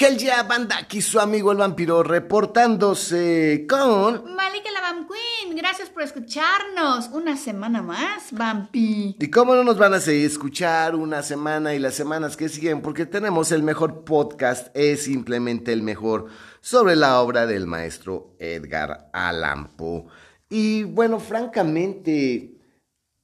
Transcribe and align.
Hell 0.00 0.16
yeah, 0.16 0.44
banda, 0.44 0.78
aquí 0.78 1.02
su 1.02 1.18
amigo 1.18 1.50
el 1.50 1.58
vampiro 1.58 2.04
reportándose 2.04 3.66
con... 3.68 4.32
Malika 4.32 4.70
la 4.70 4.80
Vamp 4.80 5.10
Queen, 5.10 5.56
gracias 5.56 5.90
por 5.90 6.04
escucharnos. 6.04 7.08
Una 7.08 7.36
semana 7.36 7.82
más, 7.82 8.30
Vampi. 8.30 9.16
¿Y 9.18 9.28
cómo 9.28 9.56
no 9.56 9.64
nos 9.64 9.76
van 9.76 9.94
a 9.94 10.00
seguir 10.00 10.26
escuchar 10.26 10.94
una 10.94 11.24
semana 11.24 11.74
y 11.74 11.80
las 11.80 11.94
semanas 11.94 12.36
que 12.36 12.48
siguen? 12.48 12.80
Porque 12.80 13.06
tenemos 13.06 13.50
el 13.50 13.64
mejor 13.64 14.04
podcast, 14.04 14.68
es 14.76 15.02
simplemente 15.02 15.72
el 15.72 15.82
mejor, 15.82 16.26
sobre 16.60 16.94
la 16.94 17.20
obra 17.20 17.46
del 17.46 17.66
maestro 17.66 18.36
Edgar 18.38 19.10
Allan 19.12 19.66
Poe. 19.76 20.04
Y 20.48 20.84
bueno, 20.84 21.18
francamente, 21.18 22.54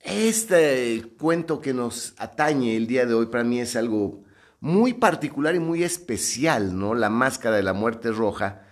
este 0.01 1.05
cuento 1.21 1.61
que 1.61 1.73
nos 1.73 2.15
atañe 2.19 2.77
el 2.77 2.89
día 2.89 3.07
de 3.07 3.15
hoy 3.15 3.27
para 3.27 3.45
mí 3.45 3.61
es 3.61 3.77
algo 3.77 4.24
muy 4.65 4.95
particular 4.95 5.55
y 5.55 5.61
muy 5.61 5.83
especial, 5.83 6.79
¿no? 6.79 6.95
La 6.95 7.11
máscara 7.11 7.55
de 7.55 7.63
la 7.63 7.75
muerte 7.75 8.11
roja. 8.11 8.63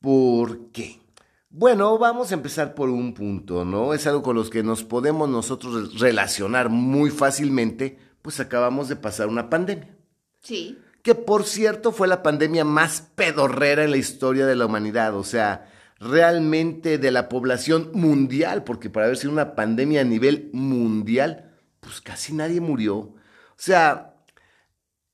¿Por 0.00 0.72
qué? 0.72 1.00
Bueno, 1.48 1.96
vamos 1.96 2.32
a 2.32 2.34
empezar 2.34 2.74
por 2.74 2.90
un 2.90 3.14
punto, 3.14 3.64
¿no? 3.64 3.94
Es 3.94 4.08
algo 4.08 4.24
con 4.24 4.34
los 4.34 4.50
que 4.50 4.64
nos 4.64 4.82
podemos 4.82 5.28
nosotros 5.28 6.00
relacionar 6.00 6.70
muy 6.70 7.10
fácilmente, 7.10 8.00
pues 8.20 8.40
acabamos 8.40 8.88
de 8.88 8.96
pasar 8.96 9.28
una 9.28 9.48
pandemia. 9.48 9.96
Sí. 10.42 10.76
Que 11.02 11.14
por 11.14 11.44
cierto 11.44 11.92
fue 11.92 12.08
la 12.08 12.24
pandemia 12.24 12.64
más 12.64 13.00
pedorrera 13.14 13.84
en 13.84 13.92
la 13.92 13.96
historia 13.96 14.44
de 14.44 14.56
la 14.56 14.66
humanidad, 14.66 15.14
o 15.14 15.22
sea, 15.22 15.70
realmente 16.00 16.98
de 16.98 17.12
la 17.12 17.28
población 17.28 17.92
mundial, 17.94 18.64
porque 18.64 18.90
para 18.90 19.06
haber 19.06 19.18
sido 19.18 19.32
una 19.32 19.54
pandemia 19.54 20.00
a 20.00 20.04
nivel 20.04 20.50
mundial, 20.52 21.54
pues 21.78 22.00
casi 22.00 22.34
nadie 22.34 22.60
murió. 22.60 22.96
O 22.96 23.14
sea, 23.56 24.17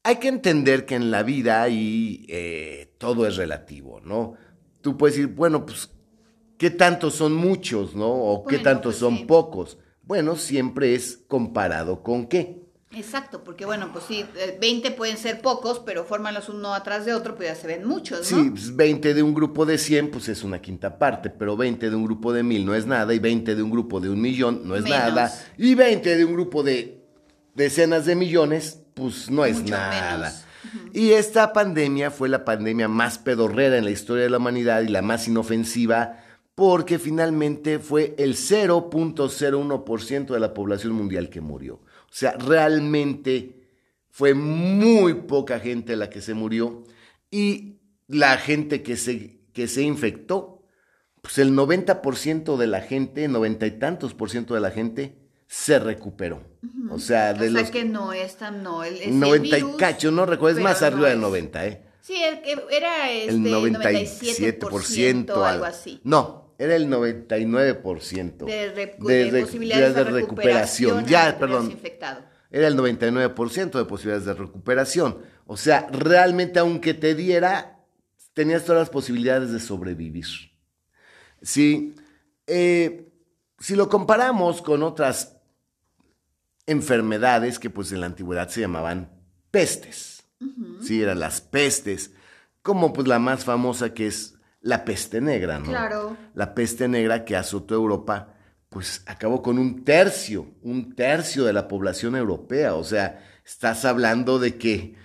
hay 0.04 0.16
que 0.16 0.28
entender 0.28 0.84
que 0.84 0.94
en 0.94 1.10
la 1.10 1.22
vida 1.22 1.66
y 1.70 2.26
eh, 2.28 2.94
todo 2.98 3.26
es 3.26 3.36
relativo, 3.36 4.00
¿no? 4.04 4.34
Tú 4.82 4.98
puedes 4.98 5.16
decir, 5.16 5.34
bueno, 5.34 5.64
pues, 5.64 5.90
¿qué 6.58 6.70
tantos 6.70 7.14
son 7.14 7.34
muchos, 7.34 7.96
no? 7.96 8.10
O 8.10 8.44
qué 8.44 8.58
tantos 8.58 8.94
pues 8.94 8.98
son 8.98 9.26
pocos. 9.26 9.78
Bueno, 10.02 10.36
siempre 10.36 10.94
es 10.94 11.24
comparado 11.26 12.02
con 12.02 12.26
qué. 12.26 12.62
Exacto, 12.92 13.42
porque 13.42 13.64
bueno, 13.64 13.90
pues 13.92 14.04
sí, 14.06 14.24
20 14.60 14.86
eh, 14.86 14.90
pueden 14.92 15.16
ser 15.16 15.40
pocos, 15.40 15.80
pero 15.84 16.04
fórmalos 16.04 16.50
uno 16.50 16.74
atrás 16.74 17.06
de 17.06 17.14
otro, 17.14 17.34
pues 17.34 17.48
ya 17.48 17.54
se 17.54 17.66
ven 17.66 17.88
muchos, 17.88 18.30
¿no? 18.30 18.56
Sí, 18.56 18.72
20 18.74 19.00
pues, 19.00 19.16
de 19.16 19.22
un 19.22 19.34
grupo 19.34 19.64
de 19.64 19.78
100, 19.78 20.10
pues 20.10 20.28
es 20.28 20.44
una 20.44 20.60
quinta 20.60 20.98
parte, 20.98 21.30
pero 21.30 21.56
20 21.56 21.88
de 21.88 21.96
un 21.96 22.04
grupo 22.04 22.32
de 22.32 22.42
1000 22.42 22.66
no 22.66 22.74
es 22.74 22.86
nada, 22.86 23.12
y 23.14 23.18
20 23.18 23.54
de 23.54 23.62
un 23.62 23.70
grupo 23.70 24.00
de 24.00 24.10
un 24.10 24.20
millón 24.20 24.68
no 24.68 24.76
es 24.76 24.84
nada, 24.84 25.32
y 25.56 25.74
20 25.74 26.16
de 26.16 26.24
un 26.24 26.34
grupo 26.34 26.62
de 26.62 27.02
decenas 27.54 28.04
de 28.04 28.14
millones, 28.14 28.83
pues 28.94 29.30
no 29.30 29.44
es 29.44 29.62
nada. 29.64 30.32
Y 30.92 31.10
esta 31.10 31.52
pandemia 31.52 32.10
fue 32.10 32.28
la 32.28 32.44
pandemia 32.44 32.88
más 32.88 33.18
pedorrera 33.18 33.76
en 33.76 33.84
la 33.84 33.90
historia 33.90 34.24
de 34.24 34.30
la 34.30 34.38
humanidad 34.38 34.82
y 34.82 34.88
la 34.88 35.02
más 35.02 35.28
inofensiva 35.28 36.20
porque 36.54 36.98
finalmente 36.98 37.80
fue 37.80 38.14
el 38.16 38.36
0.01% 38.36 40.26
de 40.32 40.40
la 40.40 40.54
población 40.54 40.92
mundial 40.92 41.28
que 41.28 41.40
murió. 41.40 41.74
O 41.74 42.12
sea, 42.12 42.32
realmente 42.32 43.64
fue 44.10 44.34
muy 44.34 45.14
poca 45.14 45.58
gente 45.58 45.96
la 45.96 46.10
que 46.10 46.20
se 46.20 46.34
murió 46.34 46.84
y 47.30 47.80
la 48.06 48.36
gente 48.36 48.82
que 48.82 48.96
se, 48.96 49.40
que 49.52 49.66
se 49.66 49.82
infectó, 49.82 50.62
pues 51.20 51.38
el 51.38 51.52
90% 51.52 52.56
de 52.56 52.66
la 52.68 52.80
gente, 52.80 53.26
noventa 53.26 53.66
y 53.66 53.72
tantos 53.72 54.14
por 54.14 54.30
ciento 54.30 54.54
de 54.54 54.60
la 54.60 54.70
gente 54.70 55.23
se 55.46 55.78
recuperó. 55.78 56.42
O 56.90 56.98
sea, 56.98 57.34
de 57.34 57.48
o 57.48 57.52
sea 57.52 57.70
que 57.70 57.84
no 57.84 58.12
es 58.12 58.36
tan, 58.36 58.62
no, 58.62 58.84
el, 58.84 59.18
90 59.18 59.58
y 59.58 59.62
cacho, 59.76 60.10
no 60.10 60.26
recuerdo, 60.26 60.58
es 60.58 60.64
más 60.64 60.82
arriba 60.82 61.08
del 61.08 61.20
90, 61.20 61.66
¿eh? 61.66 61.82
Sí, 62.00 62.16
era 62.70 63.10
este, 63.10 63.30
el 63.30 63.40
97%, 63.44 65.30
o 65.30 65.44
algo 65.44 65.64
así. 65.64 66.00
No, 66.04 66.54
era 66.58 66.76
el 66.76 66.88
99% 66.88 68.44
de, 68.44 68.70
de, 68.70 68.86
posibilidades 69.40 69.94
de, 69.94 70.04
recuperación. 70.04 71.06
Ya, 71.06 71.38
perdón. 71.38 71.76
Era 72.50 72.68
el 72.68 72.76
99% 72.76 73.72
de 73.72 73.84
posibilidades 73.86 74.26
de 74.26 74.34
recuperación. 74.34 75.18
O 75.46 75.56
sea, 75.56 75.88
realmente 75.90 76.58
aunque 76.58 76.94
te 76.94 77.14
diera, 77.14 77.80
tenías 78.34 78.64
todas 78.64 78.82
las 78.82 78.90
posibilidades 78.90 79.50
de 79.50 79.60
sobrevivir. 79.60 80.26
Sí, 81.42 81.94
eh, 82.46 83.10
si 83.58 83.74
lo 83.76 83.88
comparamos 83.88 84.62
con 84.62 84.82
otras 84.82 85.33
enfermedades 86.66 87.58
que 87.58 87.70
pues 87.70 87.92
en 87.92 88.00
la 88.00 88.06
antigüedad 88.06 88.48
se 88.48 88.60
llamaban 88.60 89.10
pestes. 89.50 90.24
Sí, 90.82 91.02
eran 91.02 91.20
las 91.20 91.40
pestes, 91.40 92.12
como 92.60 92.92
pues 92.92 93.08
la 93.08 93.18
más 93.18 93.44
famosa 93.44 93.94
que 93.94 94.06
es 94.06 94.34
la 94.60 94.84
peste 94.84 95.20
negra, 95.20 95.58
¿no? 95.58 95.66
Claro. 95.66 96.16
La 96.34 96.54
peste 96.54 96.88
negra 96.88 97.24
que 97.24 97.36
azotó 97.36 97.74
Europa, 97.74 98.34
pues 98.68 99.02
acabó 99.06 99.40
con 99.40 99.58
un 99.58 99.84
tercio, 99.84 100.50
un 100.62 100.94
tercio 100.94 101.44
de 101.44 101.52
la 101.52 101.68
población 101.68 102.16
europea. 102.16 102.74
O 102.74 102.84
sea, 102.84 103.22
estás 103.44 103.84
hablando 103.84 104.38
de 104.38 104.56
que 104.56 104.96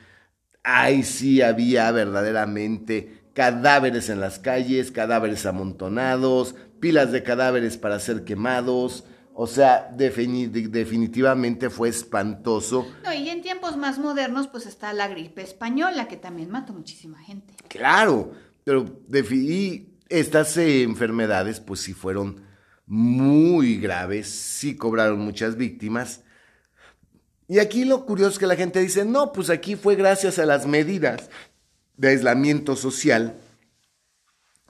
ahí 0.64 1.03
sí 1.03 1.41
había 1.41 1.91
verdaderamente 1.91 3.20
cadáveres 3.34 4.09
en 4.09 4.20
las 4.20 4.40
calles, 4.40 4.91
cadáveres 4.91 5.46
amontonados, 5.46 6.56
pilas 6.80 7.12
de 7.12 7.24
cadáveres 7.24 7.78
para 7.78 8.00
ser 8.00 8.24
quemados, 8.24 9.06
o 9.42 9.48
sea, 9.48 9.90
definitivamente 9.96 11.70
fue 11.70 11.88
espantoso. 11.88 12.86
No, 13.06 13.14
y 13.14 13.30
en 13.30 13.42
tiempos 13.42 13.78
más 13.78 13.98
modernos, 13.98 14.50
pues 14.50 14.66
está 14.66 14.92
la 14.92 15.08
gripe 15.08 15.42
española, 15.42 16.10
que 16.10 16.18
también 16.18 16.50
mató 16.50 16.74
muchísima 16.74 17.20
gente. 17.20 17.54
Claro, 17.70 18.34
pero 18.66 18.86
y 19.32 19.94
estas 20.10 20.58
eh, 20.58 20.84
enfermedades, 20.84 21.62
pues 21.62 21.80
sí 21.80 21.94
fueron 21.94 22.44
muy 22.86 23.78
graves, 23.78 24.28
sí 24.28 24.76
cobraron 24.76 25.22
muchas 25.22 25.56
víctimas. 25.56 26.26
Y 27.48 27.60
aquí 27.60 27.86
lo 27.86 28.06
curioso 28.06 28.34
es 28.34 28.40
que 28.40 28.48
la 28.48 28.58
gente 28.58 28.82
dice, 28.82 29.06
no, 29.06 29.32
pues 29.32 29.50
aquí 29.50 29.78
fue 29.78 29.96
gracias 29.96 30.38
a 30.38 30.46
las 30.46 30.68
medidas 30.68 31.30
de 31.96 32.10
aislamiento 32.10 32.76
social 32.76 33.38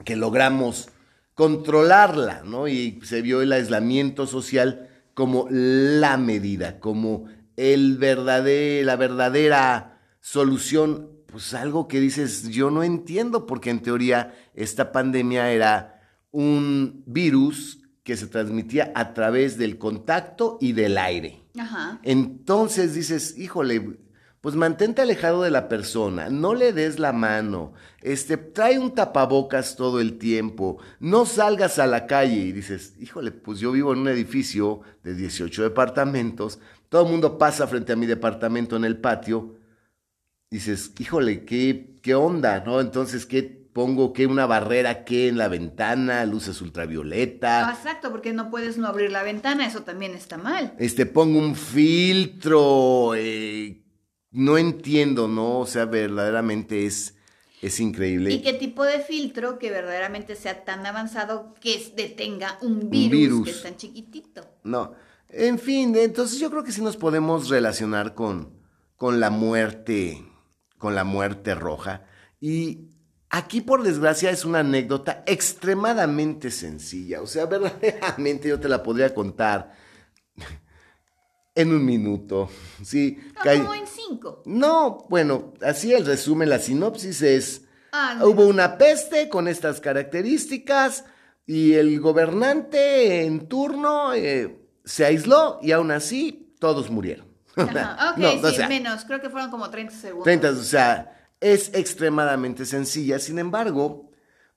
que 0.04 0.14
logramos 0.14 0.90
controlarla, 1.40 2.42
¿no? 2.44 2.68
Y 2.68 3.00
se 3.02 3.22
vio 3.22 3.40
el 3.40 3.50
aislamiento 3.52 4.26
social 4.26 4.90
como 5.14 5.46
la 5.48 6.18
medida, 6.18 6.80
como 6.80 7.28
el 7.56 7.96
verdadero, 7.96 8.84
la 8.84 8.96
verdadera 8.96 10.02
solución, 10.20 11.08
pues 11.24 11.54
algo 11.54 11.88
que 11.88 11.98
dices, 11.98 12.50
yo 12.50 12.70
no 12.70 12.82
entiendo, 12.82 13.46
porque 13.46 13.70
en 13.70 13.80
teoría 13.80 14.34
esta 14.52 14.92
pandemia 14.92 15.50
era 15.50 16.02
un 16.30 17.04
virus 17.06 17.88
que 18.02 18.18
se 18.18 18.26
transmitía 18.26 18.92
a 18.94 19.14
través 19.14 19.56
del 19.56 19.78
contacto 19.78 20.58
y 20.60 20.72
del 20.72 20.98
aire. 20.98 21.40
Ajá. 21.58 22.00
Entonces 22.02 22.92
dices, 22.92 23.38
híjole, 23.38 23.98
pues 24.40 24.54
mantente 24.54 25.02
alejado 25.02 25.42
de 25.42 25.50
la 25.50 25.68
persona, 25.68 26.30
no 26.30 26.54
le 26.54 26.72
des 26.72 26.98
la 26.98 27.12
mano, 27.12 27.74
este, 28.00 28.38
trae 28.38 28.78
un 28.78 28.94
tapabocas 28.94 29.76
todo 29.76 30.00
el 30.00 30.18
tiempo, 30.18 30.78
no 30.98 31.26
salgas 31.26 31.78
a 31.78 31.86
la 31.86 32.06
calle 32.06 32.36
y 32.36 32.52
dices, 32.52 32.94
híjole, 32.98 33.32
pues 33.32 33.60
yo 33.60 33.72
vivo 33.72 33.92
en 33.92 34.00
un 34.00 34.08
edificio 34.08 34.80
de 35.02 35.14
18 35.14 35.62
departamentos, 35.62 36.58
todo 36.88 37.04
el 37.04 37.10
mundo 37.10 37.36
pasa 37.36 37.66
frente 37.66 37.92
a 37.92 37.96
mi 37.96 38.06
departamento 38.06 38.76
en 38.76 38.84
el 38.84 38.96
patio, 38.96 39.56
dices, 40.50 40.92
híjole, 40.98 41.44
¿qué, 41.44 41.98
qué 42.02 42.14
onda? 42.14 42.62
¿No? 42.64 42.80
Entonces, 42.80 43.26
¿qué 43.26 43.60
pongo? 43.72 44.12
¿Qué 44.12 44.26
una 44.26 44.46
barrera? 44.46 45.04
¿Qué 45.04 45.28
en 45.28 45.38
la 45.38 45.48
ventana? 45.48 46.24
Luces 46.24 46.60
ultravioleta. 46.60 47.70
Exacto, 47.70 48.10
porque 48.10 48.32
no 48.32 48.50
puedes 48.50 48.78
no 48.78 48.88
abrir 48.88 49.12
la 49.12 49.22
ventana, 49.22 49.66
eso 49.66 49.82
también 49.82 50.14
está 50.14 50.38
mal. 50.38 50.74
Este, 50.78 51.06
pongo 51.06 51.38
un 51.38 51.54
filtro, 51.54 53.14
eh, 53.14 53.79
no 54.30 54.58
entiendo, 54.58 55.28
¿no? 55.28 55.58
O 55.58 55.66
sea, 55.66 55.86
verdaderamente 55.86 56.86
es, 56.86 57.16
es 57.62 57.80
increíble. 57.80 58.32
¿Y 58.32 58.42
qué 58.42 58.52
tipo 58.52 58.84
de 58.84 59.00
filtro 59.00 59.58
que 59.58 59.70
verdaderamente 59.70 60.36
sea 60.36 60.64
tan 60.64 60.86
avanzado 60.86 61.54
que 61.60 61.92
detenga 61.96 62.58
un 62.62 62.90
virus, 62.90 63.44
que 63.44 63.50
es 63.50 63.62
tan 63.62 63.76
chiquitito? 63.76 64.46
No. 64.62 64.94
En 65.28 65.58
fin, 65.58 65.94
entonces 65.96 66.38
yo 66.38 66.50
creo 66.50 66.64
que 66.64 66.72
sí 66.72 66.82
nos 66.82 66.96
podemos 66.96 67.48
relacionar 67.48 68.14
con, 68.14 68.52
con 68.96 69.20
la 69.20 69.30
muerte, 69.30 70.24
con 70.78 70.94
la 70.94 71.04
muerte 71.04 71.54
roja. 71.54 72.04
Y 72.40 72.88
aquí, 73.28 73.60
por 73.60 73.82
desgracia, 73.82 74.30
es 74.30 74.44
una 74.44 74.60
anécdota 74.60 75.22
extremadamente 75.26 76.50
sencilla. 76.50 77.22
O 77.22 77.26
sea, 77.26 77.46
verdaderamente 77.46 78.48
yo 78.48 78.58
te 78.58 78.68
la 78.68 78.82
podría 78.82 79.14
contar 79.14 79.72
en 81.54 81.72
un 81.72 81.84
minuto. 81.84 82.48
Sí, 82.82 83.18
no, 83.44 83.64
como 83.64 83.74
en 83.74 83.86
cinco. 83.86 84.42
No, 84.46 85.06
bueno, 85.08 85.54
así 85.62 85.92
el 85.92 86.06
resumen, 86.06 86.48
la 86.48 86.58
sinopsis 86.58 87.22
es, 87.22 87.62
ah, 87.92 88.20
hubo 88.22 88.46
una 88.46 88.78
peste 88.78 89.28
con 89.28 89.48
estas 89.48 89.80
características 89.80 91.04
y 91.46 91.74
el 91.74 92.00
gobernante 92.00 93.24
en 93.24 93.48
turno 93.48 94.14
eh, 94.14 94.60
se 94.84 95.04
aisló 95.04 95.58
y 95.62 95.72
aún 95.72 95.90
así 95.90 96.54
todos 96.58 96.90
murieron. 96.90 97.26
Ajá, 97.56 98.14
ok, 98.16 98.46
sí, 98.54 98.62
menos, 98.68 99.04
creo 99.04 99.20
que 99.20 99.28
fueron 99.28 99.50
como 99.50 99.68
30 99.68 99.92
segundos. 99.92 100.24
30, 100.24 100.50
o 100.50 100.54
sea, 100.62 101.16
Es 101.40 101.72
extremadamente 101.74 102.64
sencilla, 102.66 103.18
sin 103.18 103.38
embargo, 103.38 104.10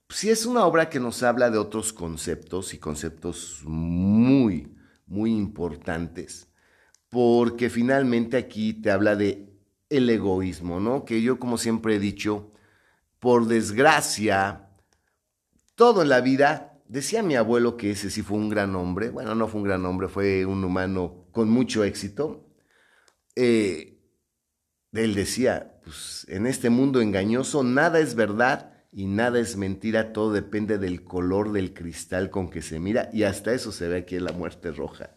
si 0.09 0.29
es 0.29 0.45
una 0.45 0.65
obra 0.65 0.89
que 0.89 0.99
nos 0.99 1.23
habla 1.23 1.49
de 1.49 1.57
otros 1.57 1.93
conceptos 1.93 2.73
y 2.73 2.77
conceptos 2.77 3.61
muy, 3.63 4.75
muy 5.07 5.31
importantes, 5.31 6.47
porque 7.13 7.69
finalmente 7.69 8.37
aquí 8.37 8.73
te 8.73 8.89
habla 8.89 9.15
de 9.15 9.47
el 9.89 10.09
egoísmo, 10.09 10.79
¿no? 10.79 11.05
Que 11.05 11.21
yo 11.21 11.37
como 11.37 11.59
siempre 11.59 11.95
he 11.95 11.99
dicho, 11.99 12.51
por 13.19 13.45
desgracia, 13.45 14.69
todo 15.75 16.01
en 16.01 16.09
la 16.09 16.21
vida, 16.21 16.79
decía 16.87 17.21
mi 17.21 17.35
abuelo 17.35 17.77
que 17.77 17.91
ese 17.91 18.09
sí 18.09 18.23
fue 18.23 18.37
un 18.39 18.49
gran 18.49 18.75
hombre, 18.75 19.11
bueno, 19.11 19.35
no 19.35 19.47
fue 19.47 19.61
un 19.61 19.67
gran 19.67 19.85
hombre, 19.85 20.07
fue 20.07 20.43
un 20.47 20.63
humano 20.63 21.27
con 21.31 21.51
mucho 21.51 21.83
éxito, 21.83 22.49
eh, 23.35 23.99
él 24.91 25.13
decía, 25.13 25.79
pues 25.83 26.25
en 26.29 26.47
este 26.47 26.71
mundo 26.71 26.99
engañoso 26.99 27.63
nada 27.63 27.99
es 27.99 28.15
verdad 28.15 28.73
y 28.91 29.05
nada 29.05 29.39
es 29.39 29.55
mentira, 29.55 30.13
todo 30.13 30.33
depende 30.33 30.79
del 30.79 31.03
color 31.03 31.51
del 31.51 31.75
cristal 31.75 32.31
con 32.31 32.49
que 32.49 32.63
se 32.63 32.79
mira 32.79 33.11
y 33.13 33.21
hasta 33.21 33.53
eso 33.53 33.71
se 33.71 33.87
ve 33.87 33.97
aquí 33.97 34.15
en 34.15 34.25
la 34.25 34.31
muerte 34.31 34.71
roja. 34.71 35.11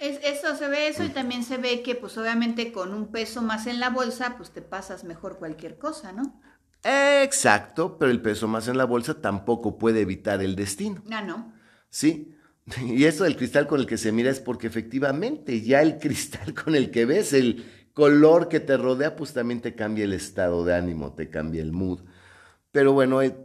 Es, 0.00 0.18
eso 0.24 0.56
se 0.56 0.68
ve 0.68 0.88
eso 0.88 1.04
y 1.04 1.10
también 1.10 1.44
se 1.44 1.58
ve 1.58 1.82
que 1.82 1.94
pues 1.94 2.16
obviamente 2.16 2.72
con 2.72 2.94
un 2.94 3.12
peso 3.12 3.42
más 3.42 3.66
en 3.66 3.80
la 3.80 3.90
bolsa 3.90 4.34
pues 4.36 4.50
te 4.50 4.62
pasas 4.62 5.04
mejor 5.04 5.38
cualquier 5.38 5.78
cosa, 5.78 6.12
¿no? 6.12 6.40
Exacto, 6.82 7.98
pero 7.98 8.10
el 8.10 8.22
peso 8.22 8.48
más 8.48 8.66
en 8.68 8.78
la 8.78 8.86
bolsa 8.86 9.20
tampoco 9.20 9.76
puede 9.76 10.00
evitar 10.00 10.42
el 10.42 10.56
destino. 10.56 11.02
Ah, 11.10 11.22
no. 11.22 11.52
Sí, 11.90 12.34
y 12.80 13.04
eso 13.04 13.24
del 13.24 13.36
cristal 13.36 13.66
con 13.66 13.80
el 13.80 13.86
que 13.86 13.98
se 13.98 14.12
mira 14.12 14.30
es 14.30 14.40
porque 14.40 14.66
efectivamente 14.66 15.60
ya 15.60 15.82
el 15.82 15.98
cristal 15.98 16.54
con 16.64 16.74
el 16.74 16.90
que 16.90 17.04
ves, 17.04 17.32
el 17.32 17.64
color 17.92 18.48
que 18.48 18.60
te 18.60 18.76
rodea, 18.76 19.16
pues 19.16 19.32
también 19.32 19.60
te 19.60 19.74
cambia 19.74 20.04
el 20.04 20.12
estado 20.12 20.64
de 20.64 20.74
ánimo, 20.74 21.12
te 21.12 21.28
cambia 21.28 21.62
el 21.62 21.72
mood. 21.72 22.00
Pero 22.72 22.92
bueno, 22.92 23.20
eh, 23.22 23.36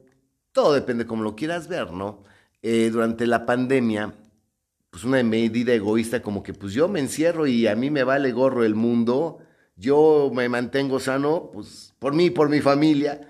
todo 0.51 0.74
depende 0.74 1.06
como 1.06 1.24
lo 1.24 1.36
quieras 1.36 1.68
ver, 1.68 1.92
¿no? 1.92 2.24
Eh, 2.62 2.90
durante 2.92 3.28
la 3.28 3.46
pandemia, 3.46 4.13
pues 4.95 5.03
una 5.03 5.21
medida 5.24 5.74
egoísta 5.74 6.21
como 6.21 6.42
que 6.42 6.53
pues 6.53 6.71
yo 6.71 6.88
me 6.88 7.01
encierro 7.01 7.47
y 7.47 7.68
a 7.68 7.75
mí 7.75 7.92
me 7.92 8.06
vale 8.06 8.31
gorro 8.31 8.63
el 8.63 8.75
mundo, 8.75 9.39
yo 9.75 10.31
me 10.33 10.47
mantengo 10.47 11.01
sano, 11.01 11.50
pues 11.51 11.94
por 12.00 12.13
mí, 12.13 12.30
por 12.30 12.47
mi 12.47 12.62
familia, 12.62 13.30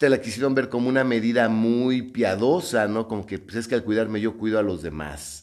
te 0.00 0.08
la 0.08 0.20
quisieron 0.20 0.56
ver 0.56 0.68
como 0.68 0.88
una 0.88 1.04
medida 1.04 1.48
muy 1.48 2.02
piadosa, 2.02 2.88
¿no? 2.88 3.06
Como 3.06 3.24
que 3.24 3.38
pues 3.38 3.54
es 3.54 3.68
que 3.68 3.76
al 3.76 3.84
cuidarme 3.84 4.20
yo 4.20 4.36
cuido 4.36 4.58
a 4.58 4.64
los 4.64 4.82
demás. 4.82 5.41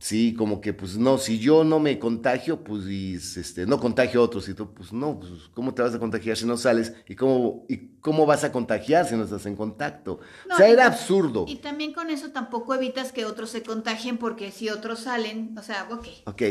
Sí, 0.00 0.32
como 0.32 0.62
que 0.62 0.72
pues 0.72 0.96
no, 0.96 1.18
si 1.18 1.38
yo 1.38 1.62
no 1.62 1.78
me 1.78 1.98
contagio, 1.98 2.64
pues 2.64 2.86
y, 2.86 3.16
este, 3.16 3.66
no 3.66 3.78
contagio 3.78 4.22
a 4.22 4.24
otros, 4.24 4.48
y 4.48 4.54
tú, 4.54 4.72
pues 4.72 4.94
no, 4.94 5.20
pues 5.20 5.30
¿cómo 5.52 5.74
te 5.74 5.82
vas 5.82 5.94
a 5.94 5.98
contagiar 5.98 6.38
si 6.38 6.46
no 6.46 6.56
sales? 6.56 6.94
¿Y 7.06 7.14
cómo, 7.14 7.66
y 7.68 7.98
cómo 8.00 8.24
vas 8.24 8.42
a 8.42 8.50
contagiar 8.50 9.06
si 9.06 9.14
no 9.14 9.24
estás 9.24 9.44
en 9.44 9.56
contacto? 9.56 10.20
o 10.50 10.56
sea, 10.56 10.68
era 10.68 10.86
absurdo. 10.86 11.44
Y 11.46 11.56
también 11.56 11.92
con 11.92 12.08
eso 12.08 12.30
tampoco 12.30 12.74
evitas 12.74 13.12
que 13.12 13.26
otros 13.26 13.50
se 13.50 13.62
contagien 13.62 14.16
porque 14.16 14.50
si 14.50 14.70
otros 14.70 15.00
salen, 15.00 15.54
o 15.58 15.62
sea, 15.62 15.86
ok. 15.90 16.06
Ok, 16.24 16.42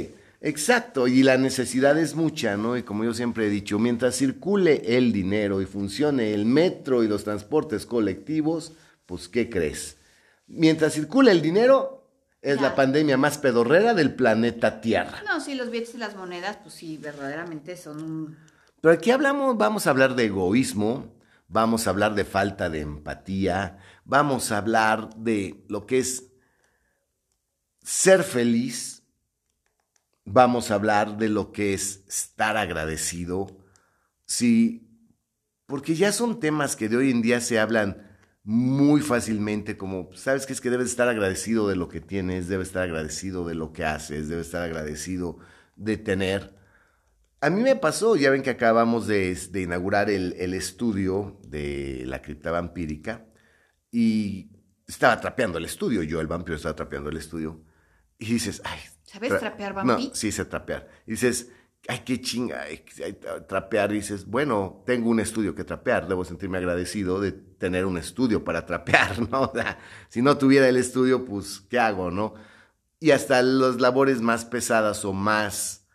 exacto, 0.42 1.08
y 1.08 1.24
la 1.24 1.40
necesidad 1.40 1.98
es 1.98 2.14
mucha, 2.14 2.56
¿no? 2.56 2.78
Y 2.78 2.84
como 2.84 3.04
yo 3.04 3.16
siempre 3.16 3.48
he 3.48 3.50
dicho, 3.50 3.80
mientras 3.80 4.16
circule 4.16 4.84
el 4.86 5.12
dinero 5.12 5.60
y 5.60 5.66
funcione 5.66 6.36
el 6.36 6.46
metro 6.46 7.04
y 7.04 7.08
los 7.08 7.24
transportes 7.24 7.88
colectivos, 7.88 8.74
pues 9.08 9.28
¿qué 9.28 9.50
crees? 9.50 9.98
Mientras 10.46 10.94
circule 10.94 11.32
el 11.32 11.42
dinero, 11.42 11.99
es 12.42 12.62
la 12.62 12.76
pandemia 12.76 13.18
más 13.18 13.38
pedorrera 13.38 13.94
del 13.94 14.16
planeta 14.16 14.80
Tierra. 14.82 15.22
No, 15.26 15.42
sí, 15.42 15.56
los 15.56 15.70
billetes 15.70 15.96
y 15.96 15.98
las 15.98 16.16
monedas, 16.16 16.58
pues 16.62 16.76
sí, 16.76 16.98
verdaderamente 16.98 17.76
son 17.76 18.38
Pero 18.82 18.94
aquí 18.94 19.12
hablamos, 19.12 19.58
vamos 19.58 19.88
a 19.88 19.90
hablar 19.90 20.16
de 20.16 20.26
egoísmo, 20.26 21.14
vamos 21.48 21.86
a 21.86 21.90
hablar 21.90 22.16
de 22.16 22.24
falta 22.24 22.70
de 22.70 22.82
empatía, 22.82 23.78
vamos 24.06 24.52
a 24.52 24.58
hablar 24.58 25.10
de 25.16 25.66
lo 25.68 25.86
que 25.86 26.00
es 26.00 26.32
ser 27.84 28.24
feliz, 28.24 29.04
vamos 30.24 30.72
a 30.72 30.76
hablar 30.76 31.18
de 31.18 31.28
lo 31.28 31.52
que 31.52 31.74
es 31.74 32.06
estar 32.08 32.56
agradecido, 32.56 33.48
sí, 34.26 34.88
porque 35.66 35.96
ya 35.96 36.12
son 36.14 36.40
temas 36.40 36.76
que 36.76 36.88
de 36.88 36.98
hoy 36.98 37.12
en 37.12 37.22
día 37.22 37.42
se 37.42 37.60
hablan 37.60 38.09
muy 38.44 39.02
fácilmente, 39.02 39.78
como, 39.78 40.10
¿sabes 40.14 40.46
que 40.46 40.54
Es 40.54 40.62
que 40.62 40.70
debes 40.70 40.88
estar 40.88 41.08
agradecido 41.08 41.68
de 41.68 41.76
lo 41.76 41.90
que 41.90 42.02
tienes, 42.02 42.48
debes 42.48 42.70
estar 42.70 42.84
agradecido 42.84 43.46
de 43.46 43.56
lo 43.56 43.74
que 43.74 43.86
haces, 43.86 44.30
debes 44.30 44.48
estar 44.48 44.64
agradecido 44.64 45.38
de 45.76 45.98
tener. 45.98 46.56
A 47.42 47.50
mí 47.50 47.62
me 47.62 47.76
pasó, 47.76 48.16
ya 48.16 48.30
ven 48.30 48.42
que 48.42 48.50
acabamos 48.50 49.08
de, 49.08 49.38
inaugurar 49.54 50.10
el, 50.10 50.54
estudio 50.54 51.40
de 51.48 52.04
la 52.06 52.22
cripta 52.22 52.52
vampírica 52.52 53.26
y 53.92 54.52
estaba 54.88 55.20
trapeando 55.20 55.58
el 55.58 55.66
estudio, 55.66 56.04
yo 56.04 56.20
el 56.20 56.28
vampiro 56.28 56.56
estaba 56.56 56.76
trapeando 56.76 57.10
el 57.10 57.18
estudio. 57.18 57.64
Y 58.18 58.34
dices, 58.34 58.62
ay. 58.66 58.80
¿Sabes 59.04 59.40
trapear 59.40 59.74
vampiro? 59.74 60.10
No, 60.10 60.16
sí 60.16 60.32
sé 60.32 60.46
trapear. 60.46 60.90
Y 61.08 61.12
dices, 61.12 61.52
ay, 61.90 62.04
qué 62.06 62.22
chinga, 62.22 62.66
trapear. 63.48 63.92
Dices, 63.92 64.28
bueno, 64.28 64.84
tengo 64.86 65.10
un 65.10 65.20
estudio 65.20 65.56
que 65.56 65.64
trapear, 65.64 66.08
debo 66.08 66.24
sentirme 66.24 66.60
agradecido 66.60 67.20
de 67.20 67.32
tener 67.32 67.86
un 67.86 67.98
estudio 67.98 68.44
para 68.44 68.66
trapear, 68.66 69.28
¿no? 69.32 69.42
O 69.42 69.52
sea, 69.54 69.80
si 70.08 70.22
no 70.22 70.38
tuviera 70.38 70.70
el 70.70 70.78
estudio, 70.78 71.26
pues, 71.26 71.62
¿qué 71.68 71.80
hago, 71.80 72.12
no? 72.12 72.36
Y 73.00 73.12
hasta 73.12 73.42
las 73.42 73.82
labores 73.82 74.22
más 74.22 74.46
pesadas 74.46 75.04
o 75.04 75.14
más 75.14 75.88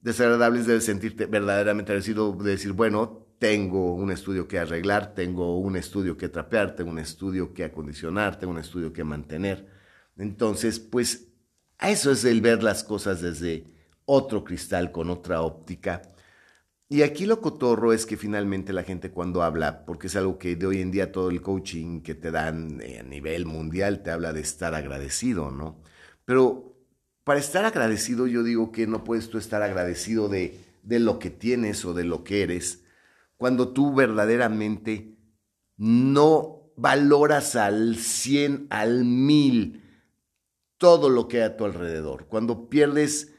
desagradables 0.00 0.66
debes 0.66 0.84
sentirte 0.84 1.26
verdaderamente 1.26 1.90
agradecido 1.90 2.32
de 2.32 2.50
decir, 2.52 2.72
bueno, 2.72 3.26
tengo 3.40 3.94
un 3.94 4.12
estudio 4.12 4.46
que 4.46 4.60
arreglar, 4.60 5.14
tengo 5.14 5.58
un 5.58 5.76
estudio 5.76 6.16
que 6.16 6.28
trapear, 6.28 6.76
tengo 6.76 6.90
un 6.92 7.00
estudio 7.00 7.52
que 7.52 7.64
acondicionar, 7.64 8.38
tengo 8.38 8.52
un 8.52 8.60
estudio 8.60 8.92
que 8.92 9.02
mantener. 9.02 9.66
Entonces, 10.16 10.78
pues, 10.78 11.32
a 11.78 11.90
eso 11.90 12.12
es 12.12 12.24
el 12.24 12.40
ver 12.40 12.62
las 12.62 12.84
cosas 12.84 13.20
desde 13.20 13.71
otro 14.04 14.44
cristal 14.44 14.92
con 14.92 15.10
otra 15.10 15.42
óptica. 15.42 16.02
Y 16.88 17.02
aquí 17.02 17.24
lo 17.24 17.40
cotorro 17.40 17.94
es 17.94 18.04
que 18.04 18.18
finalmente 18.18 18.74
la 18.74 18.82
gente 18.82 19.10
cuando 19.10 19.42
habla, 19.42 19.86
porque 19.86 20.08
es 20.08 20.16
algo 20.16 20.38
que 20.38 20.56
de 20.56 20.66
hoy 20.66 20.82
en 20.82 20.90
día 20.90 21.10
todo 21.10 21.30
el 21.30 21.40
coaching 21.40 22.02
que 22.02 22.14
te 22.14 22.30
dan 22.30 22.80
eh, 22.82 22.98
a 22.98 23.02
nivel 23.02 23.46
mundial 23.46 24.02
te 24.02 24.10
habla 24.10 24.34
de 24.34 24.42
estar 24.42 24.74
agradecido, 24.74 25.50
¿no? 25.50 25.80
Pero 26.26 26.76
para 27.24 27.40
estar 27.40 27.64
agradecido 27.64 28.26
yo 28.26 28.42
digo 28.42 28.72
que 28.72 28.86
no 28.86 29.04
puedes 29.04 29.30
tú 29.30 29.38
estar 29.38 29.62
agradecido 29.62 30.28
de, 30.28 30.58
de 30.82 31.00
lo 31.00 31.18
que 31.18 31.30
tienes 31.30 31.84
o 31.86 31.94
de 31.94 32.04
lo 32.04 32.24
que 32.24 32.42
eres, 32.42 32.84
cuando 33.38 33.72
tú 33.72 33.94
verdaderamente 33.94 35.16
no 35.78 36.72
valoras 36.76 37.56
al 37.56 37.96
100, 37.96 38.66
al 38.70 39.04
mil 39.04 39.82
todo 40.76 41.08
lo 41.08 41.26
que 41.26 41.38
hay 41.38 41.44
a 41.44 41.56
tu 41.56 41.64
alrededor, 41.64 42.26
cuando 42.26 42.68
pierdes 42.68 43.31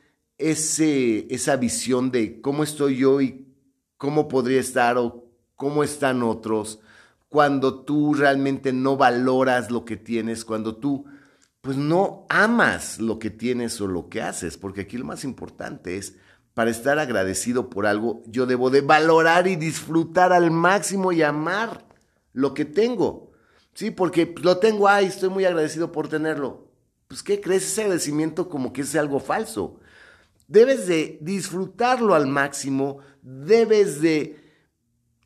ese, 0.50 1.28
esa 1.34 1.56
visión 1.56 2.12
de 2.12 2.42
cómo 2.42 2.64
estoy 2.64 2.98
yo 2.98 3.22
y 3.22 3.48
cómo 3.98 4.28
podría 4.28 4.60
estar 4.60 4.98
o 4.98 5.26
cómo 5.56 5.84
están 5.84 6.24
otros, 6.24 6.80
cuando 7.30 7.84
tú 7.84 8.14
realmente 8.14 8.74
no 8.74 8.98
valoras 8.98 9.72
lo 9.72 9.86
que 9.86 9.98
tienes, 9.98 10.46
cuando 10.46 10.76
tú 10.76 11.06
pues 11.62 11.78
no 11.78 12.26
amas 12.28 13.00
lo 13.00 13.20
que 13.20 13.30
tienes 13.30 13.80
o 13.80 13.88
lo 13.88 14.10
que 14.10 14.22
haces, 14.22 14.58
porque 14.58 14.82
aquí 14.82 14.98
lo 14.98 15.06
más 15.06 15.24
importante 15.24 15.96
es, 15.96 16.16
para 16.54 16.70
estar 16.70 17.00
agradecido 17.00 17.70
por 17.70 17.88
algo, 17.88 18.22
yo 18.28 18.46
debo 18.46 18.70
de 18.70 18.82
valorar 18.82 19.48
y 19.48 19.56
disfrutar 19.56 20.34
al 20.34 20.52
máximo 20.52 21.14
y 21.14 21.22
amar 21.22 21.86
lo 22.34 22.54
que 22.54 22.66
tengo. 22.66 23.32
Sí, 23.74 23.92
porque 23.92 24.36
lo 24.44 24.58
tengo 24.58 24.88
ahí, 24.90 25.06
estoy 25.06 25.30
muy 25.30 25.46
agradecido 25.46 25.92
por 25.92 26.10
tenerlo. 26.10 26.68
Pues, 27.08 27.24
¿qué 27.24 27.40
crees? 27.40 27.64
Ese 27.64 27.84
agradecimiento 27.84 28.50
como 28.50 28.74
que 28.74 28.82
es 28.82 28.96
algo 28.96 29.20
falso. 29.20 29.80
Debes 30.48 30.88
de 30.88 31.18
disfrutarlo 31.22 32.16
al 32.16 32.28
máximo, 32.28 33.00
debes 33.22 34.02
de 34.02 34.44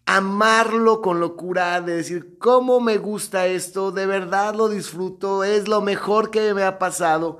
amarlo 0.05 1.01
con 1.01 1.19
locura, 1.19 1.81
de 1.81 1.97
decir, 1.97 2.37
¿cómo 2.37 2.79
me 2.79 2.97
gusta 2.97 3.45
esto? 3.47 3.91
De 3.91 4.05
verdad 4.05 4.55
lo 4.55 4.69
disfruto, 4.69 5.43
es 5.43 5.67
lo 5.67 5.81
mejor 5.81 6.31
que 6.31 6.53
me 6.53 6.63
ha 6.63 6.79
pasado. 6.79 7.39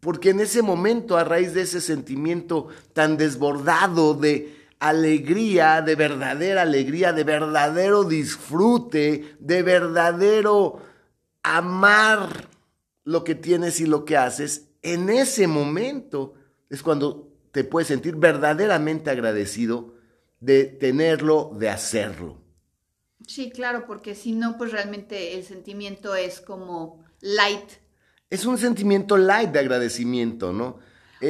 Porque 0.00 0.30
en 0.30 0.40
ese 0.40 0.62
momento, 0.62 1.16
a 1.16 1.24
raíz 1.24 1.52
de 1.54 1.62
ese 1.62 1.80
sentimiento 1.80 2.68
tan 2.92 3.16
desbordado 3.16 4.14
de 4.14 4.56
alegría, 4.80 5.82
de 5.82 5.94
verdadera 5.94 6.62
alegría, 6.62 7.12
de 7.12 7.24
verdadero 7.24 8.04
disfrute, 8.04 9.36
de 9.38 9.62
verdadero 9.62 10.80
amar 11.42 12.48
lo 13.04 13.22
que 13.22 13.34
tienes 13.34 13.80
y 13.80 13.86
lo 13.86 14.04
que 14.04 14.16
haces, 14.16 14.68
en 14.82 15.08
ese 15.08 15.46
momento 15.46 16.34
es 16.72 16.82
cuando 16.82 17.30
te 17.52 17.64
puedes 17.64 17.88
sentir 17.88 18.16
verdaderamente 18.16 19.10
agradecido 19.10 19.94
de 20.40 20.64
tenerlo, 20.64 21.52
de 21.54 21.68
hacerlo. 21.68 22.38
Sí, 23.26 23.50
claro, 23.50 23.84
porque 23.86 24.14
si 24.14 24.32
no, 24.32 24.56
pues 24.56 24.72
realmente 24.72 25.36
el 25.36 25.44
sentimiento 25.44 26.14
es 26.14 26.40
como 26.40 27.04
light. 27.20 27.72
Es 28.30 28.46
un 28.46 28.56
sentimiento 28.56 29.18
light 29.18 29.50
de 29.50 29.58
agradecimiento, 29.58 30.52
¿no? 30.52 30.78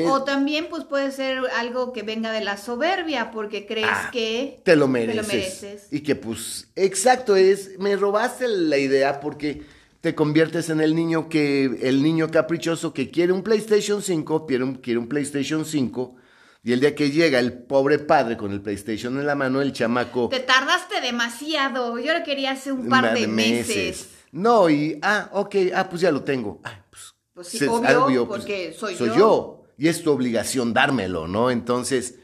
o 0.06 0.24
también 0.24 0.68
pues 0.70 0.84
puede 0.84 1.12
ser 1.12 1.42
algo 1.54 1.92
que 1.92 2.02
venga 2.02 2.32
de 2.32 2.40
la 2.40 2.56
soberbia 2.56 3.30
porque 3.30 3.66
crees 3.66 3.88
ah, 3.90 4.08
que 4.10 4.62
te 4.64 4.74
lo, 4.74 4.88
mereces, 4.88 5.88
Y 5.90 6.00
que 6.00 6.14
pues, 6.14 6.68
exacto, 6.76 7.36
es, 7.36 7.78
me 7.78 7.94
robaste 7.96 8.48
la 8.48 8.78
idea 8.78 9.20
porque 9.20 9.64
te 10.02 10.16
conviertes 10.16 10.68
en 10.68 10.80
el 10.80 10.96
niño 10.96 11.28
que, 11.28 11.78
el 11.82 12.02
niño 12.02 12.28
caprichoso 12.28 12.92
que 12.92 13.08
quiere 13.10 13.32
un 13.32 13.42
PlayStation 13.42 14.02
5, 14.02 14.46
quiere 14.46 14.64
un, 14.64 14.74
quiere 14.74 14.98
un 14.98 15.08
PlayStation 15.08 15.64
5. 15.64 16.16
Y 16.64 16.72
el 16.72 16.80
día 16.80 16.94
que 16.94 17.10
llega 17.10 17.38
el 17.38 17.52
pobre 17.52 18.00
padre 18.00 18.36
con 18.36 18.50
el 18.50 18.60
PlayStation 18.60 19.16
en 19.18 19.26
la 19.26 19.36
mano, 19.36 19.62
el 19.62 19.72
chamaco... 19.72 20.28
Te 20.28 20.40
tardaste 20.40 21.00
demasiado, 21.00 22.00
yo 22.00 22.18
lo 22.18 22.24
quería 22.24 22.50
hace 22.50 22.72
un 22.72 22.88
par 22.88 23.14
de 23.14 23.28
meses. 23.28 24.08
No, 24.32 24.68
y, 24.68 24.98
ah, 25.02 25.30
ok, 25.32 25.54
ah, 25.74 25.88
pues 25.88 26.02
ya 26.02 26.10
lo 26.10 26.22
tengo. 26.22 26.60
Ah, 26.64 26.84
pues, 26.90 27.14
pues 27.32 27.48
sí, 27.48 27.64
obvio, 27.64 28.26
pues, 28.26 28.40
porque 28.40 28.72
soy, 28.76 28.96
soy 28.96 29.10
yo 29.16 29.64
y 29.78 29.86
es 29.86 30.02
tu 30.02 30.10
obligación 30.10 30.72
dármelo, 30.72 31.28
¿no? 31.28 31.50
Entonces, 31.50 32.16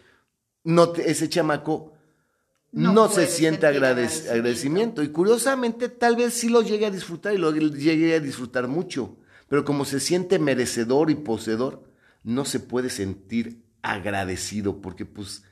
no 0.64 0.94
ese 0.94 1.28
chamaco 1.28 1.92
no, 2.72 3.08
se 3.08 3.26
siente 3.26 3.66
agradecimiento. 3.66 5.02
Y 5.02 5.08
curiosamente, 5.08 5.88
tal 5.88 6.16
vez 6.16 6.34
sí 6.34 6.48
lo 6.48 6.62
llegue 6.62 6.86
a 6.86 6.90
disfrutar 6.90 7.34
y 7.34 7.38
lo 7.38 7.52
llegue 7.52 8.14
a 8.14 8.20
disfrutar 8.20 8.68
mucho. 8.68 9.16
Pero 9.48 9.64
como 9.64 9.84
se 9.84 10.00
siente 10.00 10.38
merecedor 10.38 11.10
y 11.10 11.14
poseedor, 11.14 11.84
no 12.22 12.44
se 12.44 12.60
puede 12.60 12.90
sentir 12.90 13.64
agradecido 13.82 14.80
porque 14.80 15.06
pues 15.06 15.44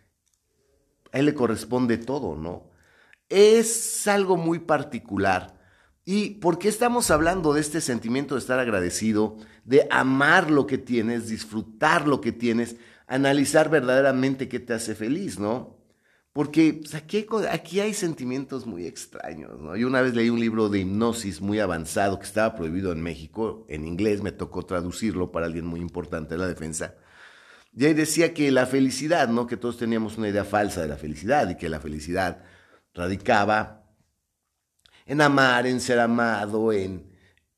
a 1.13 1.19
él 1.19 1.27
le 1.27 1.35
corresponde 1.35 1.97
todo, 1.97 2.37
¿no? 2.37 2.71
Es 3.29 4.07
algo 4.07 4.37
muy 4.37 4.59
particular 4.59 5.57
¿Y 6.09 6.37
por 6.37 6.61
qué 6.61 6.69
estamos 6.69 7.11
hablando 7.11 7.53
de 7.53 7.61
este 7.61 7.81
sentimiento 7.81 8.37
de 8.37 8.39
estar 8.39 8.61
agradecido, 8.61 9.39
de 9.65 9.89
amar 9.91 10.53
lo 10.53 10.65
que 10.65 10.79
tienes, 10.79 11.29
disfrutar 11.29 12.07
lo 12.07 12.21
que 12.21 12.31
tienes, 12.31 12.77
analizar 13.09 13.71
verdaderamente 13.71 14.49
qué 14.49 14.61
te 14.61 14.73
hace 14.73 14.95
feliz, 14.95 15.41
¿no? 15.41 15.77
Porque 16.37 16.75
pues, 16.75 16.95
aquí, 16.95 17.81
hay, 17.81 17.95
sentimientos 17.95 18.67
muy 18.67 18.87
extraños. 18.87 19.53
Yo 19.79 19.87
una 19.87 20.03
vez 20.03 20.15
leí 20.15 20.29
un 20.29 20.39
libro 20.39 20.69
de 20.69 20.81
hipnosis 20.81 21.41
muy 21.41 21.61
avanzado 21.61 22.19
que 22.19 22.27
estaba 22.27 22.55
prohibido 22.55 22.93
en 22.93 23.01
México, 23.01 23.65
en 23.71 23.87
inglés 23.87 24.21
me 24.21 24.33
tocó 24.33 24.67
traducirlo 24.67 25.33
para 25.33 25.47
alguien 25.47 25.65
muy 25.65 25.81
importante 25.81 26.35
de 26.35 26.41
la 26.41 26.47
defensa. 26.47 26.95
Y 27.75 27.87
ahí 27.87 27.95
decía 27.95 28.35
que 28.35 28.51
la 28.51 28.67
felicidad, 28.67 29.29
¿no? 29.29 29.47
Que 29.47 29.57
todos 29.57 29.79
teníamos 29.79 30.19
una 30.19 30.29
idea 30.29 30.45
falsa 30.45 30.83
de 30.83 30.89
la 30.89 30.99
felicidad 30.99 31.49
y 31.49 31.57
que 31.57 31.71
la 31.71 31.81
felicidad 31.81 32.45
radicaba 32.93 33.87
en 35.07 35.23
amar, 35.23 35.67
en 35.67 35.81
ser 35.81 36.01
amado, 36.01 36.71
en, 36.71 37.17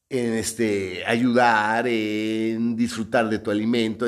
en 0.08 0.34
este, 0.34 1.04
ayudar, 1.04 1.88
en 1.88 2.76
disfrutar 2.76 3.28
de 3.28 3.40
tu 3.40 3.50
alimento. 3.50 4.06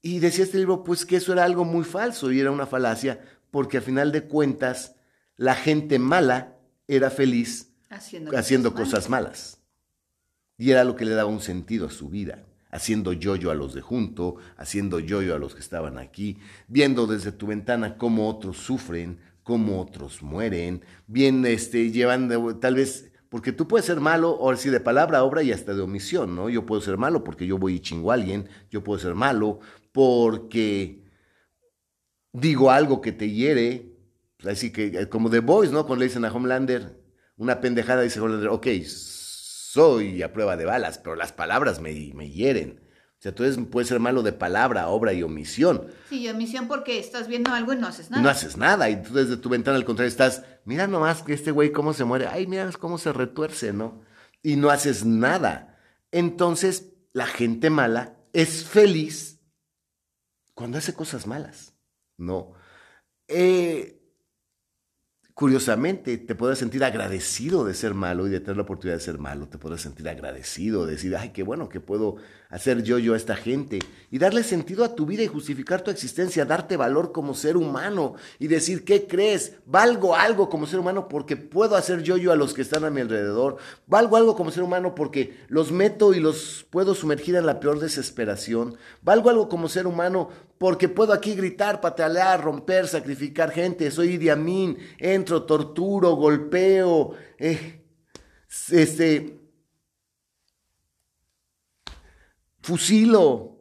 y 0.00 0.18
decía 0.18 0.44
este 0.44 0.56
libro, 0.56 0.82
pues 0.82 1.04
que 1.04 1.16
eso 1.16 1.34
era 1.34 1.44
algo 1.44 1.66
muy 1.66 1.84
falso 1.84 2.32
y 2.32 2.40
era 2.40 2.50
una 2.50 2.64
falacia, 2.64 3.20
porque 3.56 3.78
a 3.78 3.80
final 3.80 4.12
de 4.12 4.24
cuentas 4.24 4.96
la 5.38 5.54
gente 5.54 5.98
mala 5.98 6.58
era 6.86 7.08
feliz 7.08 7.72
haciendo, 7.88 8.74
cosas, 8.74 9.08
malas. 9.08 9.62
Y 10.58 10.72
era 10.72 10.84
lo 10.84 10.94
que 10.94 11.06
le 11.06 11.12
daba 11.12 11.30
un 11.30 11.40
sentido 11.40 11.86
a 11.86 11.90
su 11.90 12.10
vida 12.10 12.44
haciendo 12.70 13.14
yo-yo 13.14 13.50
a 13.50 13.54
los 13.54 13.72
de 13.72 13.80
junto, 13.80 14.36
haciendo 14.58 15.00
yo-yo 15.00 15.34
a 15.34 15.38
los 15.38 15.54
que 15.54 15.60
estaban 15.60 15.96
aquí, 15.96 16.36
viendo 16.68 17.06
desde 17.06 17.32
tu 17.32 17.46
ventana 17.46 17.96
cómo 17.96 18.28
otros 18.28 18.58
sufren, 18.58 19.20
cómo 19.42 19.80
otros 19.80 20.22
mueren, 20.22 20.84
bien 21.06 21.46
este, 21.46 21.90
llevan 21.90 22.60
tal 22.60 22.74
vez, 22.74 23.10
porque 23.30 23.52
tú 23.52 23.66
puedes 23.66 23.86
ser 23.86 24.00
malo, 24.00 24.38
o 24.38 24.54
si 24.56 24.68
de 24.68 24.80
palabra, 24.80 25.24
obra 25.24 25.42
y 25.42 25.52
hasta 25.52 25.72
de 25.72 25.80
omisión, 25.80 26.36
¿no? 26.36 26.50
Yo 26.50 26.66
puedo 26.66 26.82
ser 26.82 26.98
malo 26.98 27.24
porque 27.24 27.46
yo 27.46 27.56
voy 27.56 27.76
y 27.76 27.80
chingo 27.80 28.10
a 28.10 28.14
alguien, 28.16 28.50
yo 28.70 28.84
puedo 28.84 28.98
ser 28.98 29.14
malo 29.14 29.60
porque 29.92 31.05
digo 32.36 32.70
algo 32.70 33.00
que 33.00 33.12
te 33.12 33.30
hiere, 33.30 33.96
así 34.48 34.72
que 34.72 34.86
eh, 34.86 35.08
como 35.08 35.30
The 35.30 35.40
Boys, 35.40 35.70
¿no? 35.70 35.86
Cuando 35.86 36.00
le 36.00 36.08
dicen 36.08 36.24
a 36.24 36.32
Homelander 36.32 37.00
una 37.36 37.60
pendejada, 37.60 38.02
dice 38.02 38.20
Homelander, 38.20 38.48
ok, 38.48 38.66
soy 38.86 40.22
a 40.22 40.32
prueba 40.32 40.56
de 40.56 40.64
balas, 40.64 40.98
pero 40.98 41.16
las 41.16 41.32
palabras 41.32 41.80
me, 41.80 42.12
me 42.14 42.30
hieren. 42.30 42.80
O 43.18 43.22
sea, 43.22 43.34
tú 43.34 43.44
puedes 43.70 43.88
ser 43.88 43.98
malo 43.98 44.22
de 44.22 44.32
palabra, 44.32 44.88
obra 44.88 45.14
y 45.14 45.22
omisión. 45.22 45.86
Sí, 46.10 46.28
omisión 46.28 46.68
porque 46.68 46.98
estás 46.98 47.28
viendo 47.28 47.50
algo 47.52 47.72
y 47.72 47.76
no 47.76 47.86
haces 47.86 48.10
nada. 48.10 48.22
No 48.22 48.28
haces 48.28 48.58
nada. 48.58 48.90
Y 48.90 49.02
tú 49.02 49.14
desde 49.14 49.38
tu 49.38 49.48
ventana, 49.48 49.78
al 49.78 49.86
contrario, 49.86 50.08
estás, 50.08 50.44
mira 50.64 50.86
nomás 50.86 51.22
que 51.22 51.32
este 51.32 51.50
güey 51.50 51.72
cómo 51.72 51.94
se 51.94 52.04
muere. 52.04 52.26
Ay, 52.26 52.46
mira 52.46 52.70
cómo 52.78 52.98
se 52.98 53.12
retuerce, 53.12 53.72
¿no? 53.72 54.02
Y 54.42 54.56
no 54.56 54.68
haces 54.68 55.06
nada. 55.06 55.78
Entonces, 56.12 56.92
la 57.14 57.26
gente 57.26 57.70
mala 57.70 58.16
es 58.34 58.64
feliz 58.64 59.40
cuando 60.52 60.78
hace 60.78 60.92
cosas 60.92 61.26
malas, 61.26 61.74
¿no? 62.18 62.52
Eh, 63.28 63.96
Curiosamente, 65.38 66.16
te 66.16 66.34
podrás 66.34 66.58
sentir 66.58 66.82
agradecido 66.82 67.66
de 67.66 67.74
ser 67.74 67.92
malo 67.92 68.26
y 68.26 68.30
de 68.30 68.40
tener 68.40 68.56
la 68.56 68.62
oportunidad 68.62 68.96
de 68.96 69.04
ser 69.04 69.18
malo. 69.18 69.46
Te 69.48 69.58
podrás 69.58 69.82
sentir 69.82 70.08
agradecido, 70.08 70.86
de 70.86 70.92
decir, 70.92 71.14
ay, 71.14 71.28
qué 71.34 71.42
bueno 71.42 71.68
que 71.68 71.78
puedo 71.78 72.16
hacer 72.48 72.82
yo 72.82 72.98
yo 72.98 73.12
a 73.12 73.18
esta 73.18 73.36
gente. 73.36 73.80
Y 74.10 74.16
darle 74.16 74.42
sentido 74.42 74.82
a 74.82 74.94
tu 74.94 75.04
vida 75.04 75.22
y 75.22 75.26
justificar 75.26 75.82
tu 75.82 75.90
existencia, 75.90 76.46
darte 76.46 76.78
valor 76.78 77.12
como 77.12 77.34
ser 77.34 77.58
humano 77.58 78.14
y 78.38 78.46
decir, 78.46 78.82
¿qué 78.86 79.06
crees? 79.06 79.56
Valgo 79.66 80.16
algo 80.16 80.48
como 80.48 80.66
ser 80.66 80.80
humano 80.80 81.06
porque 81.06 81.36
puedo 81.36 81.76
hacer 81.76 82.02
yo 82.02 82.16
yo 82.16 82.32
a 82.32 82.36
los 82.36 82.54
que 82.54 82.62
están 82.62 82.84
a 82.84 82.90
mi 82.90 83.02
alrededor. 83.02 83.58
Valgo 83.86 84.16
algo 84.16 84.36
como 84.36 84.50
ser 84.50 84.62
humano 84.62 84.94
porque 84.94 85.36
los 85.48 85.70
meto 85.70 86.14
y 86.14 86.20
los 86.20 86.66
puedo 86.70 86.94
sumergir 86.94 87.34
en 87.36 87.44
la 87.44 87.60
peor 87.60 87.78
desesperación. 87.78 88.78
Valgo 89.02 89.28
algo 89.28 89.50
como 89.50 89.68
ser 89.68 89.86
humano 89.86 90.30
porque 90.58 90.88
puedo 90.88 91.12
aquí 91.12 91.34
gritar, 91.34 91.80
patalear, 91.80 92.42
romper, 92.42 92.88
sacrificar 92.88 93.50
gente. 93.50 93.90
Soy 93.90 94.14
Idi 94.14 94.30
Amin, 94.30 94.78
entro, 94.98 95.44
torturo, 95.44 96.14
golpeo, 96.14 97.14
eh, 97.38 97.84
este, 98.70 99.38
fusilo. 102.62 103.60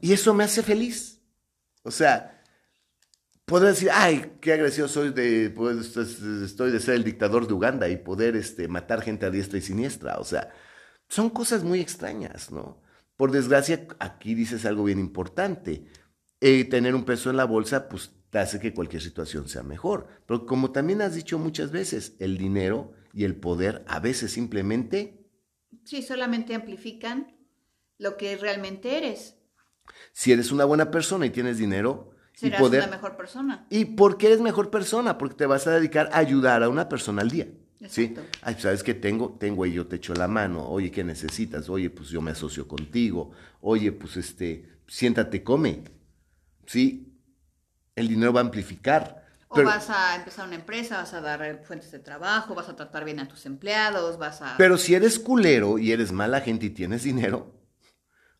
Y 0.00 0.12
eso 0.12 0.34
me 0.34 0.44
hace 0.44 0.62
feliz. 0.62 1.20
O 1.82 1.90
sea, 1.90 2.42
poder 3.44 3.68
decir, 3.68 3.90
ay, 3.92 4.38
qué 4.40 4.54
agresivo 4.54 4.88
soy 4.88 5.12
de, 5.12 5.54
estoy 6.44 6.72
de 6.72 6.80
ser 6.80 6.94
el 6.94 7.04
dictador 7.04 7.46
de 7.46 7.54
Uganda 7.54 7.88
y 7.88 7.96
poder 7.96 8.34
este, 8.34 8.66
matar 8.66 9.02
gente 9.02 9.24
a 9.24 9.30
diestra 9.30 9.58
y 9.58 9.62
siniestra. 9.62 10.18
O 10.18 10.24
sea, 10.24 10.52
son 11.08 11.30
cosas 11.30 11.62
muy 11.62 11.80
extrañas, 11.80 12.50
¿no? 12.50 12.82
Por 13.16 13.30
desgracia, 13.30 13.86
aquí 13.98 14.34
dices 14.34 14.66
algo 14.66 14.84
bien 14.84 14.98
importante. 14.98 15.86
Eh, 16.40 16.64
tener 16.64 16.94
un 16.94 17.04
peso 17.04 17.30
en 17.30 17.36
la 17.36 17.44
bolsa, 17.44 17.88
pues 17.88 18.12
te 18.30 18.38
hace 18.38 18.60
que 18.60 18.74
cualquier 18.74 19.02
situación 19.02 19.48
sea 19.48 19.62
mejor. 19.62 20.08
Pero 20.26 20.46
como 20.46 20.72
también 20.72 21.00
has 21.00 21.14
dicho 21.14 21.38
muchas 21.38 21.70
veces, 21.70 22.14
el 22.18 22.36
dinero 22.36 22.92
y 23.12 23.24
el 23.24 23.36
poder 23.36 23.84
a 23.88 24.00
veces 24.00 24.32
simplemente... 24.32 25.26
Sí, 25.84 26.02
solamente 26.02 26.54
amplifican 26.54 27.36
lo 27.98 28.16
que 28.16 28.36
realmente 28.36 28.98
eres. 28.98 29.36
Si 30.12 30.32
eres 30.32 30.52
una 30.52 30.64
buena 30.64 30.90
persona 30.90 31.26
y 31.26 31.30
tienes 31.30 31.58
dinero, 31.58 32.10
Serás 32.34 32.60
y 32.60 32.62
poder, 32.62 32.82
una 32.82 32.96
mejor 32.96 33.16
persona. 33.16 33.66
¿Y 33.70 33.84
por 33.86 34.18
qué 34.18 34.26
eres 34.26 34.40
mejor 34.40 34.70
persona? 34.70 35.16
Porque 35.16 35.36
te 35.36 35.46
vas 35.46 35.66
a 35.66 35.70
dedicar 35.70 36.10
a 36.12 36.18
ayudar 36.18 36.62
a 36.62 36.68
una 36.68 36.88
persona 36.88 37.22
al 37.22 37.30
día. 37.30 37.48
¿Sí? 37.88 38.14
Ay, 38.42 38.56
¿sabes 38.58 38.82
qué 38.82 38.94
tengo? 38.94 39.36
Tengo 39.38 39.66
y 39.66 39.72
yo 39.72 39.86
te 39.86 39.96
echo 39.96 40.14
la 40.14 40.28
mano. 40.28 40.66
Oye, 40.68 40.90
¿qué 40.90 41.04
necesitas? 41.04 41.68
Oye, 41.68 41.90
pues 41.90 42.08
yo 42.08 42.20
me 42.20 42.30
asocio 42.30 42.66
contigo. 42.66 43.32
Oye, 43.60 43.92
pues 43.92 44.16
este, 44.16 44.80
siéntate, 44.86 45.42
come. 45.42 45.84
¿Sí? 46.66 47.12
El 47.94 48.08
dinero 48.08 48.32
va 48.32 48.40
a 48.40 48.44
amplificar. 48.44 49.26
O 49.48 49.62
vas 49.62 49.90
a 49.90 50.16
empezar 50.16 50.46
una 50.46 50.56
empresa, 50.56 50.98
vas 50.98 51.14
a 51.14 51.20
dar 51.20 51.62
fuentes 51.64 51.92
de 51.92 51.98
trabajo, 51.98 52.54
vas 52.54 52.68
a 52.68 52.76
tratar 52.76 53.04
bien 53.04 53.20
a 53.20 53.28
tus 53.28 53.46
empleados, 53.46 54.18
vas 54.18 54.42
a... 54.42 54.56
Pero 54.58 54.76
si 54.76 54.94
eres 54.94 55.18
culero 55.18 55.78
y 55.78 55.92
eres 55.92 56.12
mala 56.12 56.40
gente 56.40 56.66
y 56.66 56.70
tienes 56.70 57.04
dinero... 57.04 57.54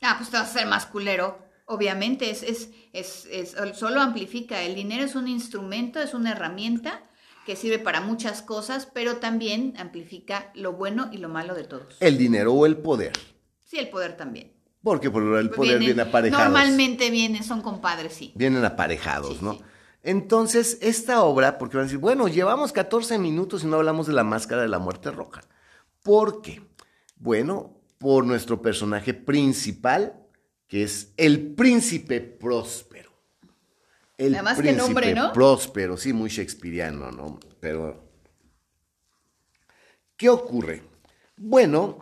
Ah, 0.02 0.14
pues 0.18 0.30
te 0.30 0.36
vas 0.36 0.50
a 0.50 0.58
ser 0.58 0.66
más 0.66 0.86
culero. 0.86 1.38
Obviamente, 1.64 2.30
es, 2.30 2.42
es, 2.42 2.70
es, 2.92 3.26
es, 3.30 3.56
solo 3.74 4.00
amplifica. 4.00 4.62
El 4.62 4.74
dinero 4.74 5.04
es 5.04 5.14
un 5.14 5.26
instrumento, 5.26 6.00
es 6.00 6.14
una 6.14 6.32
herramienta 6.32 7.02
que 7.46 7.56
sirve 7.56 7.78
para 7.78 8.00
muchas 8.00 8.42
cosas, 8.42 8.88
pero 8.92 9.18
también 9.18 9.74
amplifica 9.78 10.50
lo 10.54 10.72
bueno 10.72 11.08
y 11.12 11.18
lo 11.18 11.28
malo 11.28 11.54
de 11.54 11.62
todos. 11.62 11.96
El 12.00 12.18
dinero 12.18 12.52
o 12.52 12.66
el 12.66 12.76
poder. 12.76 13.12
Sí, 13.64 13.78
el 13.78 13.88
poder 13.88 14.16
también. 14.16 14.52
Porque 14.82 15.10
por 15.10 15.22
el 15.38 15.50
poder 15.50 15.78
viene 15.78 16.02
aparejado. 16.02 16.42
Normalmente 16.42 17.08
vienen, 17.10 17.44
son 17.44 17.62
compadres, 17.62 18.14
sí. 18.14 18.32
Vienen 18.34 18.64
aparejados, 18.64 19.42
¿no? 19.42 19.60
Entonces, 20.02 20.78
esta 20.82 21.22
obra, 21.22 21.56
porque 21.56 21.76
van 21.76 21.84
a 21.84 21.86
decir, 21.86 21.98
bueno, 21.98 22.26
llevamos 22.26 22.72
14 22.72 23.18
minutos 23.18 23.62
y 23.62 23.66
no 23.66 23.76
hablamos 23.76 24.08
de 24.08 24.12
la 24.12 24.24
máscara 24.24 24.62
de 24.62 24.68
la 24.68 24.80
muerte 24.80 25.12
roja. 25.12 25.42
¿Por 26.02 26.42
qué? 26.42 26.62
Bueno, 27.16 27.80
por 27.98 28.26
nuestro 28.26 28.60
personaje 28.60 29.14
principal, 29.14 30.20
que 30.66 30.82
es 30.82 31.12
el 31.16 31.54
príncipe 31.54 32.20
próspero 32.20 33.05
el 34.18 34.34
Además, 34.34 34.58
príncipe 34.58 34.82
nombre, 34.82 35.14
¿no? 35.14 35.32
próspero, 35.32 35.96
sí, 35.96 36.12
muy 36.12 36.30
shakespeariano, 36.30 37.10
¿no? 37.10 37.38
Pero, 37.60 38.10
¿qué 40.16 40.28
ocurre? 40.28 40.82
Bueno, 41.36 41.98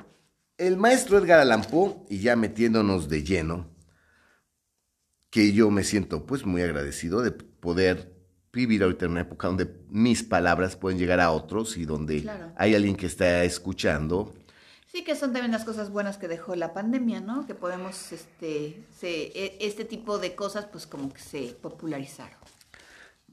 el 0.56 0.76
maestro 0.76 1.18
Edgar 1.18 1.40
Allan 1.40 1.62
Poe, 1.62 1.96
y 2.08 2.20
ya 2.20 2.36
metiéndonos 2.36 3.08
de 3.08 3.24
lleno, 3.24 3.74
que 5.30 5.52
yo 5.52 5.70
me 5.70 5.82
siento 5.82 6.24
pues 6.24 6.46
muy 6.46 6.62
agradecido 6.62 7.20
de 7.20 7.32
poder 7.32 8.14
vivir 8.52 8.84
ahorita 8.84 9.06
en 9.06 9.10
una 9.10 9.22
época 9.22 9.48
donde 9.48 9.68
mis 9.88 10.22
palabras 10.22 10.76
pueden 10.76 10.96
llegar 10.96 11.18
a 11.18 11.32
otros 11.32 11.76
y 11.76 11.84
donde 11.84 12.30
hay 12.56 12.76
alguien 12.76 12.94
que 12.94 13.06
está 13.06 13.42
escuchando. 13.42 14.32
Sí, 14.94 15.02
que 15.02 15.16
son 15.16 15.32
también 15.32 15.50
las 15.50 15.64
cosas 15.64 15.90
buenas 15.90 16.18
que 16.18 16.28
dejó 16.28 16.54
la 16.54 16.72
pandemia, 16.72 17.20
¿no? 17.20 17.48
Que 17.48 17.54
podemos, 17.56 18.12
este, 18.12 18.84
e, 19.02 19.56
este 19.58 19.84
tipo 19.84 20.18
de 20.20 20.36
cosas, 20.36 20.66
pues 20.66 20.86
como 20.86 21.12
que 21.12 21.20
se 21.20 21.56
popularizaron. 21.60 22.38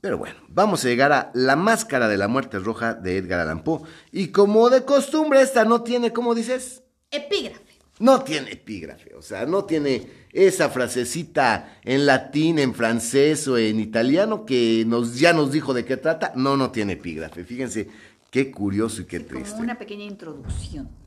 Pero 0.01 0.17
bueno, 0.17 0.37
vamos 0.47 0.83
a 0.83 0.87
llegar 0.87 1.11
a 1.11 1.29
La 1.35 1.55
Máscara 1.55 2.07
de 2.07 2.17
la 2.17 2.27
Muerte 2.27 2.57
Roja 2.57 2.95
de 2.95 3.17
Edgar 3.17 3.41
Allan 3.41 3.63
Poe. 3.63 3.83
Y 4.11 4.29
como 4.29 4.71
de 4.71 4.85
costumbre, 4.85 5.39
esta 5.39 5.63
no 5.63 5.83
tiene, 5.83 6.11
¿cómo 6.11 6.33
dices? 6.33 6.81
Epígrafe. 7.11 7.61
No 7.99 8.23
tiene 8.23 8.53
epígrafe, 8.53 9.13
o 9.13 9.21
sea, 9.21 9.45
no 9.45 9.65
tiene 9.65 10.07
esa 10.33 10.71
frasecita 10.71 11.77
en 11.83 12.07
latín, 12.07 12.57
en 12.57 12.73
francés 12.73 13.47
o 13.47 13.59
en 13.59 13.79
italiano 13.79 14.47
que 14.47 14.83
nos, 14.87 15.19
ya 15.19 15.31
nos 15.31 15.51
dijo 15.51 15.75
de 15.75 15.85
qué 15.85 15.97
trata. 15.97 16.33
No, 16.35 16.57
no 16.57 16.71
tiene 16.71 16.93
epígrafe. 16.93 17.43
Fíjense 17.43 17.87
qué 18.31 18.49
curioso 18.49 19.03
y 19.03 19.05
qué 19.05 19.19
triste. 19.19 19.51
Como 19.51 19.61
una 19.61 19.77
pequeña 19.77 20.05
introducción. 20.05 21.00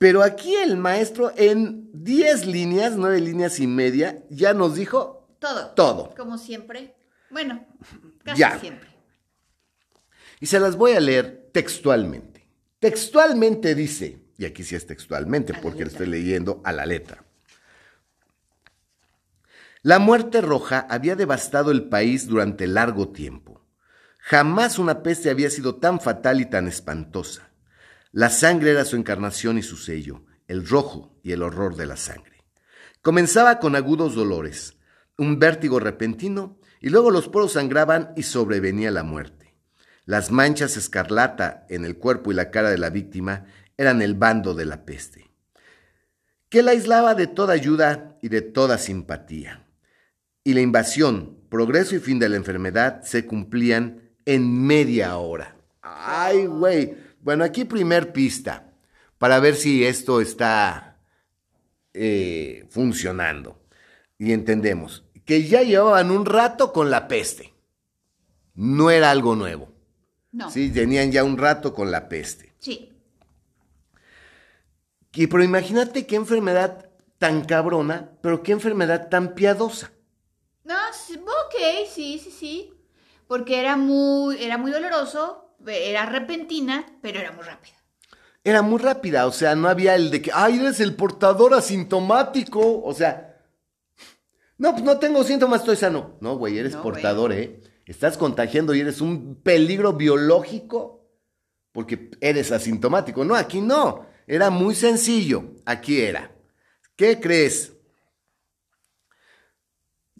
Pero 0.00 0.22
aquí 0.22 0.54
el 0.54 0.78
maestro 0.78 1.30
en 1.36 1.90
10 1.92 2.46
líneas, 2.46 2.94
9 2.96 3.20
líneas 3.20 3.60
y 3.60 3.66
media, 3.66 4.24
ya 4.30 4.54
nos 4.54 4.76
dijo 4.76 5.28
todo. 5.38 5.72
Todo. 5.72 6.14
Como 6.16 6.38
siempre. 6.38 6.94
Bueno, 7.28 7.66
casi 8.24 8.42
siempre. 8.60 8.88
Y 10.40 10.46
se 10.46 10.58
las 10.58 10.76
voy 10.76 10.92
a 10.92 11.00
leer 11.00 11.50
textualmente. 11.52 12.48
Textualmente 12.78 13.74
dice, 13.74 14.24
y 14.38 14.46
aquí 14.46 14.64
sí 14.64 14.74
es 14.74 14.86
textualmente 14.86 15.52
porque 15.52 15.82
lo 15.82 15.88
estoy 15.88 16.06
leyendo 16.06 16.62
a 16.64 16.72
la 16.72 16.86
letra. 16.86 17.22
La 19.82 19.98
muerte 19.98 20.40
roja 20.40 20.86
había 20.88 21.14
devastado 21.14 21.72
el 21.72 21.90
país 21.90 22.26
durante 22.26 22.66
largo 22.66 23.10
tiempo. 23.10 23.66
Jamás 24.16 24.78
una 24.78 25.02
peste 25.02 25.28
había 25.28 25.50
sido 25.50 25.74
tan 25.74 26.00
fatal 26.00 26.40
y 26.40 26.46
tan 26.46 26.68
espantosa. 26.68 27.49
La 28.12 28.28
sangre 28.28 28.72
era 28.72 28.84
su 28.84 28.96
encarnación 28.96 29.58
y 29.58 29.62
su 29.62 29.76
sello, 29.76 30.24
el 30.48 30.66
rojo 30.66 31.16
y 31.22 31.32
el 31.32 31.42
horror 31.42 31.76
de 31.76 31.86
la 31.86 31.96
sangre. 31.96 32.42
Comenzaba 33.02 33.60
con 33.60 33.76
agudos 33.76 34.14
dolores, 34.14 34.76
un 35.16 35.38
vértigo 35.38 35.78
repentino, 35.78 36.58
y 36.80 36.88
luego 36.88 37.10
los 37.10 37.28
poros 37.28 37.52
sangraban 37.52 38.12
y 38.16 38.24
sobrevenía 38.24 38.90
la 38.90 39.04
muerte. 39.04 39.54
Las 40.06 40.32
manchas 40.32 40.76
escarlata 40.76 41.66
en 41.68 41.84
el 41.84 41.96
cuerpo 41.98 42.32
y 42.32 42.34
la 42.34 42.50
cara 42.50 42.70
de 42.70 42.78
la 42.78 42.90
víctima 42.90 43.46
eran 43.76 44.02
el 44.02 44.14
bando 44.14 44.54
de 44.54 44.64
la 44.64 44.84
peste, 44.84 45.30
que 46.48 46.62
la 46.62 46.72
aislaba 46.72 47.14
de 47.14 47.28
toda 47.28 47.54
ayuda 47.54 48.18
y 48.20 48.28
de 48.28 48.42
toda 48.42 48.76
simpatía. 48.76 49.66
Y 50.42 50.54
la 50.54 50.62
invasión, 50.62 51.38
progreso 51.48 51.94
y 51.94 52.00
fin 52.00 52.18
de 52.18 52.28
la 52.28 52.36
enfermedad 52.36 53.02
se 53.04 53.24
cumplían 53.24 54.10
en 54.24 54.66
media 54.66 55.16
hora. 55.16 55.56
Ay, 55.82 56.46
güey. 56.46 56.96
Bueno, 57.20 57.44
aquí 57.44 57.64
primer 57.64 58.12
pista, 58.12 58.72
para 59.18 59.40
ver 59.40 59.54
si 59.56 59.84
esto 59.84 60.20
está 60.20 60.98
eh, 61.92 62.66
funcionando. 62.70 63.60
Y 64.18 64.32
entendemos 64.32 65.04
que 65.24 65.46
ya 65.46 65.62
llevaban 65.62 66.10
un 66.10 66.26
rato 66.26 66.72
con 66.72 66.90
la 66.90 67.08
peste. 67.08 67.54
No 68.54 68.90
era 68.90 69.10
algo 69.10 69.36
nuevo. 69.36 69.72
No. 70.32 70.50
Sí, 70.50 70.70
tenían 70.70 71.12
ya 71.12 71.24
un 71.24 71.38
rato 71.38 71.74
con 71.74 71.90
la 71.90 72.08
peste. 72.08 72.54
Sí. 72.58 72.92
Y, 75.12 75.26
pero 75.26 75.42
imagínate 75.42 76.06
qué 76.06 76.16
enfermedad 76.16 76.90
tan 77.18 77.44
cabrona, 77.44 78.12
pero 78.22 78.42
qué 78.42 78.52
enfermedad 78.52 79.08
tan 79.08 79.34
piadosa. 79.34 79.92
No, 80.64 80.74
ok, 80.74 81.86
sí, 81.88 82.18
sí, 82.22 82.30
sí. 82.30 82.74
Porque 83.26 83.60
era 83.60 83.76
muy, 83.76 84.42
era 84.42 84.56
muy 84.56 84.72
doloroso, 84.72 85.49
era 85.66 86.06
repentina, 86.06 86.86
pero 87.02 87.20
era 87.20 87.32
muy 87.32 87.44
rápida. 87.44 87.74
Era 88.42 88.62
muy 88.62 88.78
rápida, 88.78 89.26
o 89.26 89.32
sea, 89.32 89.54
no 89.54 89.68
había 89.68 89.94
el 89.94 90.10
de 90.10 90.22
que, 90.22 90.30
ay, 90.32 90.58
eres 90.58 90.80
el 90.80 90.96
portador 90.96 91.52
asintomático, 91.52 92.82
o 92.82 92.94
sea, 92.94 93.30
no, 94.60 94.72
pues 94.72 94.84
no 94.84 94.98
tengo 94.98 95.24
síntomas, 95.24 95.60
estoy 95.60 95.76
sano. 95.76 96.18
No, 96.20 96.36
güey, 96.36 96.58
eres 96.58 96.76
portador, 96.76 97.32
¿eh? 97.32 97.62
Estás 97.86 98.18
contagiando 98.18 98.74
y 98.74 98.80
eres 98.80 99.00
un 99.00 99.36
peligro 99.42 99.94
biológico 99.94 101.00
porque 101.72 102.10
eres 102.20 102.52
asintomático. 102.52 103.24
No, 103.24 103.34
aquí 103.34 103.62
no. 103.62 104.06
Era 104.26 104.50
muy 104.50 104.74
sencillo. 104.74 105.54
Aquí 105.64 106.00
era. 106.00 106.30
¿Qué 106.94 107.18
crees? 107.20 107.72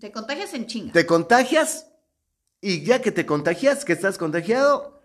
Te 0.00 0.10
contagias 0.10 0.54
en 0.54 0.66
chinga. 0.66 0.92
Te 0.92 1.04
contagias 1.04 1.90
y 2.62 2.82
ya 2.82 3.02
que 3.02 3.12
te 3.12 3.26
contagias, 3.26 3.84
que 3.84 3.92
estás 3.92 4.16
contagiado, 4.16 4.99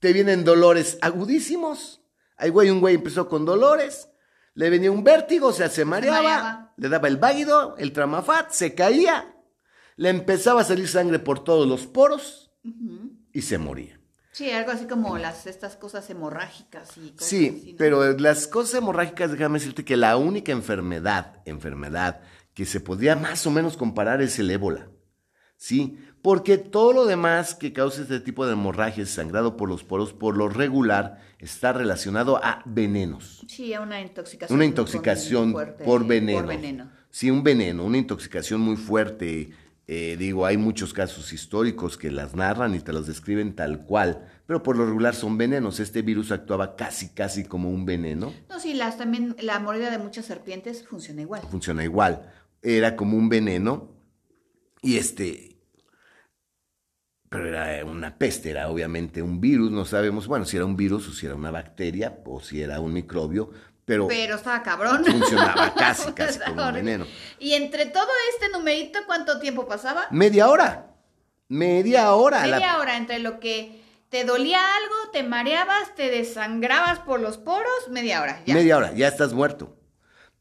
te 0.00 0.12
vienen 0.12 0.44
dolores 0.44 0.98
agudísimos. 1.00 2.02
Ahí, 2.36 2.50
güey, 2.50 2.70
un 2.70 2.80
güey 2.80 2.96
empezó 2.96 3.28
con 3.28 3.44
dolores, 3.44 4.08
le 4.54 4.70
venía 4.70 4.90
un 4.90 5.04
vértigo, 5.04 5.48
o 5.48 5.52
sea, 5.52 5.68
se 5.68 5.84
mareaba, 5.84 6.72
le 6.76 6.88
daba 6.88 7.06
el 7.06 7.18
váguido, 7.18 7.76
el 7.76 7.92
tramafat, 7.92 8.50
se 8.50 8.74
caía, 8.74 9.36
le 9.96 10.08
empezaba 10.08 10.62
a 10.62 10.64
salir 10.64 10.88
sangre 10.88 11.18
por 11.18 11.44
todos 11.44 11.68
los 11.68 11.86
poros 11.86 12.50
y 13.32 13.42
se 13.42 13.58
moría. 13.58 14.00
Sí, 14.32 14.50
algo 14.50 14.70
así 14.70 14.86
como 14.86 15.18
las 15.18 15.46
estas 15.46 15.76
cosas 15.76 16.08
hemorrágicas 16.08 16.96
y 16.96 17.10
cosas 17.10 17.28
Sí, 17.28 17.74
pero 17.76 18.16
las 18.16 18.46
cosas 18.46 18.76
hemorrágicas, 18.76 19.32
déjame 19.32 19.58
decirte 19.58 19.84
que 19.84 19.96
la 19.96 20.16
única 20.16 20.52
enfermedad, 20.52 21.42
enfermedad 21.44 22.22
que 22.54 22.64
se 22.64 22.80
podría 22.80 23.16
más 23.16 23.46
o 23.46 23.50
menos 23.50 23.76
comparar 23.76 24.22
es 24.22 24.38
el 24.38 24.50
ébola. 24.50 24.88
Sí, 25.56 25.98
porque 26.22 26.58
todo 26.58 26.92
lo 26.92 27.06
demás 27.06 27.54
que 27.54 27.72
causa 27.72 28.02
este 28.02 28.20
tipo 28.20 28.46
de 28.46 28.52
hemorragia, 28.52 29.06
sangrado 29.06 29.56
por 29.56 29.68
los 29.68 29.84
poros, 29.84 30.12
por 30.12 30.36
lo 30.36 30.48
regular, 30.48 31.20
está 31.38 31.72
relacionado 31.72 32.42
a 32.44 32.62
venenos. 32.66 33.44
Sí, 33.48 33.72
a 33.74 33.80
una 33.80 34.00
intoxicación. 34.00 34.56
Una 34.56 34.64
intoxicación 34.64 35.52
por, 35.52 36.06
veneno. 36.06 36.38
por 36.38 36.48
veneno. 36.48 36.90
Sí, 37.10 37.30
un 37.30 37.42
veneno, 37.42 37.84
una 37.84 37.98
intoxicación 37.98 38.60
muy 38.60 38.76
fuerte 38.76 39.50
eh, 39.92 40.16
digo, 40.16 40.46
hay 40.46 40.56
muchos 40.56 40.94
casos 40.94 41.32
históricos 41.32 41.98
que 41.98 42.12
las 42.12 42.36
narran 42.36 42.76
y 42.76 42.78
te 42.78 42.92
los 42.92 43.08
describen 43.08 43.56
tal 43.56 43.80
cual, 43.86 44.24
pero 44.46 44.62
por 44.62 44.76
lo 44.76 44.86
regular 44.86 45.16
son 45.16 45.36
venenos. 45.36 45.80
Este 45.80 46.02
virus 46.02 46.30
actuaba 46.30 46.76
casi, 46.76 47.08
casi 47.08 47.42
como 47.42 47.70
un 47.70 47.84
veneno. 47.84 48.32
No, 48.48 48.60
sí, 48.60 48.72
las, 48.72 48.98
también 48.98 49.34
la 49.40 49.58
mordida 49.58 49.90
de 49.90 49.98
muchas 49.98 50.26
serpientes 50.26 50.86
funciona 50.86 51.22
igual. 51.22 51.42
Funciona 51.50 51.82
igual. 51.82 52.32
Era 52.62 52.94
como 52.94 53.16
un 53.16 53.28
veneno 53.28 53.90
y 54.80 54.96
este, 54.98 55.49
pero 57.30 57.46
era 57.46 57.84
una 57.84 58.18
peste, 58.18 58.50
era 58.50 58.68
obviamente 58.68 59.22
un 59.22 59.40
virus, 59.40 59.70
no 59.70 59.84
sabemos, 59.84 60.26
bueno, 60.26 60.44
si 60.44 60.56
era 60.56 60.66
un 60.66 60.76
virus 60.76 61.08
o 61.08 61.12
si 61.12 61.26
era 61.26 61.36
una 61.36 61.52
bacteria 61.52 62.18
o 62.24 62.40
si 62.40 62.60
era 62.60 62.80
un 62.80 62.92
microbio, 62.92 63.52
pero, 63.84 64.08
estaba 64.10 64.62
cabrón. 64.62 65.04
Funcionaba 65.04 65.74
casi, 65.74 66.12
casi 66.14 66.38
como 66.40 66.66
un 66.66 66.74
veneno. 66.74 67.06
Y 67.38 67.54
entre 67.54 67.86
todo 67.86 68.08
este 68.32 68.48
numerito, 68.50 69.00
¿cuánto 69.06 69.40
tiempo 69.40 69.66
pasaba? 69.66 70.06
Media 70.10 70.48
hora. 70.48 70.94
Media 71.48 72.12
hora. 72.14 72.42
Media 72.42 72.78
hora 72.78 72.96
entre 72.96 73.18
lo 73.18 73.40
que 73.40 73.80
te 74.08 74.24
dolía 74.24 74.60
algo, 74.60 75.10
te 75.12 75.22
mareabas, 75.22 75.94
te 75.96 76.10
desangrabas 76.10 77.00
por 77.00 77.20
los 77.20 77.38
poros, 77.38 77.88
media 77.90 78.22
hora. 78.22 78.42
Ya. 78.44 78.54
Media 78.54 78.76
hora, 78.76 78.92
ya 78.92 79.08
estás 79.08 79.32
muerto. 79.32 79.76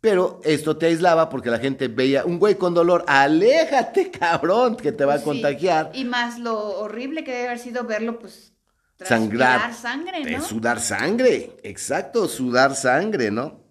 Pero 0.01 0.39
esto 0.45 0.77
te 0.77 0.85
aislaba 0.85 1.29
porque 1.29 1.49
la 1.49 1.59
gente 1.59 1.89
veía 1.89 2.23
un 2.23 2.39
güey 2.39 2.55
con 2.55 2.73
dolor, 2.73 3.03
aléjate, 3.07 4.11
cabrón, 4.19 4.77
que 4.77 4.91
te 4.91 5.05
va 5.05 5.15
a 5.15 5.21
contagiar. 5.21 5.91
Y 5.93 6.05
más 6.05 6.39
lo 6.39 6.57
horrible 6.79 7.23
que 7.23 7.31
debe 7.31 7.47
haber 7.47 7.59
sido 7.59 7.83
verlo, 7.83 8.17
pues 8.19 8.53
sangrar. 8.97 9.73
sangre, 9.73 10.23
¿no? 10.23 10.41
sudar 10.41 10.79
sangre, 10.79 11.57
exacto, 11.63 12.27
sudar 12.27 12.75
sangre, 12.75 13.31
¿no? 13.31 13.61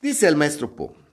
Dice 0.00 0.28
el 0.28 0.36
maestro 0.36 0.74
Poe. 0.74 1.04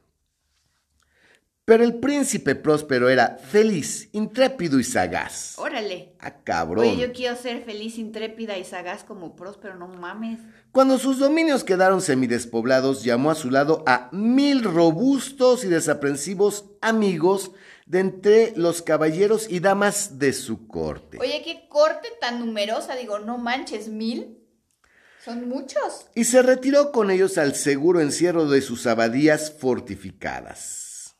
Pero 1.63 1.83
el 1.83 1.95
príncipe 1.99 2.55
próspero 2.55 3.07
era 3.07 3.37
feliz, 3.37 4.09
intrépido 4.13 4.79
y 4.79 4.83
sagaz. 4.83 5.57
Órale. 5.57 6.13
Ah, 6.19 6.35
cabrón. 6.43 6.85
Oye, 6.85 6.97
yo 6.97 7.13
quiero 7.13 7.35
ser 7.35 7.63
feliz, 7.63 7.97
intrépida 7.97 8.57
y 8.57 8.65
sagaz 8.65 9.03
como 9.03 9.35
próspero, 9.35 9.75
no 9.75 9.87
mames. 9.87 10.39
Cuando 10.71 10.97
sus 10.97 11.19
dominios 11.19 11.65
quedaron 11.65 11.99
semidespoblados, 11.99 13.03
llamó 13.03 13.29
a 13.29 13.35
su 13.35 13.51
lado 13.51 13.83
a 13.87 14.07
mil 14.13 14.63
robustos 14.63 15.65
y 15.65 15.67
desaprensivos 15.67 16.63
amigos 16.79 17.51
de 17.85 17.99
entre 17.99 18.53
los 18.55 18.81
caballeros 18.81 19.47
y 19.49 19.59
damas 19.59 20.17
de 20.17 20.31
su 20.31 20.69
corte. 20.69 21.17
Oye, 21.19 21.41
qué 21.43 21.67
corte 21.67 22.07
tan 22.21 22.39
numerosa, 22.39 22.95
digo, 22.95 23.19
no 23.19 23.37
manches, 23.37 23.89
mil. 23.89 24.37
Son 25.25 25.49
muchos. 25.49 26.05
Y 26.15 26.23
se 26.23 26.41
retiró 26.41 26.93
con 26.93 27.11
ellos 27.11 27.37
al 27.37 27.53
seguro 27.53 27.99
encierro 27.99 28.45
de 28.45 28.61
sus 28.61 28.87
abadías 28.87 29.51
fortificadas. 29.51 31.15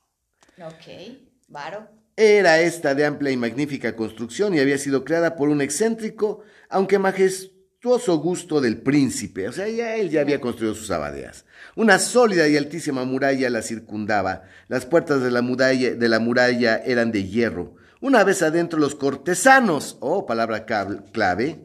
Ok, 0.60 1.20
varo. 1.50 1.90
Era 2.16 2.62
esta 2.62 2.96
de 2.96 3.06
amplia 3.06 3.32
y 3.32 3.38
magnífica 3.38 3.98
construcción 3.98 4.54
y 4.54 4.60
había 4.60 4.78
sido 4.78 5.04
creada 5.04 5.36
por 5.36 5.50
un 5.50 5.62
excéntrico, 5.62 6.42
aunque 6.70 7.00
majestuoso 7.00 7.61
gusto 7.84 8.62
del 8.62 8.82
príncipe, 8.82 9.48
o 9.48 9.52
sea, 9.52 9.67
ya 9.67 9.96
él 9.96 10.10
ya 10.10 10.22
había 10.22 10.39
construido 10.39 10.76
sus 10.76 10.91
abadeas. 10.91 11.46
Una 11.76 12.00
sólida 12.00 12.48
y 12.48 12.58
altísima 12.58 13.06
muralla 13.06 13.50
la 13.50 13.62
circundaba. 13.62 14.44
Las 14.67 14.86
puertas 14.86 15.22
de 15.22 15.32
la 15.32 15.41
muralla, 15.41 15.96
de 15.96 16.10
la 16.10 16.20
muralla 16.20 16.78
eran 16.78 17.12
de 17.12 17.28
hierro. 17.28 17.76
Una 18.00 18.24
vez 18.24 18.41
adentro 18.41 18.80
los 18.80 18.96
cortesanos, 18.96 19.98
oh 20.00 20.26
palabra 20.26 20.65
clave, 20.65 21.63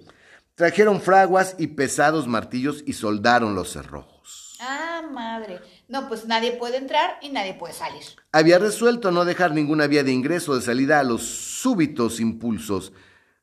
trajeron 0.54 1.00
fraguas 1.00 1.54
y 1.58 1.68
pesados 1.68 2.26
martillos 2.26 2.82
y 2.86 2.94
soldaron 2.94 3.54
los 3.54 3.72
cerrojos. 3.72 4.56
Ah, 4.60 5.02
madre. 5.12 5.60
No, 5.88 6.08
pues 6.08 6.26
nadie 6.26 6.52
puede 6.52 6.78
entrar 6.78 7.18
y 7.20 7.28
nadie 7.28 7.54
puede 7.54 7.74
salir. 7.74 8.02
Había 8.32 8.58
resuelto 8.58 9.10
no 9.10 9.24
dejar 9.24 9.52
ninguna 9.52 9.86
vía 9.86 10.02
de 10.02 10.12
ingreso 10.12 10.52
o 10.52 10.56
de 10.56 10.62
salida 10.62 10.98
a 10.98 11.04
los 11.04 11.22
súbitos 11.22 12.20
impulsos 12.20 12.92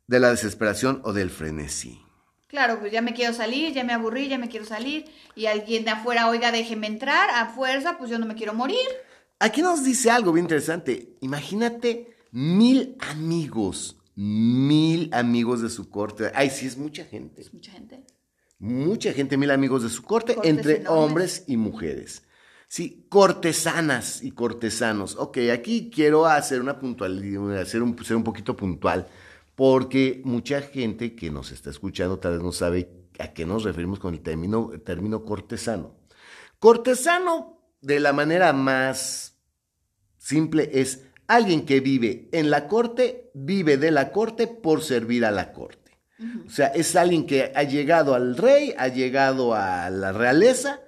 de 0.08 0.20
la 0.20 0.32
desesperación 0.32 1.02
o 1.04 1.14
del 1.14 1.30
frenesí. 1.30 2.03
Claro, 2.54 2.80
pues 2.80 2.92
ya 2.92 3.02
me 3.02 3.16
quiero 3.16 3.34
salir, 3.34 3.74
ya 3.74 3.84
me 3.84 3.94
aburrí, 3.94 4.28
ya 4.28 4.38
me 4.38 4.48
quiero 4.48 4.64
salir, 4.64 5.06
y 5.34 5.48
alguien 5.48 5.86
de 5.86 5.90
afuera, 5.90 6.30
oiga, 6.30 6.52
déjeme 6.52 6.86
entrar, 6.86 7.32
a 7.32 7.48
fuerza, 7.48 7.98
pues 7.98 8.12
yo 8.12 8.20
no 8.20 8.28
me 8.28 8.36
quiero 8.36 8.54
morir. 8.54 8.86
Aquí 9.40 9.64
nos 9.64 9.84
dice 9.84 10.12
algo 10.12 10.32
bien 10.32 10.46
interesante. 10.46 11.18
Imagínate 11.22 12.16
mil 12.30 12.96
amigos, 13.00 13.98
mil 14.14 15.10
amigos 15.14 15.64
de 15.64 15.70
su 15.72 15.90
corte. 15.90 16.32
Ay, 16.36 16.52
sí, 16.52 16.68
es 16.68 16.78
mucha 16.78 17.06
gente. 17.06 17.42
Es 17.42 17.52
mucha 17.52 17.72
gente. 17.72 18.04
Mucha 18.60 19.14
gente, 19.14 19.36
mil 19.36 19.50
amigos 19.50 19.82
de 19.82 19.90
su 19.90 20.04
corte, 20.04 20.38
entre 20.44 20.88
hombres 20.88 21.46
y 21.48 21.58
mujeres. 21.58 22.22
Sí, 22.68 23.08
cortesanas 23.10 24.22
y 24.22 24.30
cortesanos. 24.30 25.16
Ok, 25.16 25.40
aquí 25.52 25.90
quiero 25.92 26.28
hacer 26.28 26.62
una 26.62 26.78
puntualidad, 26.78 27.58
hacer 27.60 27.82
un, 27.82 27.98
ser 28.06 28.16
un 28.16 28.24
poquito 28.24 28.56
puntual 28.56 29.08
porque 29.56 30.22
mucha 30.26 30.62
gente 30.62 31.16
que 31.16 31.30
nos 31.30 31.52
está 31.52 31.70
escuchando 31.70 32.20
tal 32.20 32.34
vez 32.34 32.42
no 32.42 32.52
sabe 32.52 32.90
a 33.20 33.34
qué 33.34 33.46
nos 33.46 33.64
referimos 33.64 34.00
con 34.00 34.14
el 34.14 34.22
término, 34.22 34.72
término 34.84 35.24
cortesano. 35.24 35.96
Cortesano, 36.60 37.60
de 37.82 38.00
la 38.00 38.14
manera 38.14 38.54
más 38.54 39.38
simple, 40.18 40.70
es 40.74 41.06
alguien 41.28 41.66
que 41.66 41.80
vive 41.82 42.30
en 42.32 42.50
la 42.50 42.68
corte, 42.68 43.32
vive 43.34 43.78
de 43.78 43.92
la 43.92 44.12
corte 44.12 44.48
por 44.48 44.82
servir 44.82 45.26
a 45.26 45.32
la 45.32 45.54
corte. 45.54 46.00
O 46.48 46.50
sea, 46.50 46.68
es 46.68 46.96
alguien 46.96 47.26
que 47.26 47.52
ha 47.54 47.64
llegado 47.64 48.16
al 48.16 48.38
rey, 48.38 48.74
ha 48.78 48.88
llegado 48.88 49.54
a 49.54 49.90
la 49.90 50.14
realeza, 50.14 50.80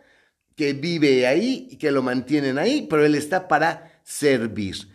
que 0.56 0.74
vive 0.74 1.28
ahí 1.28 1.68
y 1.70 1.78
que 1.78 1.92
lo 1.92 2.02
mantienen 2.02 2.58
ahí, 2.58 2.88
pero 2.90 3.06
él 3.06 3.16
está 3.16 3.48
para 3.48 4.00
servir. 4.04 4.88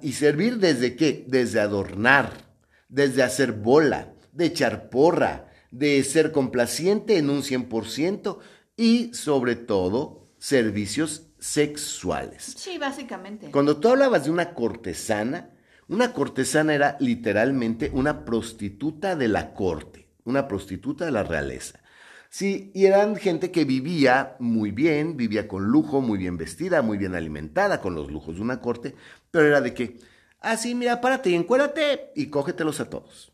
¿Y 0.00 0.12
servir 0.12 0.58
desde 0.58 0.96
qué? 0.96 1.24
Desde 1.26 1.60
adornar 1.60 2.49
desde 2.90 3.22
hacer 3.22 3.52
bola, 3.52 4.12
de 4.32 4.46
echar 4.46 4.90
porra, 4.90 5.48
de 5.70 6.02
ser 6.02 6.32
complaciente 6.32 7.16
en 7.16 7.30
un 7.30 7.42
100% 7.42 8.38
y 8.76 9.14
sobre 9.14 9.56
todo 9.56 10.28
servicios 10.38 11.28
sexuales. 11.38 12.54
Sí, 12.56 12.78
básicamente. 12.78 13.50
Cuando 13.50 13.78
tú 13.78 13.88
hablabas 13.88 14.24
de 14.24 14.30
una 14.30 14.52
cortesana, 14.54 15.50
una 15.88 16.12
cortesana 16.12 16.74
era 16.74 16.96
literalmente 17.00 17.90
una 17.92 18.24
prostituta 18.24 19.16
de 19.16 19.28
la 19.28 19.54
corte, 19.54 20.08
una 20.24 20.46
prostituta 20.46 21.04
de 21.04 21.12
la 21.12 21.22
realeza. 21.22 21.80
Sí, 22.28 22.70
y 22.74 22.86
eran 22.86 23.16
gente 23.16 23.50
que 23.50 23.64
vivía 23.64 24.36
muy 24.38 24.70
bien, 24.70 25.16
vivía 25.16 25.48
con 25.48 25.64
lujo, 25.64 26.00
muy 26.00 26.16
bien 26.16 26.36
vestida, 26.36 26.80
muy 26.80 26.96
bien 26.96 27.16
alimentada, 27.16 27.80
con 27.80 27.96
los 27.96 28.10
lujos 28.10 28.36
de 28.36 28.42
una 28.42 28.60
corte, 28.60 28.94
pero 29.32 29.48
era 29.48 29.60
de 29.60 29.74
que 29.74 29.98
Ah, 30.40 30.56
sí, 30.56 30.74
mira, 30.74 31.00
párate 31.00 31.30
y 31.30 31.34
encuérdate 31.34 32.12
y 32.14 32.26
cógetelos 32.26 32.80
a 32.80 32.88
todos. 32.88 33.32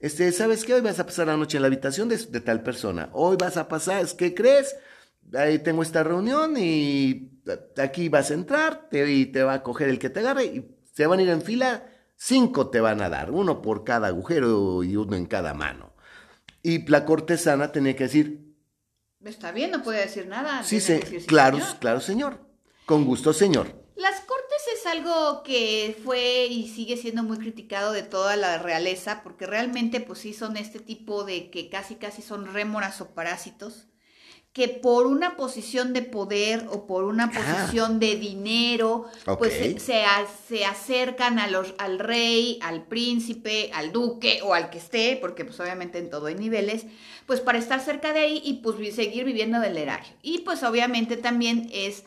Este, 0.00 0.30
¿sabes 0.32 0.64
qué? 0.64 0.74
Hoy 0.74 0.80
vas 0.80 0.98
a 0.98 1.06
pasar 1.06 1.26
la 1.26 1.36
noche 1.36 1.56
en 1.58 1.62
la 1.62 1.68
habitación 1.68 2.08
de, 2.08 2.18
tal 2.40 2.62
persona. 2.62 3.10
Hoy 3.12 3.36
vas 3.36 3.56
a 3.56 3.68
pasar, 3.68 4.06
¿qué 4.16 4.34
crees? 4.34 4.76
Ahí 5.34 5.58
tengo 5.58 5.82
esta 5.82 6.02
reunión 6.02 6.56
y 6.56 7.30
aquí 7.76 8.08
vas 8.08 8.30
a 8.30 8.34
entrar 8.34 8.88
y 8.92 9.26
te 9.26 9.42
va 9.42 9.54
a 9.54 9.62
coger 9.62 9.88
el 9.88 9.98
que 9.98 10.10
te 10.10 10.20
agarre 10.20 10.44
y 10.44 10.76
se 10.94 11.06
van 11.06 11.18
a 11.18 11.22
ir 11.22 11.28
en 11.28 11.42
fila. 11.42 11.86
Cinco 12.16 12.70
te 12.70 12.80
van 12.80 13.00
a 13.02 13.08
dar, 13.08 13.30
uno 13.30 13.62
por 13.62 13.84
cada 13.84 14.08
agujero 14.08 14.82
y 14.82 14.96
uno 14.96 15.16
en 15.16 15.26
cada 15.26 15.54
mano. 15.54 15.92
Y 16.62 16.86
la 16.88 17.04
cortesana 17.04 17.70
tenía 17.70 17.94
que 17.94 18.04
decir... 18.04 18.48
Está 19.24 19.52
bien, 19.52 19.70
no 19.70 19.82
puede 19.82 20.00
decir 20.00 20.26
nada. 20.26 20.62
Sí, 20.64 20.80
sí, 20.80 21.00
claro, 21.26 21.58
claro, 21.80 22.00
señor. 22.00 22.40
Con 22.86 23.04
gusto, 23.04 23.32
señor. 23.32 23.68
Las 23.98 24.20
cortes 24.20 24.62
es 24.76 24.86
algo 24.86 25.42
que 25.42 25.96
fue 26.04 26.46
y 26.46 26.68
sigue 26.68 26.96
siendo 26.96 27.24
muy 27.24 27.36
criticado 27.36 27.90
de 27.90 28.04
toda 28.04 28.36
la 28.36 28.58
realeza, 28.58 29.24
porque 29.24 29.44
realmente 29.44 30.00
pues 30.00 30.20
sí 30.20 30.32
son 30.32 30.56
este 30.56 30.78
tipo 30.78 31.24
de 31.24 31.50
que 31.50 31.68
casi 31.68 31.96
casi 31.96 32.22
son 32.22 32.54
rémoras 32.54 33.00
o 33.00 33.08
parásitos, 33.08 33.88
que 34.52 34.68
por 34.68 35.08
una 35.08 35.36
posición 35.36 35.92
de 35.92 36.02
poder 36.02 36.68
o 36.70 36.86
por 36.86 37.02
una 37.02 37.32
posición 37.32 37.98
de 37.98 38.14
dinero, 38.14 39.06
pues 39.36 39.54
se, 39.54 39.80
se, 39.80 40.64
acercan 40.64 41.40
a 41.40 41.48
los, 41.48 41.74
al 41.78 41.98
rey, 41.98 42.60
al 42.62 42.84
príncipe, 42.86 43.72
al 43.74 43.90
duque 43.90 44.42
o 44.44 44.54
al 44.54 44.70
que 44.70 44.78
esté, 44.78 45.18
porque 45.20 45.44
pues 45.44 45.58
obviamente 45.58 45.98
en 45.98 46.08
todo 46.08 46.26
hay 46.26 46.36
niveles, 46.36 46.86
pues 47.26 47.40
para 47.40 47.58
estar 47.58 47.80
cerca 47.80 48.12
de 48.12 48.20
ahí 48.20 48.42
y 48.44 48.54
pues 48.62 48.76
seguir 48.94 49.24
viviendo 49.24 49.58
del 49.58 49.76
erario. 49.76 50.14
Y 50.22 50.38
pues 50.42 50.62
obviamente 50.62 51.16
también 51.16 51.68
es 51.72 52.04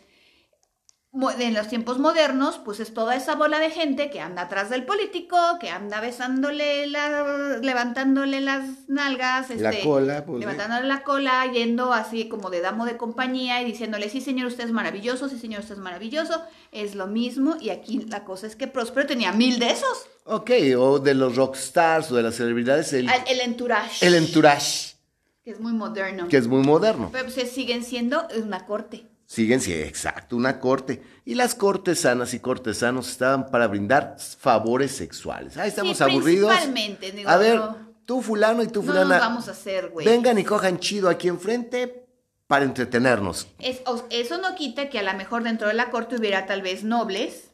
en 1.14 1.54
los 1.54 1.68
tiempos 1.68 2.00
modernos, 2.00 2.62
pues 2.64 2.80
es 2.80 2.94
toda 2.94 3.18
esa 3.18 3.36
bola 3.36 3.60
de 3.60 3.70
gente 3.70 4.10
que 4.10 4.22
anda 4.22 4.44
atrás 4.44 4.70
del 4.70 4.86
político, 4.86 5.36
que 5.60 5.70
anda 5.70 6.00
besándole, 6.00 6.88
la, 6.88 7.58
levantándole 7.62 8.40
las 8.40 8.88
nalgas, 8.88 9.50
la 9.50 9.72
este, 9.72 9.84
cola, 9.84 10.24
pues, 10.26 10.40
levantándole 10.40 10.88
la 10.88 11.04
cola, 11.04 11.46
yendo 11.52 11.92
así 11.92 12.30
como 12.30 12.50
de 12.50 12.62
damo 12.62 12.86
de 12.86 12.96
compañía 12.96 13.62
y 13.62 13.66
diciéndole, 13.66 14.10
sí 14.10 14.22
señor, 14.22 14.48
usted 14.48 14.64
es 14.64 14.72
maravilloso, 14.72 15.28
sí 15.28 15.38
señor, 15.38 15.60
usted 15.60 15.76
es 15.76 15.82
maravilloso, 15.82 16.44
es 16.72 16.96
lo 16.96 17.08
mismo, 17.08 17.58
y 17.60 17.72
aquí 17.72 18.06
la 18.08 18.24
cosa 18.24 18.48
es 18.48 18.56
que 18.56 18.68
Próspero 18.68 19.06
tenía 19.06 19.34
mil 19.34 19.60
de 19.60 19.72
esos. 19.72 20.06
Ok, 20.24 20.52
o 20.78 21.00
de 21.00 21.14
los 21.14 21.36
rockstars 21.36 22.10
o 22.12 22.16
de 22.16 22.24
las 22.24 22.36
celebridades. 22.36 22.94
El, 22.94 23.10
el 23.28 23.42
entourage. 23.42 24.06
El 24.06 24.16
entourage. 24.16 24.96
Que 25.44 25.52
es 25.52 25.60
muy 25.60 25.74
moderno. 25.74 26.30
Que 26.30 26.38
es 26.38 26.48
muy 26.48 26.64
moderno. 26.64 27.10
Pero 27.12 27.26
pues 27.26 27.52
siguen 27.52 27.84
siendo 27.84 28.28
una 28.42 28.66
corte. 28.66 29.11
Siguen, 29.32 29.62
sí, 29.62 29.72
exacto, 29.72 30.36
una 30.36 30.60
corte. 30.60 31.02
Y 31.24 31.36
las 31.36 31.56
cortesanas 31.56 32.34
y 32.34 32.42
cortesanos 32.42 33.10
estaban 33.10 33.50
para 33.50 33.66
brindar 33.68 34.18
favores 34.20 34.92
sexuales. 34.92 35.56
Ahí 35.56 35.70
estamos 35.70 36.02
aburridos. 36.02 36.50
Principalmente, 36.52 37.14
digo, 37.14 37.30
A 37.30 37.38
ver, 37.38 37.62
tú 38.06 38.22
fulano 38.22 38.62
y 38.62 38.68
tú 38.68 38.84
fulana. 38.84 39.16
No 39.16 39.24
vamos 39.24 39.48
a 39.48 39.52
hacer, 39.52 39.88
güey. 39.88 40.06
Vengan 40.06 40.38
y 40.38 40.44
cojan 40.44 40.80
chido 40.80 41.08
aquí 41.08 41.30
enfrente 41.30 42.10
para 42.46 42.66
entretenernos. 42.66 43.48
eso 43.58 44.38
no 44.38 44.54
quita 44.56 44.90
que 44.90 45.00
a 45.00 45.04
lo 45.04 45.14
mejor 45.14 45.44
dentro 45.44 45.70
de 45.70 45.76
la 45.76 45.92
corte 45.92 46.18
hubiera 46.18 46.46
tal 46.46 46.62
vez 46.62 46.84
nobles. 46.84 47.52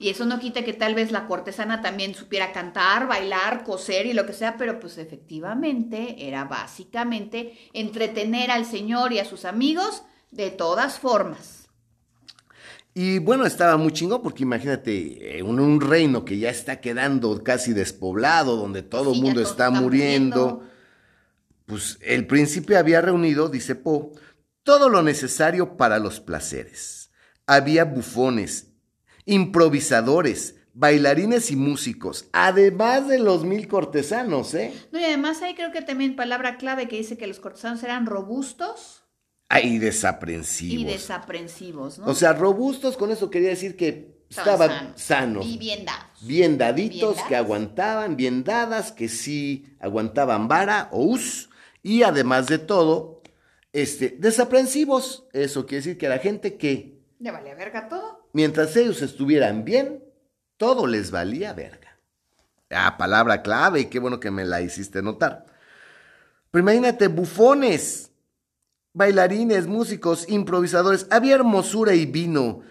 Y 0.00 0.08
eso 0.08 0.24
no 0.24 0.40
quita 0.40 0.64
que 0.64 0.72
tal 0.72 0.96
vez 0.96 1.12
la 1.12 1.28
cortesana 1.28 1.80
también 1.80 2.12
supiera 2.16 2.50
cantar, 2.50 3.06
bailar, 3.06 3.62
coser 3.62 4.06
y 4.06 4.14
lo 4.14 4.26
que 4.26 4.32
sea, 4.32 4.56
pero 4.56 4.80
pues 4.80 4.98
efectivamente 4.98 6.26
era 6.26 6.42
básicamente 6.42 7.56
entretener 7.72 8.50
al 8.50 8.64
señor 8.64 9.12
y 9.12 9.20
a 9.20 9.24
sus 9.24 9.44
amigos 9.44 10.02
de 10.30 10.50
todas 10.50 10.98
formas. 10.98 11.68
Y 12.98 13.18
bueno, 13.18 13.44
estaba 13.44 13.76
muy 13.76 13.92
chingón 13.92 14.22
porque 14.22 14.44
imagínate, 14.44 15.38
en 15.38 15.46
un 15.46 15.82
reino 15.82 16.24
que 16.24 16.38
ya 16.38 16.48
está 16.48 16.80
quedando 16.80 17.44
casi 17.44 17.74
despoblado, 17.74 18.56
donde 18.56 18.82
todo 18.82 19.12
el 19.12 19.20
mundo 19.20 19.42
está, 19.42 19.70
muriendo, 19.70 20.62
pues 21.66 21.98
el 22.00 22.26
príncipe 22.26 22.76
había 22.78 23.02
reunido, 23.02 23.50
dice 23.50 23.74
Poe, 23.74 24.12
todo 24.62 24.88
lo 24.88 25.02
necesario 25.02 25.76
para 25.76 25.98
los 25.98 26.20
placeres. 26.20 27.10
Había 27.46 27.84
bufones, 27.84 28.68
improvisadores, 29.26 30.54
bailarines 30.72 31.50
y 31.50 31.56
músicos, 31.56 32.28
además 32.32 33.08
de 33.08 33.18
los 33.18 33.44
mil 33.44 33.68
cortesanos, 33.68 34.54
¿eh? 34.54 34.72
No, 34.90 34.98
y 34.98 35.04
además 35.04 35.40
hay 35.42 35.54
creo 35.54 35.72
que 35.72 35.82
también 35.82 36.16
palabra 36.16 36.56
clave 36.56 36.88
que 36.88 36.96
dice 36.96 37.16
que 37.16 37.26
los 37.26 37.40
cortesanos 37.40 37.82
eran 37.82 38.06
robustos, 38.06 39.05
Ah, 39.48 39.60
y 39.60 39.78
desaprensivos. 39.78 40.82
Y 40.82 40.84
desaprensivos, 40.84 41.98
¿no? 41.98 42.06
O 42.06 42.14
sea, 42.14 42.32
robustos, 42.32 42.96
con 42.96 43.10
eso 43.12 43.30
quería 43.30 43.50
decir 43.50 43.76
que 43.76 44.16
estaban 44.28 44.92
sanos. 44.96 45.46
Y 45.46 45.56
bien 45.56 45.84
dados. 45.84 46.06
Bien 46.22 46.58
daditos, 46.58 47.22
que 47.28 47.36
aguantaban, 47.36 48.16
bien 48.16 48.42
dadas, 48.42 48.90
que 48.90 49.08
sí 49.08 49.66
aguantaban 49.78 50.48
vara 50.48 50.88
o 50.90 51.04
us. 51.04 51.48
Y 51.82 52.02
además 52.02 52.48
de 52.48 52.58
todo, 52.58 53.22
este, 53.72 54.16
desaprensivos. 54.18 55.26
Eso 55.32 55.66
quiere 55.66 55.84
decir 55.84 55.98
que 55.98 56.08
la 56.08 56.18
gente 56.18 56.56
que... 56.56 56.98
Le 57.20 57.30
valía 57.30 57.54
verga 57.54 57.88
todo. 57.88 58.28
Mientras 58.32 58.76
ellos 58.76 59.00
estuvieran 59.00 59.64
bien, 59.64 60.02
todo 60.56 60.88
les 60.88 61.12
valía 61.12 61.52
verga. 61.52 61.98
Ah, 62.70 62.96
palabra 62.98 63.42
clave, 63.42 63.80
y 63.80 63.84
qué 63.86 64.00
bueno 64.00 64.18
que 64.18 64.32
me 64.32 64.44
la 64.44 64.60
hiciste 64.60 65.02
notar. 65.02 65.46
Pero 66.50 66.62
imagínate, 66.62 67.06
bufones 67.06 68.10
bailarines, 68.96 69.66
músicos, 69.66 70.26
improvisadores, 70.26 71.06
había 71.10 71.34
hermosura 71.34 71.94
y 71.94 72.06
vino. 72.06 72.62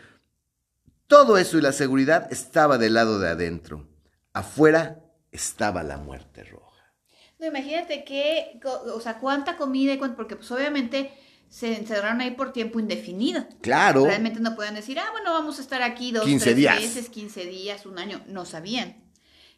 Todo 1.05 1.37
eso 1.37 1.59
y 1.59 1.61
la 1.61 1.71
seguridad 1.71 2.27
estaba 2.31 2.79
del 2.79 2.95
lado 2.95 3.19
de 3.19 3.29
adentro. 3.29 3.87
Afuera 4.33 5.03
estaba 5.31 5.83
la 5.83 5.97
muerte 5.97 6.43
roja. 6.43 6.95
No, 7.37 7.45
imagínate 7.45 8.03
que, 8.03 8.59
o 8.65 8.99
sea, 8.99 9.19
cuánta 9.19 9.55
comida 9.55 9.93
y 9.93 9.97
cuánto, 9.99 10.15
porque 10.15 10.35
pues 10.35 10.49
obviamente 10.49 11.13
se 11.47 11.77
encerraron 11.77 12.21
ahí 12.21 12.31
por 12.31 12.51
tiempo 12.51 12.79
indefinido. 12.79 13.45
Claro. 13.61 14.05
Realmente 14.05 14.39
no 14.39 14.55
podían 14.55 14.73
decir, 14.73 14.97
ah, 14.97 15.09
bueno, 15.11 15.31
vamos 15.31 15.59
a 15.59 15.61
estar 15.61 15.83
aquí 15.83 16.11
dos, 16.11 16.25
15 16.25 16.43
tres 16.43 16.55
días. 16.55 16.81
meses, 16.81 17.09
15 17.09 17.45
días, 17.45 17.85
un 17.85 17.99
año. 17.99 18.23
No 18.27 18.45
sabían. 18.45 19.04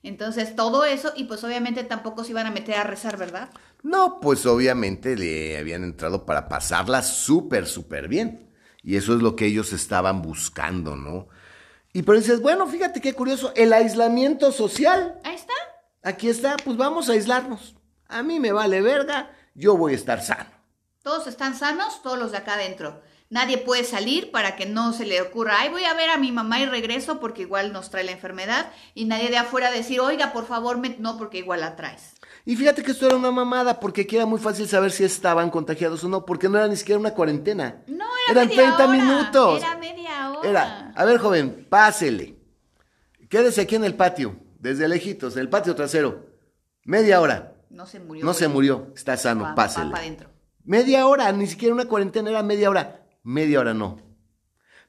Entonces, 0.08 0.56
todo 0.56 0.86
eso, 0.86 1.12
y 1.16 1.26
pues 1.26 1.44
obviamente 1.44 1.84
tampoco 1.84 2.24
se 2.24 2.32
iban 2.32 2.48
a 2.48 2.52
meter 2.52 2.76
a 2.76 2.84
rezar, 2.84 3.18
¿verdad? 3.18 3.50
No, 3.84 4.20
pues 4.22 4.46
obviamente 4.46 5.16
le 5.16 5.58
habían 5.58 5.84
entrado 5.84 6.26
para 6.26 6.48
pasarla 6.48 7.04
súper, 7.04 7.68
súper 7.68 8.08
bien. 8.08 8.50
Y 8.84 8.96
eso 8.96 9.14
es 9.14 9.22
lo 9.22 9.36
que 9.36 9.46
ellos 9.48 9.74
estaban 9.74 10.22
buscando, 10.22 10.96
¿no? 10.96 11.28
Y 11.92 12.04
pero 12.04 12.20
dices, 12.20 12.42
bueno, 12.42 12.68
fíjate 12.68 13.02
qué 13.02 13.14
curioso, 13.14 13.52
el 13.56 13.74
aislamiento 13.74 14.52
social. 14.52 15.20
Ahí 15.24 15.36
está. 15.36 15.54
Aquí 16.04 16.30
está, 16.30 16.56
pues 16.64 16.78
vamos 16.78 17.10
a 17.10 17.14
aislarnos. 17.14 17.76
A 18.08 18.24
mí 18.24 18.40
me 18.40 18.54
vale 18.54 18.82
verga, 18.82 19.32
yo 19.56 19.76
voy 19.76 19.92
a 19.92 19.96
estar 19.96 20.22
sano. 20.22 20.50
Todos 21.04 21.28
están 21.28 21.54
sanos, 21.54 22.02
todos 22.02 22.18
los 22.18 22.32
de 22.32 22.38
acá 22.38 22.54
adentro. 22.54 23.02
Nadie 23.30 23.58
puede 23.58 23.84
salir 23.84 24.32
para 24.32 24.56
que 24.56 24.66
no 24.66 24.94
se 24.94 25.06
le 25.06 25.22
ocurra, 25.22 25.56
ay, 25.60 25.70
voy 25.70 25.84
a 25.84 25.94
ver 25.94 26.10
a 26.10 26.18
mi 26.18 26.32
mamá 26.32 26.62
y 26.62 26.66
regreso 26.66 27.20
porque 27.20 27.42
igual 27.42 27.74
nos 27.74 27.90
trae 27.90 28.06
la 28.06 28.14
enfermedad. 28.14 28.72
Y 28.94 29.04
nadie 29.06 29.30
de 29.30 29.38
afuera 29.38 29.70
decir, 29.70 30.00
oiga, 30.00 30.32
por 30.32 30.46
favor, 30.48 30.78
me... 30.78 30.96
no, 31.00 31.18
porque 31.18 31.40
igual 31.40 31.60
la 31.60 31.76
traes. 31.76 32.14
Y 32.46 32.56
fíjate 32.56 32.84
que 32.84 32.92
esto 32.92 33.06
era 33.08 33.18
una 33.18 33.32
mamada, 33.32 33.82
porque 33.82 34.02
aquí 34.04 34.16
era 34.16 34.26
muy 34.26 34.40
fácil 34.40 34.68
saber 34.70 34.92
si 34.92 35.04
estaban 35.04 35.50
contagiados 35.50 36.02
o 36.06 36.08
no, 36.08 36.26
porque 36.26 36.48
no 36.48 36.58
era 36.58 36.70
ni 36.70 36.78
siquiera 36.78 36.98
una 37.00 37.12
cuarentena. 37.14 37.84
No, 37.88 38.06
era 38.30 38.44
Eran 38.44 38.48
media 38.48 38.64
30 38.64 38.76
hora, 38.86 38.88
minutos. 38.88 39.60
Era 39.62 39.78
media 39.78 40.30
hora. 40.32 40.50
Era, 40.50 40.94
a 40.96 41.04
ver, 41.06 41.18
joven, 41.18 41.68
pásele. 41.70 42.38
Quédese 43.30 43.62
aquí 43.62 43.76
en 43.76 43.84
el 43.84 43.96
patio, 43.96 44.38
desde 44.60 44.88
lejitos, 44.88 45.36
en 45.36 45.42
el 45.42 45.50
patio 45.50 45.76
trasero. 45.76 46.28
Media 46.86 47.20
hora. 47.20 47.54
No 47.70 47.86
se 47.86 48.00
murió. 48.00 48.24
No 48.24 48.32
güey. 48.32 48.40
se 48.40 48.48
murió, 48.48 48.88
está 48.96 49.18
sano, 49.18 49.44
Va- 49.44 49.50
va 49.50 49.56
pásele. 49.56 49.92
adentro. 49.94 50.30
Media 50.64 51.06
hora, 51.08 51.30
ni 51.34 51.48
siquiera 51.48 51.74
una 51.76 51.86
cuarentena, 51.86 52.30
era 52.30 52.44
media 52.44 52.70
hora. 52.70 52.97
Media 53.28 53.60
hora 53.60 53.74
no. 53.74 53.98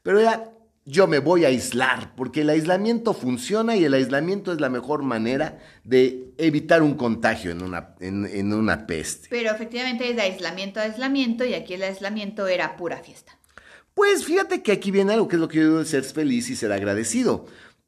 Pero 0.05 0.20
era, 0.20 0.53
yo 0.85 1.09
me 1.09 1.18
voy 1.18 1.44
a 1.44 1.48
aislar, 1.48 2.14
porque 2.14 2.42
el 2.42 2.51
aislamiento 2.51 3.12
funciona 3.12 3.74
y 3.74 3.85
el 3.85 3.94
aislamiento 3.94 4.53
es 4.53 4.61
la 4.61 4.68
mejor 4.68 5.03
manera 5.03 5.59
de 5.83 6.33
evitar 6.38 6.83
un 6.83 6.94
contagio 6.94 7.51
en 7.51 7.62
una, 7.62 7.96
en, 7.98 8.27
en 8.27 8.53
una 8.53 8.87
peste. 8.87 9.27
Pero 9.29 9.51
efectivamente 9.51 10.09
es 10.09 10.14
de 10.14 10.22
aislamiento 10.22 10.79
a 10.79 10.85
aislamiento 10.85 11.44
y 11.44 11.55
aquí 11.55 11.74
el 11.74 11.83
aislamiento 11.83 12.46
era 12.46 12.77
pura 12.77 12.98
fiesta. 12.98 13.37
Pues 13.92 14.24
fíjate 14.24 14.62
que 14.62 14.70
aquí 14.70 14.92
viene 14.92 15.14
algo 15.14 15.27
que 15.27 15.35
es 15.35 15.40
lo 15.40 15.48
que 15.48 15.57
yo 15.57 15.64
digo 15.64 15.79
de 15.81 15.85
ser 15.85 16.05
feliz 16.05 16.48
y 16.48 16.55
ser 16.55 16.70
agradecido, 16.70 17.46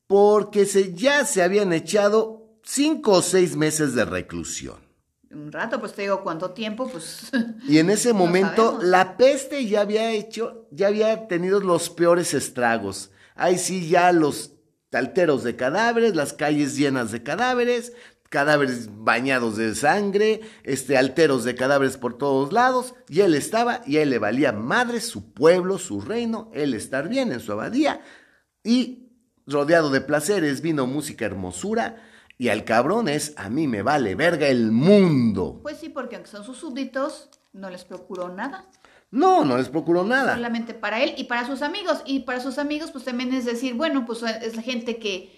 porque 0.08 0.66
se, 0.66 0.92
ya 0.94 1.24
se 1.26 1.44
habían 1.44 1.72
echado 1.72 2.58
cinco 2.64 3.12
o 3.12 3.22
seis 3.22 3.54
meses 3.54 3.94
de 3.94 4.04
reclusión. 4.04 4.89
Un 5.30 5.52
rato, 5.52 5.78
pues 5.78 5.92
te 5.92 6.02
digo, 6.02 6.22
¿cuánto 6.22 6.50
tiempo? 6.50 6.88
Pues 6.90 7.30
Y 7.68 7.78
en 7.78 7.90
ese 7.90 8.12
momento 8.12 8.80
la 8.82 9.16
peste 9.16 9.64
ya 9.66 9.82
había 9.82 10.10
hecho, 10.10 10.66
ya 10.72 10.88
había 10.88 11.28
tenido 11.28 11.60
los 11.60 11.88
peores 11.88 12.34
estragos. 12.34 13.10
Ahí 13.36 13.56
sí 13.56 13.88
ya 13.88 14.12
los 14.12 14.54
talteros 14.90 15.44
de 15.44 15.54
cadáveres, 15.54 16.16
las 16.16 16.32
calles 16.32 16.76
llenas 16.76 17.12
de 17.12 17.22
cadáveres, 17.22 17.92
cadáveres 18.28 18.88
bañados 18.90 19.56
de 19.56 19.74
sangre, 19.76 20.40
este 20.64 20.96
alteros 20.96 21.44
de 21.44 21.54
cadáveres 21.54 21.96
por 21.96 22.18
todos 22.18 22.52
lados, 22.52 22.94
y 23.08 23.20
él 23.20 23.34
estaba 23.34 23.82
y 23.86 23.98
a 23.98 24.02
él 24.02 24.10
le 24.10 24.18
valía 24.18 24.52
madre 24.52 25.00
su 25.00 25.32
pueblo, 25.32 25.78
su 25.78 26.00
reino, 26.00 26.50
él 26.54 26.74
estar 26.74 27.08
bien 27.08 27.32
en 27.32 27.40
su 27.40 27.52
abadía 27.52 28.02
y 28.64 29.10
rodeado 29.46 29.90
de 29.90 30.00
placeres, 30.00 30.60
vino 30.60 30.86
música, 30.86 31.24
hermosura. 31.24 32.02
Y 32.40 32.48
al 32.48 32.64
cabrón 32.64 33.06
es, 33.06 33.34
a 33.36 33.50
mí 33.50 33.68
me 33.68 33.82
vale 33.82 34.14
verga 34.14 34.48
el 34.48 34.72
mundo. 34.72 35.60
Pues 35.60 35.76
sí, 35.76 35.90
porque 35.90 36.16
aunque 36.16 36.30
son 36.30 36.42
sus 36.42 36.56
súbditos, 36.56 37.28
no 37.52 37.68
les 37.68 37.84
procuró 37.84 38.30
nada. 38.30 38.64
No, 39.10 39.44
no 39.44 39.58
les 39.58 39.68
procuró 39.68 40.04
nada. 40.04 40.36
Solamente 40.36 40.72
para 40.72 41.02
él 41.02 41.12
y 41.18 41.24
para 41.24 41.46
sus 41.46 41.60
amigos. 41.60 42.00
Y 42.06 42.20
para 42.20 42.40
sus 42.40 42.56
amigos, 42.56 42.92
pues 42.92 43.04
también 43.04 43.34
es 43.34 43.44
decir, 43.44 43.74
bueno, 43.74 44.06
pues 44.06 44.22
es 44.22 44.56
la 44.56 44.62
gente 44.62 44.96
que 44.96 45.30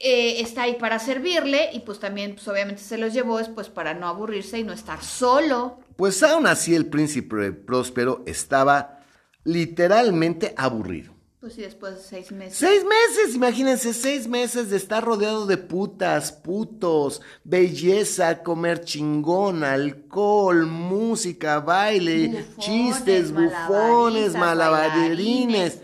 eh, 0.00 0.40
está 0.40 0.62
ahí 0.62 0.76
para 0.80 0.98
servirle 0.98 1.68
y 1.74 1.80
pues 1.80 1.98
también, 2.00 2.32
pues 2.32 2.48
obviamente 2.48 2.80
se 2.80 2.96
los 2.96 3.12
llevó 3.12 3.38
es 3.38 3.50
pues 3.50 3.68
para 3.68 3.92
no 3.92 4.06
aburrirse 4.06 4.58
y 4.58 4.64
no 4.64 4.72
estar 4.72 5.04
solo. 5.04 5.80
Pues 5.96 6.22
aún 6.22 6.46
así 6.46 6.74
el 6.74 6.86
príncipe 6.86 7.52
próspero 7.52 8.22
estaba 8.24 9.00
literalmente 9.44 10.54
aburrido. 10.56 11.11
Pues 11.42 11.54
sí, 11.54 11.62
después 11.62 11.96
de 11.96 12.02
seis 12.04 12.30
meses. 12.30 12.56
Seis 12.56 12.84
meses, 12.84 13.34
imagínense, 13.34 13.92
seis 13.92 14.28
meses 14.28 14.70
de 14.70 14.76
estar 14.76 15.02
rodeado 15.02 15.44
de 15.44 15.56
putas, 15.56 16.30
putos, 16.30 17.20
belleza, 17.42 18.44
comer 18.44 18.84
chingón, 18.84 19.64
alcohol, 19.64 20.66
música, 20.66 21.58
baile, 21.58 22.28
Bufones, 22.28 22.56
chistes, 22.58 23.32
bufones, 23.32 24.34
malabarines. 24.36 25.80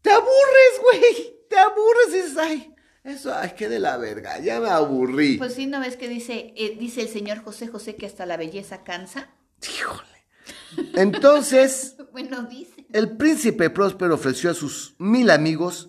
Te 0.00 0.10
aburres, 0.10 0.80
güey, 0.80 1.36
te 1.50 1.58
aburres 1.58 2.08
y 2.08 2.12
dices, 2.12 2.38
ay, 2.38 2.74
eso, 3.04 3.34
ay, 3.34 3.52
qué 3.54 3.68
de 3.68 3.78
la 3.78 3.98
verga, 3.98 4.38
ya 4.38 4.58
me 4.58 4.70
aburrí. 4.70 5.36
Pues 5.36 5.52
sí, 5.52 5.66
¿no 5.66 5.80
ves 5.80 5.98
que 5.98 6.08
dice, 6.08 6.54
eh, 6.56 6.78
dice 6.80 7.02
el 7.02 7.08
señor 7.08 7.44
José 7.44 7.68
José 7.68 7.94
que 7.96 8.06
hasta 8.06 8.24
la 8.24 8.38
belleza 8.38 8.84
cansa? 8.84 9.34
Híjole. 9.62 10.08
Entonces, 10.94 11.96
Bueno, 12.12 12.42
dice. 12.42 12.71
El 12.92 13.16
príncipe 13.16 13.70
próspero 13.70 14.14
ofreció 14.14 14.50
a 14.50 14.54
sus 14.54 14.94
mil 14.98 15.30
amigos 15.30 15.88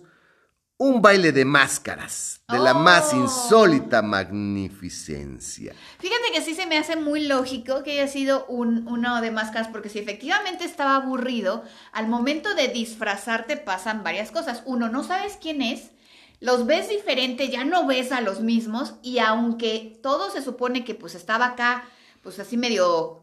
un 0.76 1.00
baile 1.00 1.32
de 1.32 1.44
máscaras, 1.44 2.40
de 2.50 2.58
la 2.58 2.74
más 2.74 3.12
Oh. 3.12 3.16
insólita 3.16 4.02
magnificencia. 4.02 5.72
Fíjate 6.00 6.32
que 6.32 6.42
sí 6.42 6.54
se 6.54 6.66
me 6.66 6.78
hace 6.78 6.96
muy 6.96 7.26
lógico 7.26 7.82
que 7.84 7.92
haya 7.92 8.08
sido 8.08 8.44
un, 8.46 8.88
uno 8.88 9.20
de 9.20 9.30
máscaras, 9.30 9.68
porque 9.68 9.88
si 9.88 10.00
efectivamente 10.00 10.64
estaba 10.64 10.96
aburrido, 10.96 11.62
al 11.92 12.08
momento 12.08 12.54
de 12.54 12.68
disfrazarte 12.68 13.56
pasan 13.56 14.02
varias 14.02 14.30
cosas. 14.32 14.62
Uno, 14.66 14.88
no 14.88 15.04
sabes 15.04 15.38
quién 15.40 15.62
es, 15.62 15.90
los 16.40 16.66
ves 16.66 16.88
diferente, 16.88 17.48
ya 17.50 17.64
no 17.64 17.86
ves 17.86 18.10
a 18.12 18.20
los 18.20 18.40
mismos, 18.40 18.94
y 19.02 19.18
aunque 19.18 19.98
todo 20.02 20.30
se 20.30 20.42
supone 20.42 20.84
que 20.84 20.94
pues 20.94 21.14
estaba 21.14 21.46
acá, 21.46 21.84
pues 22.22 22.38
así 22.40 22.56
medio 22.56 23.20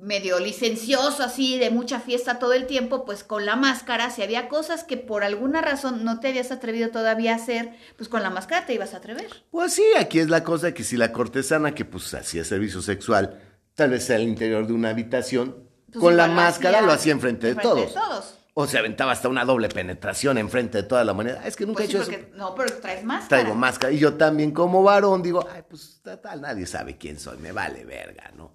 medio 0.00 0.38
licencioso, 0.38 1.24
así 1.24 1.58
de 1.58 1.70
mucha 1.70 1.98
fiesta 1.98 2.38
todo 2.38 2.52
el 2.52 2.66
tiempo, 2.66 3.04
pues 3.04 3.24
con 3.24 3.44
la 3.46 3.56
máscara, 3.56 4.10
si 4.10 4.22
había 4.22 4.48
cosas 4.48 4.84
que 4.84 4.96
por 4.96 5.24
alguna 5.24 5.60
razón 5.60 6.04
no 6.04 6.20
te 6.20 6.28
habías 6.28 6.52
atrevido 6.52 6.90
todavía 6.90 7.32
a 7.32 7.36
hacer, 7.36 7.70
pues 7.96 8.08
con 8.08 8.22
la 8.22 8.30
máscara 8.30 8.64
te 8.64 8.74
ibas 8.74 8.94
a 8.94 8.98
atrever. 8.98 9.44
Pues 9.50 9.72
sí, 9.74 9.84
aquí 9.98 10.20
es 10.20 10.28
la 10.28 10.44
cosa 10.44 10.72
que 10.72 10.84
si 10.84 10.96
la 10.96 11.10
cortesana 11.12 11.74
que 11.74 11.84
pues 11.84 12.14
hacía 12.14 12.44
servicio 12.44 12.80
sexual, 12.80 13.40
tal 13.74 13.90
vez 13.90 14.08
al 14.10 14.22
interior 14.22 14.66
de 14.68 14.72
una 14.72 14.90
habitación, 14.90 15.66
Pues 15.86 15.98
con 16.00 16.16
la 16.16 16.28
máscara 16.28 16.80
lo 16.80 16.92
hacía 16.92 17.12
enfrente 17.12 17.48
de 17.48 17.52
enfrente 17.54 17.74
todos. 17.82 17.94
de 17.94 18.00
todos. 18.00 18.38
O 18.54 18.66
se 18.66 18.78
aventaba 18.78 19.12
hasta 19.12 19.28
una 19.30 19.44
doble 19.46 19.68
penetración 19.70 20.36
enfrente 20.38 20.78
de 20.78 20.84
toda 20.84 21.04
la 21.04 21.12
humanidad. 21.12 21.44
Es 21.46 21.56
que 21.56 21.64
nunca 21.66 21.78
Pues 21.84 21.88
he 21.88 21.92
sí, 21.92 22.10
hecho 22.10 22.10
eso. 22.18 22.26
no, 22.34 22.54
pero 22.54 22.72
traes 22.80 23.02
máscara. 23.02 23.42
Traigo 23.42 23.54
máscara. 23.58 23.92
Y 23.94 23.98
yo 23.98 24.14
también 24.14 24.52
como 24.52 24.82
varón 24.82 25.22
digo, 25.22 25.44
ay, 25.52 25.62
pues 25.68 26.00
total, 26.04 26.42
nadie 26.42 26.66
sabe 26.66 26.98
quién 26.98 27.18
soy, 27.18 27.38
me 27.38 27.50
vale 27.50 27.84
verga, 27.86 28.30
¿no? 28.36 28.52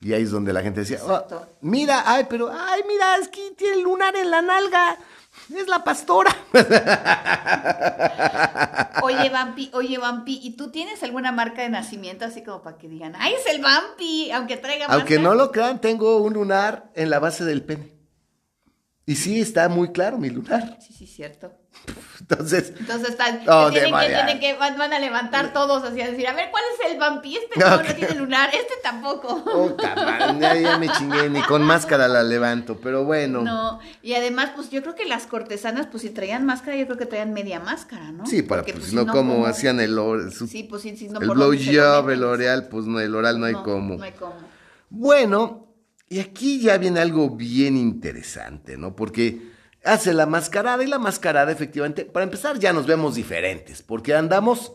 Y 0.00 0.12
ahí 0.12 0.22
es 0.22 0.30
donde 0.30 0.52
la 0.52 0.62
gente 0.62 0.80
decía, 0.80 0.98
oh, 1.02 1.46
mira, 1.62 2.02
ay, 2.06 2.26
pero, 2.28 2.50
ay, 2.52 2.82
mira, 2.86 3.16
es 3.16 3.28
que 3.28 3.52
tiene 3.56 3.82
lunar 3.82 4.14
en 4.16 4.30
la 4.30 4.42
nalga. 4.42 4.98
Es 5.54 5.68
la 5.68 5.84
pastora. 5.84 6.34
Oye, 9.02 9.30
Vampi, 9.30 9.70
oye, 9.74 9.98
Vampi, 9.98 10.40
¿y 10.42 10.56
tú 10.56 10.70
tienes 10.70 11.02
alguna 11.02 11.30
marca 11.30 11.62
de 11.62 11.68
nacimiento 11.68 12.24
así 12.24 12.42
como 12.42 12.62
para 12.62 12.78
que 12.78 12.88
digan, 12.88 13.14
¡ay, 13.18 13.34
es 13.34 13.46
el 13.46 13.62
Vampi! 13.62 14.30
Aunque 14.32 14.56
traiga 14.56 14.86
Aunque 14.86 15.18
no 15.18 15.34
lo 15.34 15.52
crean, 15.52 15.80
tengo 15.80 16.18
un 16.18 16.32
lunar 16.32 16.90
en 16.94 17.10
la 17.10 17.18
base 17.18 17.44
del 17.44 17.62
pene. 17.62 17.95
Y 19.08 19.14
sí, 19.14 19.40
está 19.40 19.68
muy 19.68 19.92
claro 19.92 20.18
mi 20.18 20.30
lunar. 20.30 20.78
Sí, 20.80 20.92
sí, 20.92 21.06
cierto. 21.06 21.52
Entonces, 22.18 22.72
Entonces 22.76 23.10
están, 23.10 23.42
Oh, 23.46 23.70
tienen, 23.70 23.84
que, 23.84 23.92
manera. 23.92 24.24
tienen 24.24 24.40
que 24.40 24.54
van, 24.58 24.76
van 24.76 24.92
a 24.92 24.98
levantar 24.98 25.52
todos 25.52 25.84
así 25.84 26.00
a 26.00 26.10
decir, 26.10 26.26
a 26.26 26.32
ver, 26.32 26.50
¿cuál 26.50 26.64
es 26.74 26.90
el 26.90 26.98
Vampi? 26.98 27.36
Este 27.36 27.60
no, 27.60 27.80
tiene 27.82 28.14
lunar, 28.16 28.48
este 28.52 28.74
tampoco. 28.82 29.44
puta 29.44 29.94
madre, 29.94 30.40
ya, 30.40 30.56
ya 30.56 30.78
me 30.78 30.88
chingué, 30.88 31.30
ni 31.30 31.40
con 31.42 31.62
máscara 31.62 32.08
la 32.08 32.24
levanto, 32.24 32.78
pero 32.80 33.04
bueno. 33.04 33.42
No, 33.42 33.78
y 34.02 34.14
además, 34.14 34.50
pues 34.56 34.70
yo 34.70 34.82
creo 34.82 34.96
que 34.96 35.04
las 35.04 35.26
cortesanas, 35.28 35.86
pues 35.86 36.02
si 36.02 36.10
traían 36.10 36.44
máscara, 36.44 36.76
yo 36.76 36.86
creo 36.86 36.98
que 36.98 37.06
traían 37.06 37.32
media 37.32 37.60
máscara, 37.60 38.10
¿no? 38.10 38.26
Sí, 38.26 38.42
para, 38.42 38.62
Porque, 38.62 38.72
pues, 38.72 38.86
si 38.86 38.96
no 38.96 39.06
como 39.06 39.46
hacían 39.46 39.78
el, 39.78 39.96
or- 40.00 40.32
su- 40.32 40.48
Sí, 40.48 40.64
pues 40.64 40.82
sí, 40.82 40.96
sí, 40.96 41.08
no, 41.10 41.20
el 41.20 41.28
¿por 41.28 41.36
dónde 41.38 41.58
se 41.62 41.72
lo 41.72 41.82
blowjob, 41.82 42.10
el 42.10 42.24
oreal, 42.24 42.66
pues 42.68 42.86
no, 42.86 42.98
el 42.98 43.14
oral 43.14 43.38
no 43.38 43.46
hay 43.46 43.54
como. 43.54 43.94
No 43.98 44.02
hay 44.02 44.12
cómo. 44.12 44.34
Bueno, 44.90 45.68
y 46.08 46.20
aquí 46.20 46.60
ya 46.60 46.78
viene 46.78 47.00
algo 47.00 47.30
bien 47.30 47.76
interesante, 47.76 48.76
¿no? 48.76 48.94
Porque 48.94 49.40
hace 49.84 50.12
la 50.14 50.26
mascarada 50.26 50.82
y 50.82 50.86
la 50.86 50.98
mascarada 50.98 51.52
efectivamente, 51.52 52.04
para 52.04 52.24
empezar 52.24 52.58
ya 52.58 52.72
nos 52.72 52.86
vemos 52.86 53.14
diferentes, 53.14 53.82
porque 53.82 54.14
andamos 54.14 54.72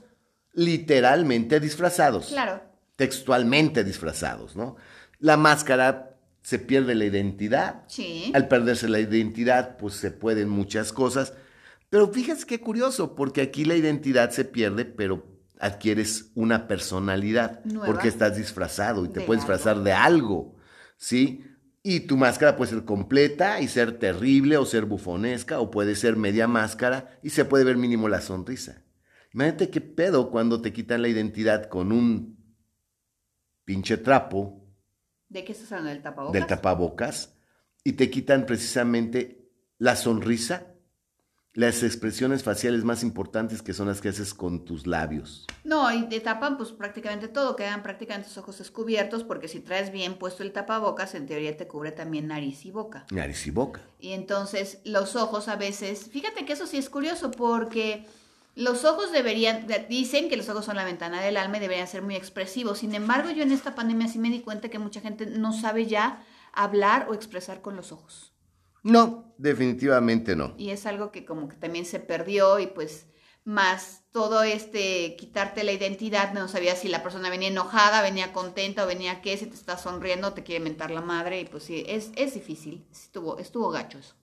literalmente 0.53 1.59
disfrazados. 1.59 2.27
Claro. 2.27 2.61
Textualmente 2.95 3.83
disfrazados, 3.83 4.55
¿no? 4.55 4.75
La 5.19 5.37
máscara 5.37 6.15
se 6.41 6.59
pierde 6.59 6.95
la 6.95 7.05
identidad. 7.05 7.83
Sí. 7.87 8.31
Al 8.35 8.47
perderse 8.47 8.89
la 8.89 8.99
identidad, 8.99 9.77
pues 9.77 9.95
se 9.95 10.11
pueden 10.11 10.49
muchas 10.49 10.91
cosas. 10.91 11.33
Pero 11.89 12.07
fíjense 12.11 12.45
qué 12.45 12.59
curioso, 12.59 13.15
porque 13.15 13.41
aquí 13.41 13.65
la 13.65 13.75
identidad 13.75 14.31
se 14.31 14.45
pierde, 14.45 14.85
pero 14.85 15.25
adquieres 15.59 16.31
una 16.35 16.67
personalidad 16.67 17.63
Nueva. 17.65 17.85
porque 17.85 18.07
estás 18.07 18.35
disfrazado 18.37 19.05
y 19.05 19.09
te 19.09 19.19
De 19.19 19.25
puedes 19.25 19.43
algo. 19.43 19.53
disfrazar 19.53 19.83
de 19.83 19.93
algo, 19.93 20.55
¿sí? 21.01 21.43
Y 21.83 22.01
tu 22.01 22.15
máscara 22.15 22.55
puede 22.55 22.71
ser 22.71 22.85
completa 22.85 23.59
y 23.59 23.67
ser 23.67 23.97
terrible 23.97 24.57
o 24.57 24.65
ser 24.65 24.85
bufonesca 24.85 25.59
o 25.59 25.71
puede 25.71 25.95
ser 25.95 26.15
media 26.15 26.47
máscara 26.47 27.19
y 27.23 27.31
se 27.31 27.43
puede 27.43 27.63
ver 27.63 27.75
mínimo 27.75 28.07
la 28.07 28.21
sonrisa. 28.21 28.83
Imagínate 29.33 29.71
qué 29.71 29.81
pedo 29.81 30.29
cuando 30.29 30.61
te 30.61 30.71
quitan 30.71 31.01
la 31.01 31.07
identidad 31.07 31.67
con 31.67 31.91
un 31.91 32.37
pinche 33.65 33.97
trapo 33.97 34.59
¿De 35.27 35.45
qué 35.45 35.53
estás 35.53 35.71
hablando? 35.71 35.91
¿Del 35.91 36.03
tapabocas? 36.03 36.33
del 36.33 36.45
tapabocas 36.45 37.37
y 37.83 37.93
te 37.93 38.11
quitan 38.11 38.45
precisamente 38.45 39.49
la 39.77 39.95
sonrisa, 39.95 40.70
las 41.53 41.83
expresiones 41.83 42.43
faciales 42.43 42.85
más 42.85 43.03
importantes 43.03 43.61
que 43.61 43.73
son 43.73 43.87
las 43.89 43.99
que 43.99 44.07
haces 44.09 44.33
con 44.33 44.63
tus 44.63 44.87
labios. 44.87 45.45
No, 45.65 45.91
y 45.93 46.07
te 46.07 46.21
tapan 46.21 46.57
pues 46.57 46.71
prácticamente 46.71 47.27
todo, 47.27 47.57
quedan 47.57 47.83
prácticamente 47.83 48.29
los 48.29 48.37
ojos 48.37 48.57
descubiertos 48.59 49.25
porque 49.25 49.49
si 49.49 49.59
traes 49.59 49.91
bien 49.91 50.15
puesto 50.17 50.43
el 50.43 50.53
tapabocas, 50.53 51.13
en 51.13 51.27
teoría 51.27 51.57
te 51.57 51.67
cubre 51.67 51.91
también 51.91 52.27
nariz 52.27 52.65
y 52.65 52.71
boca. 52.71 53.05
Nariz 53.11 53.45
y 53.47 53.51
boca. 53.51 53.81
Y 53.99 54.11
entonces 54.13 54.79
los 54.85 55.17
ojos 55.17 55.49
a 55.49 55.57
veces, 55.57 56.09
fíjate 56.09 56.45
que 56.45 56.53
eso 56.53 56.67
sí 56.67 56.77
es 56.77 56.89
curioso 56.89 57.31
porque 57.31 58.05
los 58.55 58.85
ojos 58.85 59.11
deberían, 59.11 59.67
de- 59.67 59.85
dicen 59.89 60.29
que 60.29 60.37
los 60.37 60.47
ojos 60.47 60.63
son 60.63 60.77
la 60.77 60.85
ventana 60.85 61.21
del 61.21 61.35
alma 61.35 61.57
y 61.57 61.59
deberían 61.61 61.87
ser 61.87 62.01
muy 62.01 62.15
expresivos. 62.15 62.77
Sin 62.79 62.95
embargo, 62.95 63.29
yo 63.29 63.43
en 63.43 63.51
esta 63.51 63.75
pandemia 63.75 64.07
sí 64.07 64.19
me 64.19 64.29
di 64.29 64.39
cuenta 64.39 64.69
que 64.69 64.79
mucha 64.79 65.01
gente 65.01 65.25
no 65.25 65.51
sabe 65.51 65.85
ya 65.85 66.23
hablar 66.53 67.07
o 67.09 67.13
expresar 67.13 67.61
con 67.61 67.75
los 67.75 67.91
ojos. 67.91 68.30
No, 68.83 69.33
definitivamente 69.37 70.35
no. 70.35 70.53
Y 70.57 70.69
es 70.71 70.85
algo 70.85 71.11
que 71.11 71.25
como 71.25 71.47
que 71.47 71.55
también 71.55 71.85
se 71.85 71.99
perdió 71.99 72.59
y 72.59 72.67
pues 72.67 73.07
más 73.43 74.03
todo 74.11 74.43
este 74.43 75.15
quitarte 75.15 75.63
la 75.63 75.71
identidad, 75.71 76.33
no 76.33 76.47
sabías 76.47 76.79
si 76.79 76.87
la 76.87 77.01
persona 77.01 77.29
venía 77.29 77.47
enojada, 77.47 78.01
venía 78.01 78.33
contenta 78.33 78.83
o 78.83 78.87
venía 78.87 79.21
qué, 79.21 79.37
si 79.37 79.47
te 79.47 79.55
está 79.55 79.77
sonriendo, 79.77 80.33
te 80.33 80.43
quiere 80.43 80.63
mentar 80.63 80.91
la 80.91 81.01
madre 81.01 81.41
y 81.41 81.45
pues 81.45 81.63
sí, 81.63 81.83
es, 81.87 82.11
es 82.15 82.33
difícil, 82.33 82.85
estuvo, 82.91 83.39
estuvo 83.39 83.69
gacho 83.69 83.97
eso. 83.99 84.15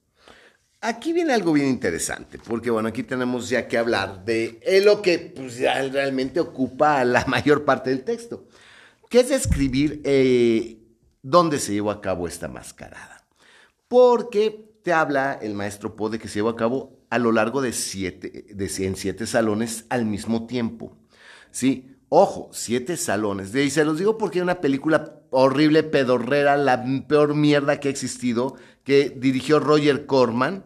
Aquí 0.81 1.11
viene 1.11 1.33
algo 1.33 1.51
bien 1.51 1.67
interesante, 1.67 2.39
porque 2.39 2.69
bueno, 2.71 2.87
aquí 2.87 3.03
tenemos 3.03 3.49
ya 3.49 3.67
que 3.67 3.77
hablar 3.77 4.23
de 4.23 4.61
eh, 4.63 4.79
lo 4.79 5.01
que 5.01 5.19
pues, 5.19 5.57
ya 5.57 5.81
realmente 5.89 6.39
ocupa 6.39 7.03
la 7.03 7.25
mayor 7.27 7.65
parte 7.65 7.89
del 7.89 8.05
texto, 8.05 8.47
que 9.09 9.19
es 9.19 9.29
describir 9.29 10.01
eh, 10.05 10.77
dónde 11.21 11.59
se 11.59 11.73
llevó 11.73 11.91
a 11.91 11.99
cabo 11.99 12.27
esta 12.29 12.47
mascarada. 12.47 13.08
Porque 13.89 14.71
te 14.83 14.93
habla 14.93 15.33
el 15.33 15.53
maestro 15.55 15.97
Po 15.97 16.09
de 16.09 16.19
que 16.19 16.29
se 16.29 16.35
llevó 16.35 16.49
a 16.49 16.55
cabo 16.55 16.97
a 17.09 17.19
lo 17.19 17.31
largo 17.31 17.61
de 17.61 17.73
siete, 17.73 18.45
de, 18.53 18.85
en 18.85 18.95
siete 18.95 19.25
salones 19.25 19.85
al 19.89 20.05
mismo 20.05 20.47
tiempo. 20.47 20.97
¿Sí? 21.51 21.97
Ojo, 22.07 22.49
siete 22.53 22.95
salones. 22.95 23.53
Y 23.53 23.69
se 23.69 23.83
los 23.83 23.97
digo 23.97 24.17
porque 24.17 24.39
hay 24.39 24.43
una 24.43 24.61
película 24.61 25.19
horrible, 25.31 25.83
pedorrera, 25.83 26.55
la 26.55 26.83
peor 27.07 27.35
mierda 27.35 27.79
que 27.79 27.87
ha 27.87 27.91
existido, 27.91 28.55
que 28.83 29.09
dirigió 29.09 29.59
Roger 29.59 30.05
Corman, 30.05 30.63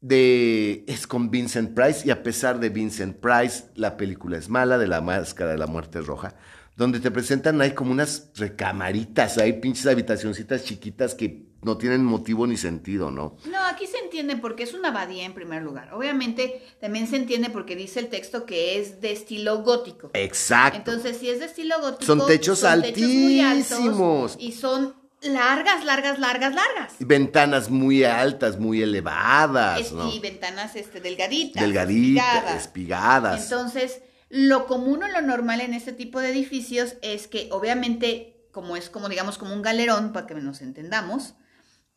de, 0.00 0.84
es 0.86 1.06
con 1.06 1.30
Vincent 1.30 1.74
Price, 1.74 2.06
y 2.06 2.10
a 2.10 2.22
pesar 2.22 2.60
de 2.60 2.68
Vincent 2.68 3.16
Price, 3.16 3.64
la 3.74 3.96
película 3.96 4.38
es 4.38 4.48
mala, 4.48 4.78
de 4.78 4.86
la 4.86 5.00
máscara 5.00 5.50
de 5.50 5.58
la 5.58 5.66
muerte 5.66 6.00
roja, 6.00 6.34
donde 6.76 7.00
te 7.00 7.10
presentan, 7.10 7.60
hay 7.60 7.72
como 7.72 7.90
unas 7.90 8.30
recamaritas, 8.36 9.38
hay 9.38 9.54
pinches 9.54 9.86
habitacioncitas 9.86 10.64
chiquitas 10.64 11.14
que 11.14 11.47
no 11.62 11.76
tienen 11.76 12.04
motivo 12.04 12.46
ni 12.46 12.56
sentido, 12.56 13.10
¿no? 13.10 13.36
No, 13.50 13.58
aquí 13.66 13.86
se 13.86 13.98
entiende 13.98 14.36
porque 14.36 14.62
es 14.62 14.74
una 14.74 14.88
abadía 14.88 15.24
en 15.24 15.34
primer 15.34 15.62
lugar. 15.62 15.92
Obviamente 15.92 16.62
también 16.80 17.06
se 17.08 17.16
entiende 17.16 17.50
porque 17.50 17.74
dice 17.74 17.98
el 18.00 18.08
texto 18.08 18.46
que 18.46 18.78
es 18.78 19.00
de 19.00 19.10
estilo 19.12 19.62
gótico. 19.62 20.10
Exacto. 20.14 20.76
Entonces, 20.78 21.16
si 21.18 21.28
es 21.28 21.40
de 21.40 21.46
estilo 21.46 21.80
gótico, 21.80 22.04
Son 22.04 22.26
techos 22.26 22.62
altísimos. 22.64 24.32
altos 24.32 24.36
y 24.42 24.52
son 24.52 24.94
largas, 25.20 25.84
largas, 25.84 26.20
largas, 26.20 26.54
largas. 26.54 26.94
Y 27.00 27.04
ventanas 27.04 27.70
muy 27.70 28.04
altas, 28.04 28.58
muy 28.58 28.80
elevadas, 28.82 29.80
Es- 29.80 29.92
¿no? 29.92 30.12
Y 30.12 30.20
ventanas 30.20 30.76
este, 30.76 31.00
delgaditas. 31.00 31.60
Delgaditas, 31.60 32.24
espigadas. 32.24 32.62
espigadas. 32.62 33.42
Entonces, 33.44 34.00
lo 34.30 34.66
común 34.66 35.02
o 35.02 35.08
lo 35.08 35.22
normal 35.22 35.60
en 35.60 35.74
este 35.74 35.92
tipo 35.92 36.20
de 36.20 36.30
edificios 36.30 36.94
es 37.02 37.26
que, 37.26 37.48
obviamente, 37.50 38.36
como 38.52 38.76
es 38.76 38.90
como, 38.90 39.08
digamos, 39.08 39.38
como 39.38 39.54
un 39.54 39.62
galerón, 39.62 40.12
para 40.12 40.26
que 40.26 40.34
nos 40.34 40.60
entendamos, 40.60 41.34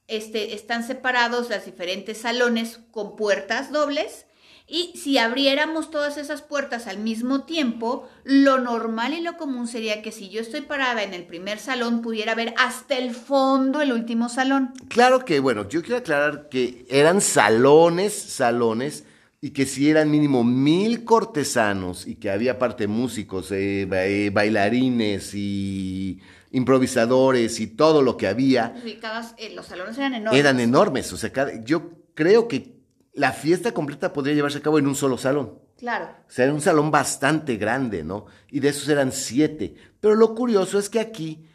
este, 0.07 0.53
están 0.55 0.85
separados 0.85 1.49
los 1.49 1.65
diferentes 1.65 2.19
salones 2.19 2.79
con 2.91 3.15
puertas 3.15 3.71
dobles. 3.71 4.25
Y 4.67 4.93
si 4.95 5.17
abriéramos 5.17 5.91
todas 5.91 6.17
esas 6.17 6.41
puertas 6.41 6.87
al 6.87 6.97
mismo 6.97 7.43
tiempo, 7.43 8.07
lo 8.23 8.57
normal 8.57 9.13
y 9.13 9.21
lo 9.21 9.35
común 9.35 9.67
sería 9.67 10.01
que 10.01 10.13
si 10.13 10.29
yo 10.29 10.39
estoy 10.39 10.61
parada 10.61 11.03
en 11.03 11.13
el 11.13 11.25
primer 11.25 11.59
salón, 11.59 12.01
pudiera 12.01 12.35
ver 12.35 12.53
hasta 12.57 12.97
el 12.97 13.13
fondo 13.13 13.81
el 13.81 13.91
último 13.91 14.29
salón. 14.29 14.73
Claro 14.87 15.25
que, 15.25 15.41
bueno, 15.41 15.67
yo 15.67 15.81
quiero 15.81 15.97
aclarar 15.97 16.47
que 16.47 16.85
eran 16.89 17.19
salones, 17.19 18.13
salones, 18.13 19.03
y 19.41 19.49
que 19.49 19.65
si 19.65 19.89
eran 19.89 20.11
mínimo 20.11 20.43
mil 20.43 21.03
cortesanos 21.03 22.05
y 22.05 22.15
que 22.15 22.29
había 22.29 22.53
aparte 22.53 22.87
músicos, 22.87 23.51
eh, 23.51 23.89
eh, 23.91 24.29
bailarines 24.31 25.33
y 25.33 26.19
improvisadores 26.51 27.59
y 27.59 27.67
todo 27.67 28.01
lo 28.01 28.17
que 28.17 28.27
había, 28.27 28.75
Y 28.85 28.95
cada- 28.95 29.33
eh, 29.37 29.53
los 29.55 29.65
salones 29.65 29.97
eran 29.97 30.13
enormes. 30.15 30.39
eran 30.39 30.59
enormes. 30.59 31.11
O 31.13 31.17
sea, 31.17 31.31
cada- 31.31 31.63
yo 31.63 31.91
creo 32.13 32.47
que 32.47 32.75
la 33.13 33.31
fiesta 33.33 33.73
completa 33.73 34.13
podría 34.13 34.35
llevarse 34.35 34.59
a 34.59 34.61
cabo 34.61 34.77
en 34.79 34.87
un 34.87 34.95
solo 34.95 35.17
salón. 35.17 35.59
Claro. 35.77 36.09
O 36.27 36.31
sea, 36.31 36.45
era 36.45 36.53
un 36.53 36.61
salón 36.61 36.91
bastante 36.91 37.55
grande, 37.57 38.03
¿no? 38.03 38.25
Y 38.49 38.59
de 38.59 38.69
esos 38.69 38.87
eran 38.87 39.11
siete. 39.11 39.75
Pero 39.99 40.15
lo 40.15 40.35
curioso 40.35 40.77
es 40.77 40.89
que 40.89 40.99
aquí 40.99 41.47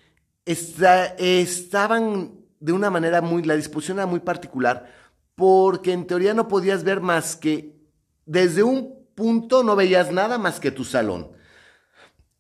está- 0.45 1.15
estaban 1.19 2.33
de 2.59 2.73
una 2.73 2.91
manera 2.91 3.21
muy, 3.21 3.43
la 3.43 3.55
disposición 3.55 3.99
era 3.99 4.07
muy 4.07 4.21
particular, 4.21 4.91
porque 5.35 5.93
en 5.93 6.07
teoría 6.07 6.35
no 6.35 6.49
podías 6.49 6.83
ver 6.85 7.01
más 7.01 7.37
que, 7.37 7.77
desde 8.25 8.63
un 8.63 8.97
punto 9.15 9.63
no 9.63 9.77
veías 9.77 10.11
nada 10.11 10.39
más 10.39 10.59
que 10.59 10.71
tu 10.71 10.85
salón. 10.85 11.33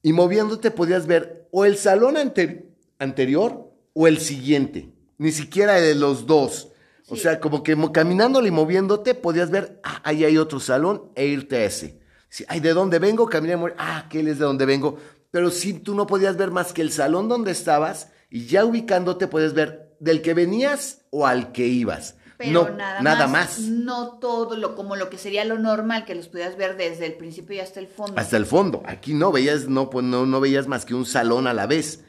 Y 0.02 0.12
moviéndote 0.12 0.70
podías 0.70 1.06
ver 1.06 1.45
o 1.58 1.64
el 1.64 1.78
salón 1.78 2.18
ante- 2.18 2.68
anterior 2.98 3.72
o 3.94 4.06
el 4.06 4.18
siguiente, 4.18 4.92
ni 5.16 5.32
siquiera 5.32 5.76
de 5.80 5.94
los 5.94 6.26
dos. 6.26 6.68
O 7.08 7.16
sea, 7.16 7.40
como 7.40 7.62
que 7.62 7.74
caminándole 7.94 8.48
y 8.48 8.50
moviéndote 8.50 9.14
podías 9.14 9.50
ver, 9.50 9.80
ah, 9.82 10.02
ahí 10.04 10.22
hay 10.26 10.36
otro 10.36 10.60
salón 10.60 11.10
e 11.14 11.24
irte 11.24 11.56
a 11.56 11.64
ese. 11.64 11.98
Sí, 12.28 12.44
ay, 12.48 12.60
¿de 12.60 12.74
dónde 12.74 12.98
vengo? 12.98 13.24
Caminé, 13.26 13.54
ah, 13.78 14.02
aquel 14.04 14.28
es 14.28 14.38
de 14.38 14.44
donde 14.44 14.66
vengo. 14.66 14.98
Pero 15.30 15.50
sí, 15.50 15.72
tú 15.72 15.94
no 15.94 16.06
podías 16.06 16.36
ver 16.36 16.50
más 16.50 16.74
que 16.74 16.82
el 16.82 16.92
salón 16.92 17.26
donde 17.26 17.52
estabas 17.52 18.10
y 18.28 18.44
ya 18.44 18.66
ubicándote 18.66 19.26
podías 19.26 19.54
ver 19.54 19.96
del 19.98 20.20
que 20.20 20.34
venías 20.34 21.06
o 21.08 21.26
al 21.26 21.52
que 21.52 21.66
ibas. 21.66 22.16
Pero 22.38 22.68
no, 22.70 22.77
nada, 22.77 23.27
más. 23.27 23.61
No 23.61 24.18
todo 24.18 24.57
lo 24.57 24.75
como 24.75 24.96
lo 24.96 25.09
que 25.11 25.18
sería 25.18 25.44
lo 25.44 25.59
normal, 25.59 26.05
que 26.05 26.14
los 26.14 26.29
pudieras 26.29 26.57
ver 26.57 26.77
desde 26.77 27.07
el 27.07 27.14
principio 27.14 27.57
y 27.57 27.61
hasta 27.61 27.81
el 27.81 27.87
fondo. 27.88 28.18
Hasta 28.20 28.37
el 28.37 28.46
fondo. 28.46 28.83
Aquí 28.87 29.14
no 29.14 29.33
veías, 29.33 29.68
no, 29.68 29.88
pues 29.90 30.05
no, 30.05 30.27
no 30.27 30.40
veías 30.40 30.66
más 30.66 30.85
que 30.85 30.94
un 30.94 31.07
salón 31.07 31.46
a 31.46 31.55
la 31.55 31.66
vez. 31.66 32.05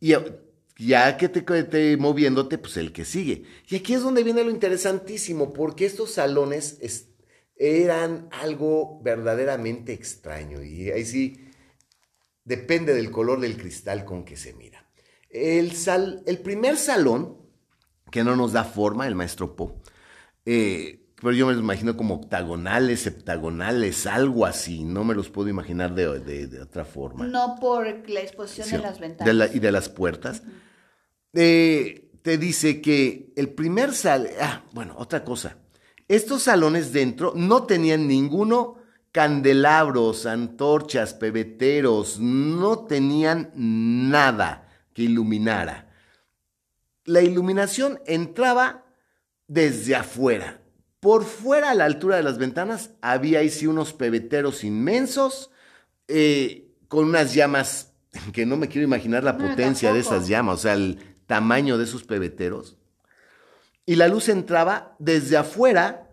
Y 0.00 0.14
ya 0.78 1.16
que 1.16 1.28
te, 1.28 1.42
te 1.64 1.96
moviéndote, 1.96 2.58
pues 2.58 2.76
el 2.76 2.92
que 2.92 3.04
sigue. 3.04 3.44
Y 3.68 3.76
aquí 3.76 3.94
es 3.94 4.02
donde 4.02 4.22
viene 4.22 4.44
lo 4.44 4.50
interesantísimo, 4.50 5.52
porque 5.52 5.86
estos 5.86 6.12
salones 6.12 6.78
es- 6.80 7.08
eran 7.56 8.28
algo 8.32 9.00
verdaderamente 9.02 9.92
extraño. 9.92 10.62
Y 10.62 10.90
ahí 10.90 11.04
sí 11.04 11.48
depende 12.44 12.94
del 12.94 13.10
color 13.10 13.40
del 13.40 13.56
cristal 13.56 14.04
con 14.04 14.24
que 14.24 14.36
se 14.36 14.52
mira. 14.54 14.88
El, 15.30 15.72
sal, 15.72 16.22
el 16.26 16.38
primer 16.38 16.76
salón, 16.76 17.38
que 18.10 18.24
no 18.24 18.36
nos 18.36 18.52
da 18.52 18.64
forma, 18.64 19.06
el 19.06 19.14
maestro 19.14 19.56
Po, 19.56 19.80
eh, 20.46 21.00
pero 21.16 21.32
yo 21.32 21.46
me 21.46 21.52
los 21.54 21.62
imagino 21.62 21.96
como 21.96 22.14
octagonales, 22.16 23.06
heptagonales, 23.06 24.06
algo 24.06 24.44
así. 24.44 24.84
No 24.84 25.04
me 25.04 25.14
los 25.14 25.30
puedo 25.30 25.48
imaginar 25.48 25.94
de, 25.94 26.18
de- 26.20 26.46
de 26.48 26.60
otra 26.60 26.84
forma. 26.84 27.26
No 27.26 27.56
por 27.60 27.86
la 28.10 28.20
exposición 28.20 28.66
Sí, 28.68 28.76
de 28.76 28.82
las 28.82 29.00
ventanas. 29.00 29.26
de 29.26 29.32
la- 29.32 29.46
y 29.54 29.58
de 29.58 29.72
las 29.72 29.88
puertas. 29.88 30.42
Eh, 31.32 32.10
te 32.22 32.36
dice 32.36 32.80
que 32.82 33.32
el 33.36 33.48
primer 33.50 33.94
sal... 33.94 34.28
Ah, 34.40 34.64
bueno, 34.72 34.94
otra 34.98 35.24
cosa. 35.24 35.56
Estos 36.08 36.42
salones 36.42 36.92
dentro 36.92 37.32
no 37.34 37.64
tenían 37.64 38.06
ninguno 38.06 38.76
candelabros, 39.10 40.26
antorchas, 40.26 41.14
pebeteros, 41.14 42.18
no 42.20 42.80
tenían 42.80 43.50
nada 43.54 44.68
que 44.92 45.02
iluminara. 45.04 45.88
La 47.04 47.20
iluminación 47.22 48.00
entraba 48.06 48.84
desde 49.46 49.94
afuera. 49.94 50.60
Por 51.00 51.24
fuera, 51.24 51.70
a 51.70 51.74
la 51.74 51.84
altura 51.84 52.16
de 52.16 52.22
las 52.22 52.38
ventanas, 52.38 52.90
había 53.02 53.40
ahí 53.40 53.50
sí 53.50 53.66
unos 53.66 53.92
pebeteros 53.92 54.64
inmensos, 54.64 55.50
eh, 56.08 56.72
con 56.88 57.06
unas 57.06 57.34
llamas 57.34 57.92
que 58.32 58.46
no 58.46 58.56
me 58.56 58.68
quiero 58.68 58.86
imaginar 58.86 59.24
la 59.24 59.34
No, 59.34 59.48
potencia 59.48 59.92
de 59.92 60.00
esas 60.00 60.28
llamas, 60.28 60.60
o 60.60 60.62
sea, 60.62 60.74
el 60.74 60.98
tamaño 61.26 61.78
de 61.78 61.84
esos 61.84 62.04
pebeteros. 62.04 62.76
Y 63.86 63.96
la 63.96 64.08
luz 64.08 64.28
entraba 64.28 64.96
desde 64.98 65.36
afuera, 65.36 66.08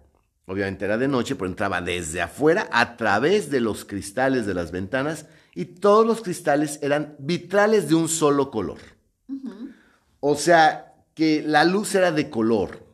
obviamente 0.46 0.84
era 0.84 0.98
de 0.98 1.08
noche, 1.08 1.36
pero 1.36 1.48
entraba 1.48 1.82
desde 1.82 2.22
afuera 2.22 2.68
a 2.72 2.98
través 2.98 3.50
de 3.50 3.62
los 3.62 3.86
cristales 3.86 4.46
de 4.46 4.54
las 4.54 4.72
ventanas 4.72 5.26
y 5.56 5.66
todos 5.66 6.06
los 6.06 6.22
cristales 6.22 6.80
eran 6.82 7.16
vitrales 7.20 7.88
de 7.88 7.96
un 7.96 8.10
solo 8.10 8.52
color. 8.52 8.80
O 10.22 10.36
sea, 10.36 10.96
que 11.14 11.44
la 11.46 11.66
luz 11.66 11.94
era 11.96 12.14
de 12.14 12.30
color. 12.30 12.88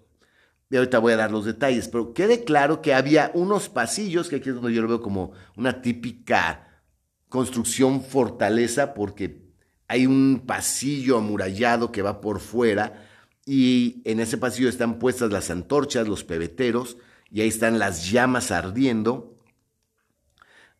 Y 0.69 0.75
ahorita 0.75 0.99
voy 0.99 1.13
a 1.13 1.17
dar 1.17 1.31
los 1.31 1.45
detalles, 1.45 1.87
pero 1.87 2.13
quede 2.13 2.43
claro 2.43 2.81
que 2.81 2.93
había 2.93 3.31
unos 3.35 3.69
pasillos, 3.69 4.27
que 4.27 4.37
aquí 4.37 4.49
es 4.49 4.55
donde 4.55 4.73
yo 4.73 4.81
lo 4.81 4.87
veo 4.87 5.01
como 5.01 5.31
una 5.55 5.81
típica 5.81 6.81
construcción 7.29 8.01
fortaleza, 8.01 8.93
porque 8.93 9.47
hay 9.87 10.05
un 10.05 10.43
pasillo 10.45 11.17
amurallado 11.17 11.91
que 11.91 12.01
va 12.01 12.19
por 12.19 12.39
fuera 12.39 13.05
y 13.45 14.01
en 14.03 14.19
ese 14.19 14.37
pasillo 14.37 14.67
están 14.67 14.99
puestas 14.99 15.31
las 15.31 15.49
antorchas, 15.49 16.07
los 16.07 16.25
pebeteros, 16.25 16.97
y 17.31 17.41
ahí 17.41 17.47
están 17.47 17.79
las 17.79 18.11
llamas 18.11 18.51
ardiendo 18.51 19.37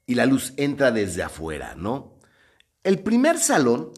y 0.06 0.16
la 0.16 0.26
luz 0.26 0.54
entra 0.58 0.92
desde 0.92 1.24
afuera, 1.24 1.76
¿no? 1.76 2.18
El 2.84 3.00
primer 3.00 3.38
salón 3.38 3.92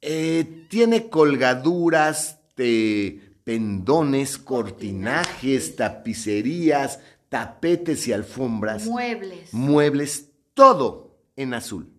eh, 0.00 0.66
tiene 0.68 1.08
colgaduras 1.08 2.40
de 2.56 3.28
pendones, 3.44 4.38
cortinajes, 4.38 5.76
tapicerías, 5.76 7.00
tapetes 7.28 8.06
y 8.08 8.12
alfombras. 8.12 8.86
Muebles. 8.86 9.54
Muebles, 9.54 10.30
todo 10.54 11.18
en 11.36 11.54
azul. 11.54 11.90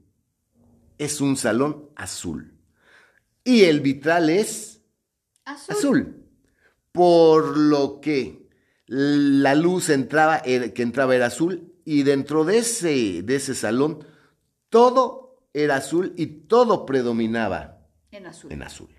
Es 0.98 1.22
un 1.22 1.38
salón 1.38 1.90
azul. 1.96 2.54
Y 3.44 3.64
el 3.64 3.80
vitral 3.80 4.30
es 4.30 4.82
azul. 5.46 6.24
Por 6.92 7.58
lo 7.58 8.00
que 8.02 8.48
la 8.86 9.56
luz 9.56 9.90
entraba, 9.90 10.42
que 10.42 10.82
entraba 10.82 11.16
era 11.16 11.28
azul 11.28 11.74
y 11.86 12.04
dentro 12.04 12.46
de 12.46 12.60
ese, 12.60 13.24
de 13.24 13.36
ese 13.36 13.56
salón 13.56 14.06
todo 14.70 15.48
era 15.54 15.78
azul 15.78 16.14
y 16.18 16.28
todo 16.28 16.86
predominaba 16.86 17.79
en 18.12 18.26
azul. 18.26 18.52
en 18.52 18.64
azul. 18.64 18.90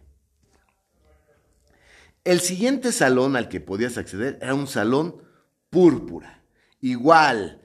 El 2.24 2.40
siguiente 2.40 2.92
salón 2.92 3.36
al 3.36 3.48
que 3.48 3.60
podías 3.60 3.96
acceder 3.96 4.38
era 4.42 4.54
un 4.54 4.66
salón 4.66 5.22
púrpura. 5.70 6.42
Igual, 6.80 7.62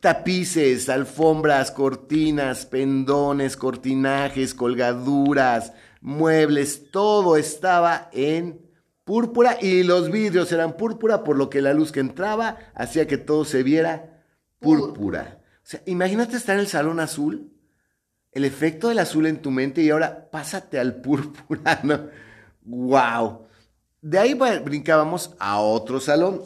tapices, 0.00 0.88
alfombras, 0.88 1.70
cortinas, 1.70 2.64
pendones, 2.66 3.56
cortinajes, 3.56 4.54
colgaduras, 4.54 5.72
muebles, 6.00 6.90
todo 6.90 7.36
estaba 7.36 8.08
en 8.12 8.60
púrpura 9.04 9.58
y 9.60 9.82
los 9.82 10.10
vidrios 10.10 10.52
eran 10.52 10.76
púrpura, 10.76 11.22
por 11.22 11.36
lo 11.36 11.50
que 11.50 11.60
la 11.60 11.74
luz 11.74 11.92
que 11.92 12.00
entraba 12.00 12.58
hacía 12.74 13.06
que 13.06 13.18
todo 13.18 13.44
se 13.44 13.62
viera 13.62 14.24
púrpura. 14.58 15.42
O 15.56 15.66
sea, 15.70 15.82
imagínate 15.86 16.36
estar 16.36 16.54
en 16.54 16.60
el 16.60 16.68
salón 16.68 17.00
azul, 17.00 17.49
el 18.32 18.44
efecto 18.44 18.88
del 18.88 18.98
azul 18.98 19.26
en 19.26 19.42
tu 19.42 19.50
mente 19.50 19.82
y 19.82 19.90
ahora 19.90 20.30
pásate 20.30 20.78
al 20.78 21.00
púrpura, 21.00 21.80
¿no? 21.82 22.08
¡Wow! 22.62 23.46
De 24.02 24.18
ahí 24.18 24.34
brincábamos 24.34 25.34
a 25.38 25.60
otro 25.60 26.00
salón, 26.00 26.42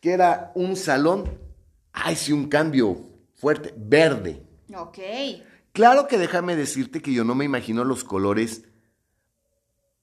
que 0.00 0.12
era 0.12 0.52
un 0.54 0.76
salón, 0.76 1.38
ay, 1.92 2.16
sí, 2.16 2.32
un 2.32 2.48
cambio 2.48 3.08
fuerte, 3.34 3.72
verde. 3.76 4.42
Ok. 4.74 4.98
Claro 5.72 6.06
que 6.06 6.18
déjame 6.18 6.56
decirte 6.56 7.00
que 7.00 7.12
yo 7.12 7.24
no 7.24 7.34
me 7.34 7.44
imagino 7.44 7.84
los 7.84 8.04
colores 8.04 8.64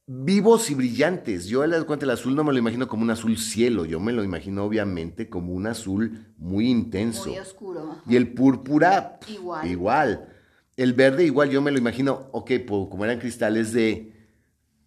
vivos 0.08 0.70
y 0.70 0.76
brillantes. 0.76 1.48
Yo 1.48 1.66
le 1.66 1.84
cuenta 1.84 2.06
el 2.06 2.12
azul 2.12 2.36
no 2.36 2.44
me 2.44 2.54
lo 2.54 2.60
imagino 2.60 2.88
como 2.88 3.04
un 3.04 3.12
azul 3.12 3.38
cielo, 3.38 3.86
yo 3.86 4.00
me 4.00 4.14
lo 4.14 4.24
imagino 4.24 4.64
obviamente 4.64 5.30
como 5.30 5.54
un 5.54 5.68
azul 5.68 6.34
muy 6.38 6.70
intenso. 6.70 7.30
Muy 7.30 7.40
oscuro. 7.40 7.98
Y 8.08 8.16
el 8.16 8.34
púrpura 8.34 9.20
igual. 9.28 9.68
igual. 9.68 10.35
El 10.78 10.93
verde 10.93 11.23
igual 11.23 11.49
yo 11.49 11.61
me 11.61 11.71
lo 11.71 11.78
imagino, 11.78 12.30
ok, 12.32 12.51
como 12.67 13.05
eran 13.05 13.19
cristales 13.19 13.71
de, 13.71 14.13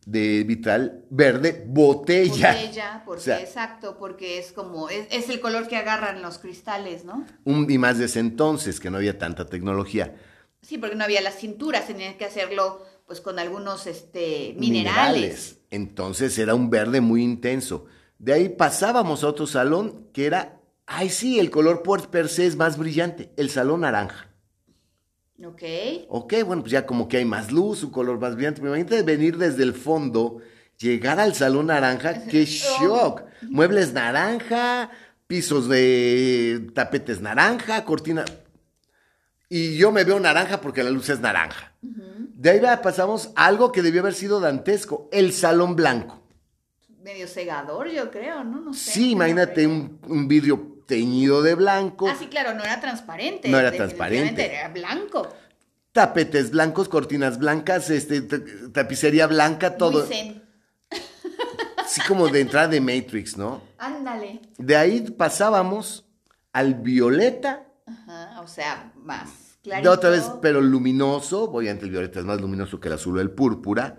de 0.08 0.44
vitral, 0.44 1.04
verde, 1.10 1.64
botella. 1.66 2.52
Botella, 2.52 3.02
porque 3.06 3.34
exacto, 3.34 3.96
porque 3.98 4.38
es 4.38 4.52
como, 4.52 4.88
es, 4.88 5.28
el 5.28 5.40
color 5.40 5.68
que 5.68 5.76
agarran 5.76 6.22
los 6.22 6.38
cristales, 6.38 7.04
¿no? 7.04 7.26
Un, 7.44 7.70
y 7.70 7.76
más 7.76 7.98
de 7.98 8.06
ese 8.06 8.20
entonces, 8.20 8.80
que 8.80 8.90
no 8.90 8.96
había 8.96 9.18
tanta 9.18 9.46
tecnología. 9.46 10.16
Sí, 10.62 10.78
porque 10.78 10.96
no 10.96 11.04
había 11.04 11.20
las 11.20 11.36
cinturas, 11.36 11.86
tenían 11.86 12.16
que 12.16 12.24
hacerlo 12.24 12.84
pues 13.06 13.20
con 13.20 13.38
algunos 13.38 13.86
este, 13.86 14.54
minerales. 14.58 15.58
Entonces 15.70 16.38
era 16.38 16.54
un 16.54 16.70
verde 16.70 17.00
muy 17.00 17.22
intenso. 17.22 17.86
De 18.18 18.32
ahí 18.32 18.48
pasábamos 18.48 19.24
a 19.24 19.28
otro 19.28 19.46
salón 19.46 20.08
que 20.12 20.26
era, 20.26 20.60
ay 20.86 21.08
sí, 21.08 21.38
el 21.38 21.50
color 21.50 21.82
por 21.82 22.10
per 22.10 22.28
se 22.28 22.46
es 22.46 22.56
más 22.56 22.76
brillante, 22.76 23.30
el 23.36 23.48
salón 23.50 23.82
naranja. 23.82 24.27
Ok. 25.44 25.62
Ok, 26.08 26.34
bueno, 26.44 26.62
pues 26.62 26.72
ya 26.72 26.84
como 26.84 27.08
que 27.08 27.18
hay 27.18 27.24
más 27.24 27.52
luz, 27.52 27.84
un 27.84 27.90
color 27.90 28.18
más 28.18 28.34
brillante. 28.34 28.60
Me 28.60 28.68
imagínate 28.68 29.02
venir 29.02 29.38
desde 29.38 29.62
el 29.62 29.72
fondo, 29.72 30.38
llegar 30.78 31.20
al 31.20 31.34
salón 31.34 31.66
naranja, 31.66 32.24
qué 32.24 32.44
shock. 32.44 33.22
Muebles 33.42 33.92
naranja, 33.92 34.90
pisos 35.26 35.68
de 35.68 36.70
tapetes 36.74 37.20
naranja, 37.20 37.84
cortina. 37.84 38.24
Y 39.48 39.76
yo 39.76 39.92
me 39.92 40.04
veo 40.04 40.20
naranja 40.20 40.60
porque 40.60 40.82
la 40.82 40.90
luz 40.90 41.08
es 41.08 41.20
naranja. 41.20 41.72
De 41.80 42.50
ahí 42.50 42.60
pasamos 42.82 43.30
a 43.34 43.46
algo 43.46 43.72
que 43.72 43.82
debió 43.82 44.00
haber 44.00 44.14
sido 44.14 44.40
dantesco, 44.40 45.08
el 45.12 45.32
salón 45.32 45.74
blanco. 45.76 46.22
Medio 47.02 47.26
cegador, 47.26 47.88
yo 47.88 48.10
creo, 48.10 48.44
¿no? 48.44 48.60
no 48.60 48.74
sé, 48.74 48.90
sí, 48.90 49.10
imagínate 49.12 49.66
un, 49.66 50.28
vidrio 50.28 50.77
teñido 50.88 51.42
de 51.42 51.54
blanco. 51.54 52.08
Ah, 52.08 52.16
sí, 52.18 52.26
claro, 52.26 52.54
no 52.54 52.64
era 52.64 52.80
transparente. 52.80 53.48
No 53.48 53.60
era 53.60 53.70
transparente. 53.70 54.46
Era 54.46 54.68
blanco. 54.68 55.28
Tapetes 55.92 56.50
blancos, 56.50 56.88
cortinas 56.88 57.38
blancas, 57.38 57.90
este, 57.90 58.22
tapicería 58.22 59.26
blanca, 59.26 59.76
todo. 59.76 60.06
Muy 60.06 60.42
Sí, 61.86 62.00
como 62.06 62.28
de 62.28 62.40
entrada 62.40 62.68
de 62.68 62.80
Matrix, 62.80 63.36
¿no? 63.38 63.62
Ándale. 63.78 64.40
De 64.58 64.76
ahí 64.76 65.00
pasábamos 65.00 66.06
al 66.52 66.74
violeta. 66.74 67.66
Ajá, 67.86 68.40
o 68.42 68.46
sea, 68.46 68.92
más 68.96 69.58
de 69.62 69.88
otra 69.88 70.10
vez, 70.10 70.30
pero 70.42 70.60
luminoso, 70.60 71.44
obviamente 71.44 71.84
el 71.84 71.90
violeta 71.90 72.20
es 72.20 72.24
más 72.24 72.40
luminoso 72.40 72.78
que 72.80 72.88
el 72.88 72.94
azul 72.94 73.18
o 73.18 73.20
el 73.20 73.30
púrpura. 73.30 73.98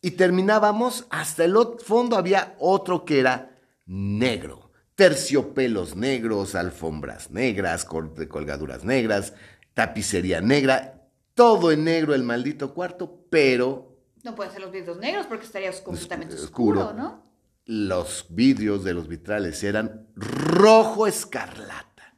Y 0.00 0.12
terminábamos, 0.12 1.06
hasta 1.10 1.44
el 1.44 1.56
fondo 1.84 2.16
había 2.16 2.54
otro 2.58 3.04
que 3.04 3.20
era 3.20 3.56
negro. 3.86 4.61
Terciopelos 5.02 5.96
negros, 5.96 6.54
alfombras 6.54 7.30
negras, 7.30 7.84
colgaduras 7.84 8.84
negras, 8.84 9.34
tapicería 9.74 10.40
negra, 10.40 11.08
todo 11.34 11.72
en 11.72 11.84
negro 11.84 12.14
el 12.14 12.22
maldito 12.22 12.72
cuarto, 12.74 13.26
pero... 13.30 13.96
No 14.22 14.34
pueden 14.34 14.52
ser 14.52 14.62
los 14.62 14.70
vidrios 14.70 14.98
negros 14.98 15.26
porque 15.26 15.46
estaría 15.46 15.72
completamente 15.82 16.34
oscuro, 16.36 16.92
¿no? 16.92 17.22
Los 17.64 18.26
vidrios 18.30 18.84
de 18.84 18.94
los 18.94 19.08
vitrales 19.08 19.62
eran 19.64 20.06
rojo 20.14 21.06
escarlata. 21.06 22.14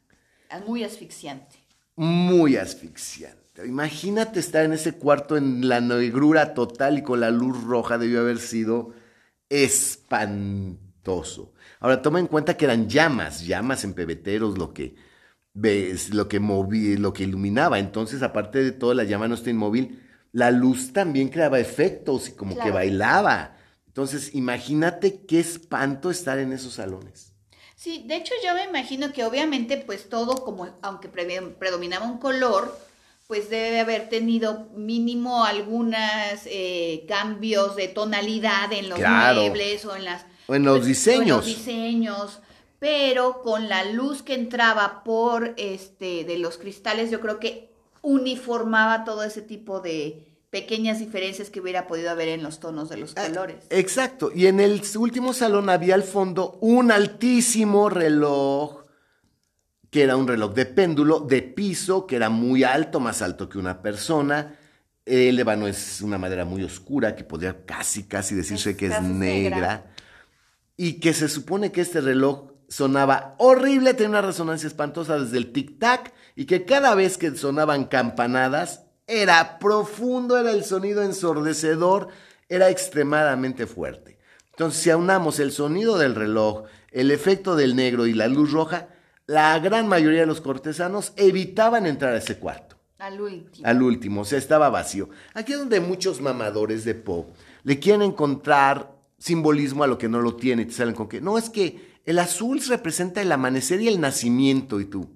Muy 0.67 0.85
asfixiante 0.85 1.65
muy 1.97 2.57
asfixiante. 2.57 3.67
Imagínate 3.67 4.41
estar 4.41 4.65
en 4.65 4.73
ese 4.73 4.95
cuarto 4.95 5.37
en 5.37 5.69
la 5.69 5.81
negrura 5.81 6.55
total 6.55 6.99
y 6.99 7.03
con 7.03 7.21
la 7.21 7.31
luz 7.31 7.63
roja 7.65 7.99
debió 7.99 8.21
haber 8.21 8.39
sido 8.39 8.93
espantoso. 9.49 10.75
Ahora 11.85 12.01
toma 12.01 12.19
en 12.19 12.29
cuenta 12.29 12.57
que 12.57 12.65
eran 12.65 12.89
llamas, 12.89 13.45
llamas 13.45 13.85
en 13.85 13.93
pebeteros 13.93 14.57
lo 14.57 14.73
que 14.73 14.95
ves, 15.53 16.15
lo 16.15 16.29
que 16.29 16.41
movía, 16.41 16.99
lo 16.99 17.13
que 17.13 17.25
iluminaba. 17.25 17.79
Entonces, 17.79 18.23
aparte 18.23 18.65
de 18.65 18.73
todo, 18.73 18.95
la 18.95 19.05
llama 19.05 19.29
no 19.29 19.35
está 19.35 19.51
inmóvil, 19.51 20.03
la 20.33 20.51
luz 20.51 20.95
también 20.95 21.29
creaba 21.29 21.61
efectos 21.61 22.31
y 22.31 22.33
como 22.33 22.59
que 22.59 22.71
bailaba. 22.71 23.59
Entonces, 23.87 24.35
imagínate 24.35 25.27
qué 25.27 25.41
espanto 25.41 26.11
estar 26.11 26.39
en 26.39 26.55
esos 26.55 26.73
salones. 26.73 27.35
Sí, 27.77 28.03
de 28.07 28.17
hecho 28.17 28.33
yo 28.43 28.55
me 28.55 28.65
imagino 28.65 29.13
que 29.13 29.27
obviamente 29.27 29.77
pues 29.77 30.09
todo 30.09 30.43
como 30.43 30.67
aunque 30.81 31.09
predominaba 31.09 32.07
un 32.07 32.17
color, 32.17 32.75
pues 33.27 33.51
debe 33.51 33.81
haber 33.81 34.09
tenido 34.09 34.71
mínimo 34.75 35.45
algunos 35.45 35.99
eh, 36.47 37.05
cambios 37.07 37.77
de 37.77 37.89
tonalidad 37.89 38.73
en 38.73 38.89
los 38.89 38.99
muebles 38.99 39.85
o 39.85 39.95
en 39.95 40.07
las 40.07 40.25
en 40.49 40.65
los 40.65 40.79
pues, 40.79 40.87
diseños. 40.87 41.39
los 41.39 41.47
diseños, 41.47 42.41
pero 42.79 43.43
con 43.43 43.69
la 43.69 43.85
luz 43.85 44.23
que 44.23 44.35
entraba 44.35 45.03
por 45.05 45.55
este 45.57 46.25
de 46.25 46.39
los 46.39 46.59
cristales, 46.59 47.11
yo 47.11 47.21
creo 47.21 47.41
que 47.41 47.71
uniformaba 48.03 49.05
todo 49.05 49.25
ese 49.25 49.43
tipo 49.43 49.81
de 49.81 50.25
pequeñas 50.55 51.01
diferencias 51.01 51.51
que 51.51 51.59
hubiera 51.59 51.89
podido 51.89 52.11
haber 52.11 52.29
en 52.29 52.45
los 52.45 52.61
tonos 52.61 52.89
de 52.89 52.97
los 52.97 53.15
ah, 53.17 53.27
colores. 53.27 53.57
Exacto. 53.71 54.31
Y 54.33 54.47
en 54.47 54.61
el 54.61 54.83
último 54.97 55.33
salón 55.33 55.69
había 55.69 55.97
al 55.97 56.05
fondo 56.05 56.59
un 56.61 56.93
altísimo 56.93 57.89
reloj, 57.89 58.85
que 59.91 60.03
era 60.03 60.17
un 60.17 60.29
reloj 60.29 60.55
de 60.55 60.67
péndulo, 60.67 61.19
de 61.19 61.43
piso, 61.43 62.07
que 62.07 62.15
era 62.15 62.31
muy 62.31 62.63
alto, 62.63 63.01
más 63.01 63.21
alto 63.21 63.49
que 63.49 63.59
una 63.59 63.83
persona. 63.83 64.57
El 65.05 65.39
ébano 65.41 65.67
es 65.67 66.01
una 66.03 66.19
madera 66.19 66.45
muy 66.45 66.63
oscura, 66.63 67.17
que 67.17 67.25
podría 67.25 67.65
casi, 67.67 68.05
casi 68.05 68.37
decirse 68.37 68.77
que 68.77 68.87
es 68.87 69.03
negra. 69.03 69.94
Y 70.77 71.01
que 71.01 71.15
se 71.15 71.29
supone 71.29 71.73
que 71.73 71.81
este 71.81 72.01
reloj 72.01 72.51
sonaba 72.69 73.37
horrible, 73.39 73.95
tenía 73.95 74.11
una 74.11 74.23
resonancia 74.23 74.67
espantosa 74.67 75.19
desde 75.19 75.39
el 75.39 75.53
tic-tac 75.53 76.13
y 76.35 76.47
que 76.47 76.65
cada 76.65 76.95
vez 76.95 77.19
que 77.19 77.35
sonaban 77.37 77.85
campanadas 77.85 78.87
era 79.07 79.59
profundo, 79.59 80.39
era 80.39 80.51
el 80.51 80.65
sonido 80.65 81.03
ensordecedor, 81.03 82.09
era 82.49 82.71
extremadamente 82.71 83.67
fuerte. 83.67 84.19
Entonces, 84.51 84.83
si 84.83 84.91
aunamos 84.91 85.41
el 85.41 85.53
sonido 85.53 85.99
del 85.99 86.15
reloj, 86.15 86.65
el 86.91 87.11
efecto 87.11 87.57
del 87.57 87.77
negro 87.77 88.07
y 88.07 88.13
la 88.13 88.29
luz 88.29 88.53
roja, 88.53 88.89
la 89.27 89.59
gran 89.59 89.89
mayoría 89.89 90.21
de 90.21 90.27
los 90.27 90.41
cortesanos 90.41 91.13
evitaban 91.17 91.87
entrar 91.87 92.15
a 92.15 92.19
ese 92.19 92.39
cuarto. 92.39 92.77
Al 92.99 93.21
último. 93.21 93.67
Al 93.67 93.83
último, 93.83 94.21
o 94.23 94.25
sea, 94.25 94.39
estaba 94.39 94.71
vacío. 94.71 95.11
Aquí 95.35 95.53
es 95.53 95.59
donde 95.59 95.81
muchos 95.81 96.21
mamadores 96.21 96.85
de 96.85 96.95
pop 96.95 97.35
le 97.65 97.79
quieren 97.79 98.03
encontrar 98.03 98.94
simbolismo 99.25 99.83
a 99.83 99.87
lo 99.87 99.97
que 99.97 100.07
no 100.07 100.21
lo 100.21 100.37
tiene 100.37 100.67
te 100.67 100.73
salen 100.73 100.95
con 100.95 101.09
que, 101.09 101.23
no, 101.23 101.39
es 101.39 101.49
que 101.49 101.99
el 102.05 102.19
azul 102.19 102.61
representa 102.69 103.23
el 103.23 103.33
amanecer 103.33 103.81
y 103.81 103.89
el 103.89 103.99
nacimiento 103.99 104.81
y 104.81 104.85
tú. 104.85 105.09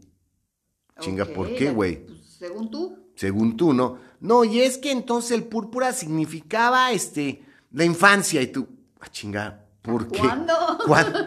Chinga, 0.98 1.26
¿por 1.26 1.54
qué, 1.54 1.70
güey? 1.70 2.06
Pues, 2.06 2.18
según 2.38 2.70
tú. 2.70 2.96
Según 3.14 3.56
tú, 3.58 3.74
¿no? 3.74 3.98
No, 4.20 4.44
y 4.44 4.60
es 4.60 4.78
que 4.78 4.92
entonces 4.92 5.32
el 5.32 5.44
púrpura 5.44 5.92
significaba, 5.92 6.90
este, 6.90 7.42
la 7.70 7.84
infancia 7.84 8.40
y 8.40 8.46
tú, 8.46 8.66
ah, 8.98 9.10
chinga, 9.10 9.66
¿por 9.82 10.08
qué? 10.08 10.20
¿Cuándo? 10.20 10.54
¿Cuándo? 10.86 11.18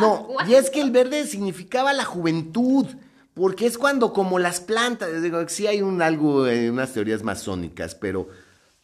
No, 0.00 0.26
y 0.48 0.54
es 0.54 0.70
que 0.70 0.80
el 0.80 0.90
verde 0.90 1.28
significaba 1.28 1.92
la 1.92 2.04
juventud. 2.04 2.86
Porque 3.34 3.66
es 3.66 3.78
cuando, 3.78 4.12
como 4.12 4.38
las 4.38 4.60
plantas, 4.60 5.20
digo, 5.20 5.48
sí 5.48 5.66
hay 5.66 5.82
un 5.82 6.02
algo, 6.02 6.46
en 6.46 6.72
unas 6.72 6.92
teorías 6.92 7.24
masónicas, 7.24 7.96
pero 7.96 8.28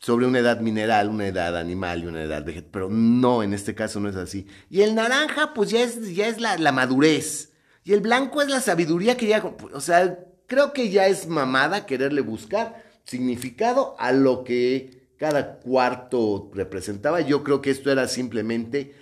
sobre 0.01 0.27
una 0.27 0.39
edad 0.39 0.61
mineral, 0.61 1.11
una 1.11 1.27
edad 1.27 1.57
animal 1.57 2.03
y 2.03 2.07
una 2.07 2.23
edad 2.23 2.43
vegetal, 2.45 2.71
pero 2.73 2.89
no, 2.91 3.43
en 3.43 3.53
este 3.53 3.75
caso 3.75 4.01
no 4.01 4.09
es 4.09 4.17
así. 4.17 4.47
Y 4.71 4.81
el 4.81 4.95
naranja, 4.95 5.53
pues 5.53 5.71
ya 5.71 5.83
es, 5.83 6.15
ya 6.15 6.27
es 6.27 6.41
la, 6.41 6.57
la 6.57 6.73
madurez. 6.73 7.53
Y 7.85 7.93
el 7.93 8.01
blanco 8.01 8.41
es 8.41 8.49
la 8.49 8.61
sabiduría 8.61 9.17
que 9.19 9.27
ya, 9.27 9.45
o 9.73 9.81
sea, 9.81 10.19
creo 10.47 10.73
que 10.73 10.91
ya 10.91 11.07
es 11.07 11.29
mamada 11.29 11.85
quererle 11.85 12.23
buscar 12.23 12.83
significado 13.05 13.95
a 13.99 14.13
lo 14.13 14.43
que 14.43 15.13
cada 15.19 15.59
cuarto 15.59 16.51
representaba. 16.55 17.21
Yo 17.21 17.45
creo 17.45 17.61
que 17.61 17.71
esto 17.71 17.93
era 17.93 18.09
simplemente 18.09 18.95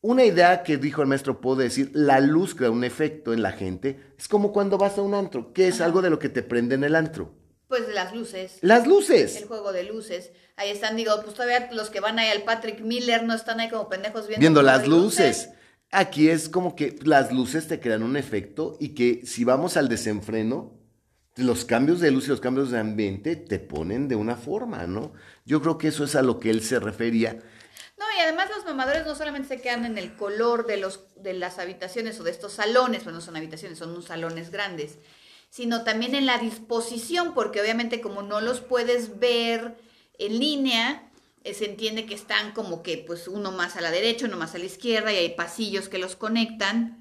una 0.00 0.24
idea 0.24 0.62
que 0.62 0.78
dijo 0.78 1.02
el 1.02 1.08
maestro 1.08 1.42
puedo 1.42 1.56
decir, 1.56 1.90
la 1.92 2.20
luz 2.20 2.54
crea 2.54 2.70
un 2.70 2.84
efecto 2.84 3.34
en 3.34 3.42
la 3.42 3.52
gente. 3.52 4.00
Es 4.18 4.26
como 4.26 4.52
cuando 4.52 4.78
vas 4.78 4.96
a 4.96 5.02
un 5.02 5.12
antro, 5.12 5.52
que 5.52 5.68
es 5.68 5.82
algo 5.82 6.00
de 6.00 6.08
lo 6.08 6.18
que 6.18 6.30
te 6.30 6.42
prende 6.42 6.76
en 6.76 6.84
el 6.84 6.96
antro. 6.96 7.39
Pues 7.70 7.88
las 7.94 8.12
luces. 8.12 8.58
Las 8.62 8.88
luces. 8.88 9.36
El 9.36 9.46
juego 9.46 9.72
de 9.72 9.84
luces. 9.84 10.32
Ahí 10.56 10.70
están, 10.70 10.96
digo, 10.96 11.12
pues 11.22 11.34
todavía 11.34 11.70
los 11.70 11.88
que 11.88 12.00
van 12.00 12.18
ahí 12.18 12.28
al 12.28 12.42
Patrick 12.42 12.80
Miller 12.80 13.22
no 13.22 13.32
están 13.32 13.60
ahí 13.60 13.70
como 13.70 13.88
pendejos 13.88 14.26
viendo. 14.26 14.40
Viendo 14.40 14.60
las 14.60 14.88
luces. 14.88 15.50
Aquí 15.92 16.30
es 16.30 16.48
como 16.48 16.74
que 16.74 16.98
las 17.04 17.30
luces 17.30 17.68
te 17.68 17.78
crean 17.78 18.02
un 18.02 18.16
efecto 18.16 18.76
y 18.80 18.88
que 18.88 19.24
si 19.24 19.44
vamos 19.44 19.76
al 19.76 19.88
desenfreno, 19.88 20.80
los 21.36 21.64
cambios 21.64 22.00
de 22.00 22.10
luz 22.10 22.26
y 22.26 22.30
los 22.30 22.40
cambios 22.40 22.72
de 22.72 22.80
ambiente 22.80 23.36
te 23.36 23.60
ponen 23.60 24.08
de 24.08 24.16
una 24.16 24.34
forma, 24.34 24.88
¿no? 24.88 25.12
Yo 25.44 25.62
creo 25.62 25.78
que 25.78 25.88
eso 25.88 26.02
es 26.02 26.16
a 26.16 26.22
lo 26.22 26.40
que 26.40 26.50
él 26.50 26.62
se 26.62 26.80
refería. 26.80 27.38
No, 27.96 28.04
y 28.18 28.20
además 28.20 28.48
los 28.52 28.64
mamadores 28.64 29.06
no 29.06 29.14
solamente 29.14 29.46
se 29.46 29.60
quedan 29.60 29.84
en 29.84 29.96
el 29.96 30.16
color 30.16 30.66
de, 30.66 30.76
los, 30.76 31.04
de 31.14 31.34
las 31.34 31.60
habitaciones 31.60 32.18
o 32.18 32.24
de 32.24 32.32
estos 32.32 32.54
salones, 32.54 33.04
pues 33.04 33.14
no 33.14 33.20
son 33.20 33.36
habitaciones, 33.36 33.78
son 33.78 33.90
unos 33.90 34.06
salones 34.06 34.50
grandes, 34.50 34.98
sino 35.50 35.84
también 35.84 36.14
en 36.14 36.26
la 36.26 36.38
disposición, 36.38 37.34
porque 37.34 37.60
obviamente 37.60 38.00
como 38.00 38.22
no 38.22 38.40
los 38.40 38.60
puedes 38.60 39.18
ver 39.18 39.76
en 40.18 40.38
línea, 40.38 41.10
eh, 41.44 41.54
se 41.54 41.66
entiende 41.66 42.06
que 42.06 42.14
están 42.14 42.52
como 42.52 42.82
que 42.82 42.98
pues 42.98 43.28
uno 43.28 43.50
más 43.50 43.76
a 43.76 43.80
la 43.80 43.90
derecha, 43.90 44.26
uno 44.26 44.36
más 44.36 44.54
a 44.54 44.58
la 44.58 44.64
izquierda 44.64 45.12
y 45.12 45.16
hay 45.16 45.30
pasillos 45.30 45.88
que 45.88 45.98
los 45.98 46.16
conectan 46.16 46.99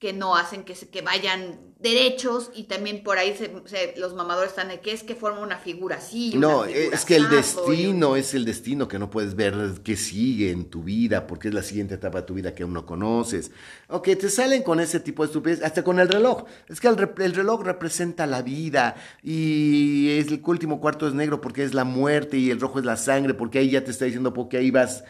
que 0.00 0.14
no 0.14 0.34
hacen 0.34 0.64
que, 0.64 0.74
se, 0.74 0.88
que 0.88 1.02
vayan 1.02 1.60
derechos 1.78 2.50
y 2.54 2.64
también 2.64 3.02
por 3.02 3.18
ahí 3.18 3.36
se, 3.36 3.94
los 3.98 4.14
mamadores 4.14 4.50
están 4.50 4.68
de 4.68 4.80
que 4.80 4.92
es 4.92 5.02
que 5.02 5.14
forma 5.14 5.40
una 5.40 5.58
figura 5.58 5.96
así. 5.96 6.32
No, 6.36 6.64
es 6.64 7.04
que 7.04 7.16
el 7.16 7.28
destino 7.28 8.16
es 8.16 8.32
el 8.32 8.46
destino 8.46 8.88
que 8.88 8.98
no 8.98 9.10
puedes 9.10 9.34
ver 9.34 9.54
que 9.84 9.96
sigue 9.96 10.50
en 10.50 10.64
tu 10.70 10.82
vida, 10.82 11.26
porque 11.26 11.48
es 11.48 11.54
la 11.54 11.62
siguiente 11.62 11.94
etapa 11.94 12.22
de 12.22 12.26
tu 12.26 12.34
vida 12.34 12.54
que 12.54 12.62
aún 12.62 12.72
no 12.72 12.86
conoces. 12.86 13.50
Ok, 13.88 14.08
te 14.18 14.30
salen 14.30 14.62
con 14.62 14.80
ese 14.80 15.00
tipo 15.00 15.22
de 15.22 15.26
estupidez, 15.28 15.62
hasta 15.62 15.84
con 15.84 16.00
el 16.00 16.08
reloj. 16.08 16.44
Es 16.68 16.80
que 16.80 16.88
el, 16.88 17.10
el 17.18 17.34
reloj 17.34 17.62
representa 17.62 18.26
la 18.26 18.40
vida 18.40 18.96
y 19.22 20.18
es 20.18 20.28
el 20.28 20.42
último 20.42 20.80
cuarto 20.80 21.06
es 21.06 21.12
negro 21.12 21.42
porque 21.42 21.62
es 21.62 21.74
la 21.74 21.84
muerte 21.84 22.38
y 22.38 22.50
el 22.50 22.58
rojo 22.58 22.78
es 22.78 22.86
la 22.86 22.96
sangre, 22.96 23.34
porque 23.34 23.58
ahí 23.58 23.70
ya 23.70 23.84
te 23.84 23.90
está 23.90 24.06
diciendo 24.06 24.32
porque 24.32 24.56
ahí 24.56 24.70
vas 24.70 25.04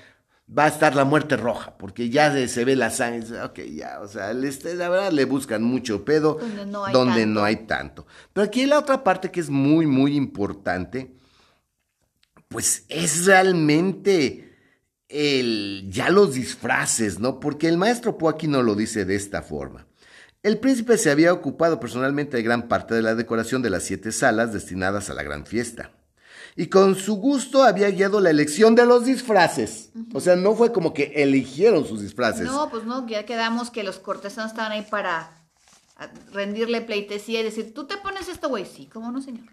va 0.56 0.64
a 0.64 0.68
estar 0.68 0.96
la 0.96 1.04
muerte 1.04 1.36
roja, 1.36 1.76
porque 1.76 2.10
ya 2.10 2.32
se, 2.48 2.64
ve 2.64 2.76
la 2.76 2.90
sangre. 2.90 3.42
Ok, 3.42 3.60
ya, 3.72 4.00
o 4.00 4.08
sea, 4.08 4.32
este, 4.32 4.74
la 4.74 4.88
verdad 4.88 5.12
le 5.12 5.24
buscan 5.24 5.62
mucho 5.62 6.04
pedo 6.04 6.38
donde, 6.92 7.26
no 7.26 7.44
hay, 7.44 7.56
tanto. 7.66 8.06
Pero 8.32 8.46
aquí 8.46 8.66
la 8.66 8.78
otra 8.78 9.04
parte 9.04 9.30
que 9.30 9.40
es 9.40 9.50
muy, 9.50 9.86
muy 9.86 10.16
importante, 10.16 11.14
pues 12.48 12.84
es 12.88 13.26
realmente 13.26 14.56
el, 15.08 15.86
ya 15.88 16.10
los 16.10 16.34
disfraces, 16.34 17.20
¿no? 17.20 17.38
Porque 17.38 17.68
el 17.68 17.76
maestro 17.76 18.18
Po 18.18 18.28
aquí 18.28 18.48
no 18.48 18.62
lo 18.62 18.74
dice 18.74 19.04
de 19.04 19.14
esta 19.14 19.42
forma. 19.42 19.86
El 20.42 20.58
príncipe 20.58 20.96
se 20.96 21.10
había 21.10 21.32
ocupado 21.32 21.78
personalmente 21.78 22.38
de 22.38 22.42
gran 22.42 22.66
parte 22.66 22.94
de 22.94 23.02
la 23.02 23.14
decoración 23.14 23.62
de 23.62 23.70
las 23.70 23.84
siete 23.84 24.10
salas 24.10 24.52
destinadas 24.52 25.10
a 25.10 25.14
la 25.14 25.22
gran 25.22 25.44
fiesta 25.44 25.92
y 26.56 26.66
con 26.66 26.94
su 26.94 27.16
gusto 27.16 27.62
había 27.62 27.90
guiado 27.90 28.20
la 28.20 28.30
elección 28.30 28.74
de 28.74 28.86
los 28.86 29.04
disfraces. 29.04 29.90
O 30.12 30.20
sea, 30.20 30.36
no 30.36 30.54
fue 30.54 30.72
como 30.72 30.92
que 30.92 31.12
eligieron 31.16 31.86
sus 31.86 32.00
disfraces. 32.00 32.46
No, 32.46 32.68
pues 32.70 32.84
no, 32.84 33.06
ya 33.06 33.24
quedamos 33.24 33.70
que 33.70 33.82
los 33.82 33.98
cortesanos 33.98 34.52
estaban 34.52 34.72
ahí 34.72 34.86
para 34.90 35.30
rendirle 36.32 36.80
pleitesía 36.80 37.40
y 37.40 37.44
decir, 37.44 37.74
tú 37.74 37.86
te 37.86 37.96
pones 37.96 38.28
esto, 38.28 38.48
güey. 38.48 38.66
Sí, 38.66 38.86
¿cómo 38.86 39.12
no, 39.12 39.20
señor? 39.20 39.46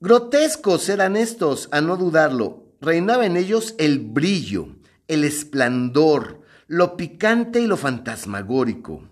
Grotescos 0.00 0.88
eran 0.88 1.16
estos, 1.16 1.68
a 1.72 1.80
no 1.80 1.96
dudarlo. 1.96 2.66
Reinaba 2.80 3.26
en 3.26 3.36
ellos 3.36 3.74
el 3.78 3.98
brillo, 3.98 4.68
el 5.08 5.24
esplendor, 5.24 6.42
lo 6.68 6.96
picante 6.96 7.60
y 7.60 7.66
lo 7.66 7.76
fantasmagórico. 7.76 9.08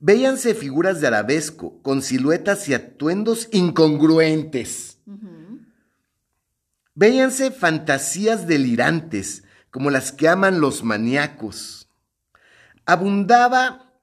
Véanse 0.00 0.54
figuras 0.54 1.00
de 1.00 1.06
arabesco, 1.06 1.80
con 1.82 2.02
siluetas 2.02 2.68
y 2.68 2.74
atuendos 2.74 3.48
incongruentes. 3.52 4.98
Véanse 6.94 7.50
fantasías 7.50 8.46
delirantes, 8.46 9.44
como 9.70 9.90
las 9.90 10.12
que 10.12 10.28
aman 10.28 10.60
los 10.60 10.82
maníacos. 10.82 11.88
Abundaba 12.86 13.94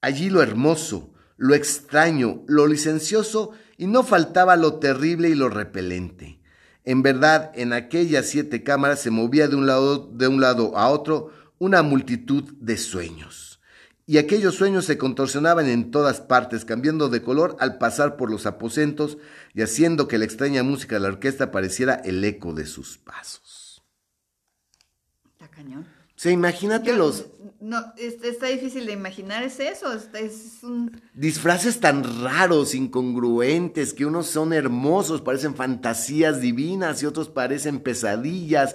allí 0.00 0.30
lo 0.30 0.42
hermoso, 0.42 1.14
lo 1.36 1.54
extraño, 1.54 2.44
lo 2.46 2.66
licencioso, 2.66 3.52
y 3.78 3.86
no 3.86 4.02
faltaba 4.02 4.56
lo 4.56 4.74
terrible 4.74 5.30
y 5.30 5.34
lo 5.34 5.48
repelente. 5.48 6.40
En 6.84 7.02
verdad, 7.02 7.50
en 7.54 7.72
aquellas 7.72 8.26
siete 8.26 8.62
cámaras 8.62 9.00
se 9.00 9.10
movía 9.10 9.48
de 9.48 9.56
un 9.56 9.66
lado, 9.66 10.10
de 10.12 10.28
un 10.28 10.40
lado 10.40 10.76
a 10.76 10.88
otro 10.88 11.32
una 11.58 11.82
multitud 11.82 12.44
de 12.58 12.76
sueños 12.76 13.49
y 14.10 14.18
aquellos 14.18 14.56
sueños 14.56 14.86
se 14.86 14.98
contorsionaban 14.98 15.68
en 15.68 15.92
todas 15.92 16.20
partes, 16.20 16.64
cambiando 16.64 17.10
de 17.10 17.22
color 17.22 17.56
al 17.60 17.78
pasar 17.78 18.16
por 18.16 18.28
los 18.28 18.44
aposentos 18.44 19.18
y 19.54 19.62
haciendo 19.62 20.08
que 20.08 20.18
la 20.18 20.24
extraña 20.24 20.64
música 20.64 20.96
de 20.96 21.02
la 21.02 21.10
orquesta 21.10 21.52
pareciera 21.52 21.94
el 21.94 22.24
eco 22.24 22.52
de 22.52 22.66
sus 22.66 22.98
pasos. 22.98 23.84
Está 25.30 25.46
cañón. 25.46 25.82
O 25.82 26.12
sea, 26.16 26.32
imagínate 26.32 26.92
los... 26.92 27.26
No, 27.60 27.84
está 27.96 28.48
difícil 28.48 28.84
de 28.86 28.94
imaginar, 28.94 29.44
es 29.44 29.60
eso, 29.60 29.92
es 29.92 30.58
un... 30.64 31.00
Disfraces 31.14 31.78
tan 31.78 32.02
raros, 32.20 32.74
incongruentes, 32.74 33.94
que 33.94 34.06
unos 34.06 34.26
son 34.26 34.52
hermosos, 34.52 35.22
parecen 35.22 35.54
fantasías 35.54 36.40
divinas 36.40 37.00
y 37.00 37.06
otros 37.06 37.28
parecen 37.28 37.78
pesadillas 37.78 38.74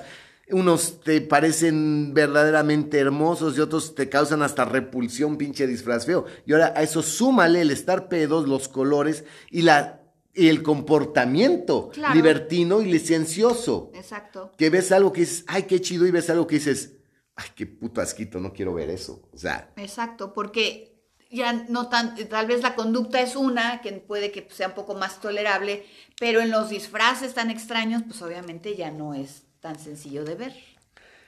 unos 0.51 0.99
te 1.01 1.21
parecen 1.21 2.13
verdaderamente 2.13 2.99
hermosos 2.99 3.57
y 3.57 3.61
otros 3.61 3.95
te 3.95 4.09
causan 4.09 4.43
hasta 4.43 4.65
repulsión, 4.65 5.37
pinche 5.37 5.65
disfraz 5.67 6.05
feo. 6.05 6.25
Y 6.45 6.53
ahora 6.53 6.73
a 6.75 6.83
eso 6.83 7.01
súmale 7.01 7.61
el 7.61 7.71
estar 7.71 8.07
pedos, 8.07 8.47
los 8.47 8.67
colores 8.67 9.23
y 9.49 9.63
la 9.63 10.01
y 10.37 10.49
el 10.49 10.63
comportamiento 10.63 11.91
libertino 12.13 12.81
y 12.81 12.91
licencioso. 12.91 13.91
Exacto. 13.95 14.51
Que 14.57 14.69
ves 14.69 14.91
algo 14.91 15.13
que 15.13 15.21
dices, 15.21 15.45
ay, 15.47 15.63
qué 15.63 15.79
chido, 15.79 16.05
y 16.05 16.11
ves 16.11 16.29
algo 16.29 16.45
que 16.45 16.55
dices, 16.55 16.97
ay, 17.35 17.47
qué 17.55 17.65
puto 17.65 18.01
asquito, 18.01 18.39
no 18.39 18.51
quiero 18.51 18.73
ver 18.73 18.89
eso. 18.89 19.29
O 19.31 19.37
sea. 19.37 19.71
Exacto, 19.77 20.33
porque 20.33 20.93
ya 21.31 21.53
no 21.69 21.87
tan, 21.87 22.15
tal 22.27 22.47
vez 22.47 22.61
la 22.61 22.75
conducta 22.75 23.21
es 23.21 23.37
una 23.37 23.81
que 23.81 23.93
puede 23.93 24.31
que 24.31 24.45
sea 24.51 24.67
un 24.67 24.73
poco 24.73 24.93
más 24.93 25.21
tolerable, 25.21 25.85
pero 26.19 26.41
en 26.41 26.51
los 26.51 26.67
disfraces 26.67 27.33
tan 27.33 27.49
extraños, 27.49 28.03
pues 28.05 28.21
obviamente 28.21 28.75
ya 28.75 28.91
no 28.91 29.13
es 29.13 29.44
tan 29.65 29.79
sencillo 29.79 30.23
de 30.23 30.35
ver. 30.35 30.53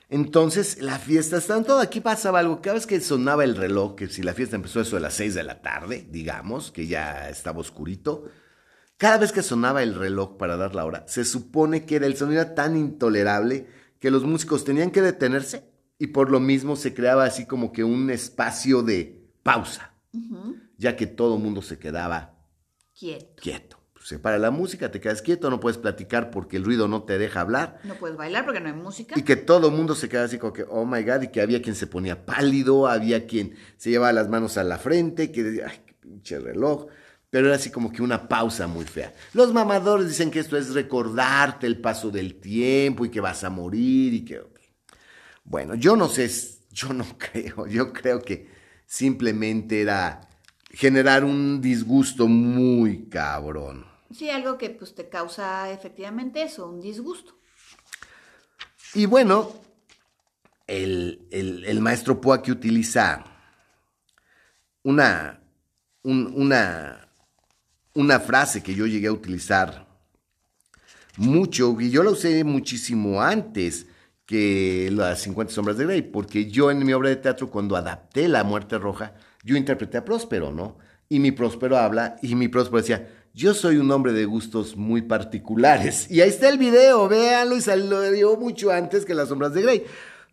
Entonces, 0.10 0.80
la 0.80 1.00
fiesta 1.00 1.38
está 1.38 1.58
en 1.58 1.64
todo. 1.64 1.80
Aquí 1.80 2.02
pasaba 2.02 2.38
algo. 2.38 2.62
Cada 2.62 2.76
vez 2.76 2.86
que 2.86 3.02
sonaba 3.02 3.44
el 3.44 3.56
reloj, 3.56 3.96
que 3.96 4.08
si 4.10 4.22
la 4.22 4.36
fiesta 4.36 4.56
empezó 4.56 4.80
eso 4.80 4.96
a 4.96 5.00
las 5.00 5.16
6 5.16 5.34
de 5.34 5.44
la 5.44 5.64
tarde, 5.64 6.08
digamos, 6.08 6.72
que 6.72 6.86
ya 6.86 7.32
estaba 7.32 7.62
oscurito, 7.62 8.26
cada 8.98 9.18
vez 9.18 9.32
que 9.32 9.42
sonaba 9.42 9.82
el 9.82 9.96
reloj 9.96 10.38
para 10.38 10.56
dar 10.56 10.76
la 10.76 10.86
hora, 10.86 11.04
se 11.08 11.26
supone 11.26 11.88
que 11.88 11.96
era 11.96 12.06
el 12.06 12.16
sonido 12.16 12.46
tan 12.52 12.78
intolerable 12.78 13.66
que 14.00 14.12
los 14.12 14.24
músicos 14.24 14.64
tenían 14.64 14.92
que 14.92 15.02
detenerse 15.02 15.72
y 15.98 16.08
por 16.08 16.30
lo 16.30 16.40
mismo 16.40 16.76
se 16.76 16.94
creaba 16.94 17.24
así 17.24 17.48
como 17.48 17.72
que 17.72 17.84
un 17.84 18.12
espacio 18.12 18.84
de 18.84 19.32
pausa, 19.42 19.94
ya 20.78 20.96
que 20.96 21.08
todo 21.08 21.38
el 21.38 21.42
mundo 21.42 21.64
se 21.64 21.80
quedaba 21.80 22.38
quieto. 22.94 23.42
quieto. 23.42 23.77
Se 24.08 24.20
para 24.20 24.40
la 24.40 24.52
música, 24.52 24.90
te 24.90 25.02
quedas 25.02 25.22
quieto, 25.22 25.50
no 25.50 25.60
puedes 25.60 25.78
platicar 25.78 26.32
porque 26.32 26.56
el 26.56 26.64
ruido 26.64 26.88
no 26.88 27.04
te 27.04 27.18
deja 27.18 27.42
hablar. 27.42 27.82
No 27.84 27.96
puedes 27.96 28.16
bailar 28.16 28.46
porque 28.46 28.62
no 28.62 28.68
hay 28.68 28.74
música. 28.74 29.20
Y 29.20 29.24
que 29.24 29.36
todo 29.36 29.68
el 29.68 29.74
mundo 29.74 29.96
se 29.96 30.08
queda 30.08 30.24
así 30.24 30.38
como 30.38 30.54
que, 30.54 30.64
oh 30.70 30.86
my 30.86 31.04
God, 31.04 31.24
y 31.24 31.28
que 31.28 31.42
había 31.42 31.62
quien 31.62 31.76
se 31.76 31.88
ponía 31.88 32.26
pálido, 32.26 32.88
había 32.88 33.28
quien 33.28 33.58
se 33.76 33.90
llevaba 33.90 34.14
las 34.14 34.30
manos 34.30 34.58
a 34.58 34.64
la 34.64 34.78
frente, 34.78 35.30
que 35.30 35.44
decía, 35.44 35.68
ay, 35.70 35.82
qué 35.86 35.94
pinche 35.96 36.40
reloj. 36.40 36.86
Pero 37.30 37.48
era 37.48 37.58
así 37.58 37.70
como 37.70 37.92
que 37.92 38.02
una 38.02 38.30
pausa 38.30 38.66
muy 38.66 38.86
fea. 38.86 39.12
Los 39.34 39.54
mamadores 39.54 40.08
dicen 40.08 40.32
que 40.32 40.40
esto 40.40 40.56
es 40.56 40.74
recordarte 40.74 41.68
el 41.68 41.82
paso 41.82 42.10
del 42.10 42.36
tiempo 42.40 43.04
y 43.04 43.10
que 43.10 43.20
vas 43.20 43.44
a 43.44 43.50
morir 43.50 44.14
y 44.14 44.24
que... 44.24 44.42
Bueno, 45.44 45.76
yo 45.76 45.98
no 45.98 46.08
sé, 46.08 46.32
yo 46.72 46.94
no 46.94 47.06
creo, 47.18 47.68
yo 47.68 47.92
creo 47.92 48.22
que 48.22 48.48
simplemente 48.86 49.82
era 49.82 50.22
generar 50.72 51.26
un 51.26 51.60
disgusto 51.60 52.30
muy 52.30 53.10
cabrón. 53.10 53.97
Sí, 54.16 54.30
algo 54.30 54.58
que 54.58 54.70
pues 54.70 54.96
te 54.96 55.10
causa 55.10 55.72
efectivamente 55.72 56.42
eso, 56.42 56.68
un 56.68 56.80
disgusto. 56.80 57.38
Y 58.94 59.06
bueno, 59.06 59.52
el, 60.66 61.28
el, 61.32 61.82
maestro 61.82 62.20
Poa 62.20 62.42
que 62.42 62.52
utiliza 62.52 63.24
una, 64.84 65.42
una, 66.04 67.10
una 67.94 68.20
frase 68.20 68.64
que 68.64 68.74
yo 68.74 68.86
llegué 68.86 69.08
a 69.08 69.12
utilizar 69.12 69.88
mucho, 71.18 71.76
y 71.80 71.90
yo 71.90 72.04
la 72.04 72.12
usé 72.12 72.44
muchísimo 72.44 73.22
antes 73.22 73.88
que 74.26 74.90
las 74.92 75.22
50 75.22 75.54
sombras 75.54 75.78
de 75.78 75.86
Grey, 75.86 76.02
porque 76.02 76.50
yo 76.50 76.70
en 76.70 76.86
mi 76.86 76.94
obra 76.94 77.10
de 77.10 77.16
teatro, 77.16 77.50
cuando 77.50 77.76
adapté 77.76 78.28
La 78.28 78.44
Muerte 78.44 78.78
Roja, 78.78 79.16
yo 79.44 79.56
interpreté 79.56 79.98
a 79.98 80.06
Próspero, 80.06 80.52
¿no? 80.52 80.78
Y 81.10 81.20
mi 81.20 81.32
Próspero 81.32 81.78
habla, 81.78 82.18
y 82.22 82.36
mi 82.36 82.50
Próspero 82.50 82.82
decía, 82.82 83.17
yo 83.38 83.54
soy 83.54 83.78
un 83.78 83.92
hombre 83.92 84.14
de 84.14 84.26
gustos 84.26 84.76
muy 84.76 85.04
particulares. 85.04 86.10
Y 86.10 86.22
ahí 86.22 86.30
está 86.30 86.50
el 86.50 86.58
video, 86.58 87.08
véanlo, 87.08 87.56
y 87.56 87.62
salió 87.62 88.36
mucho 88.36 88.72
antes 88.72 89.06
que 89.06 89.14
las 89.14 89.30
sombras 89.30 89.54
de 89.54 89.62
Grey. 89.62 89.86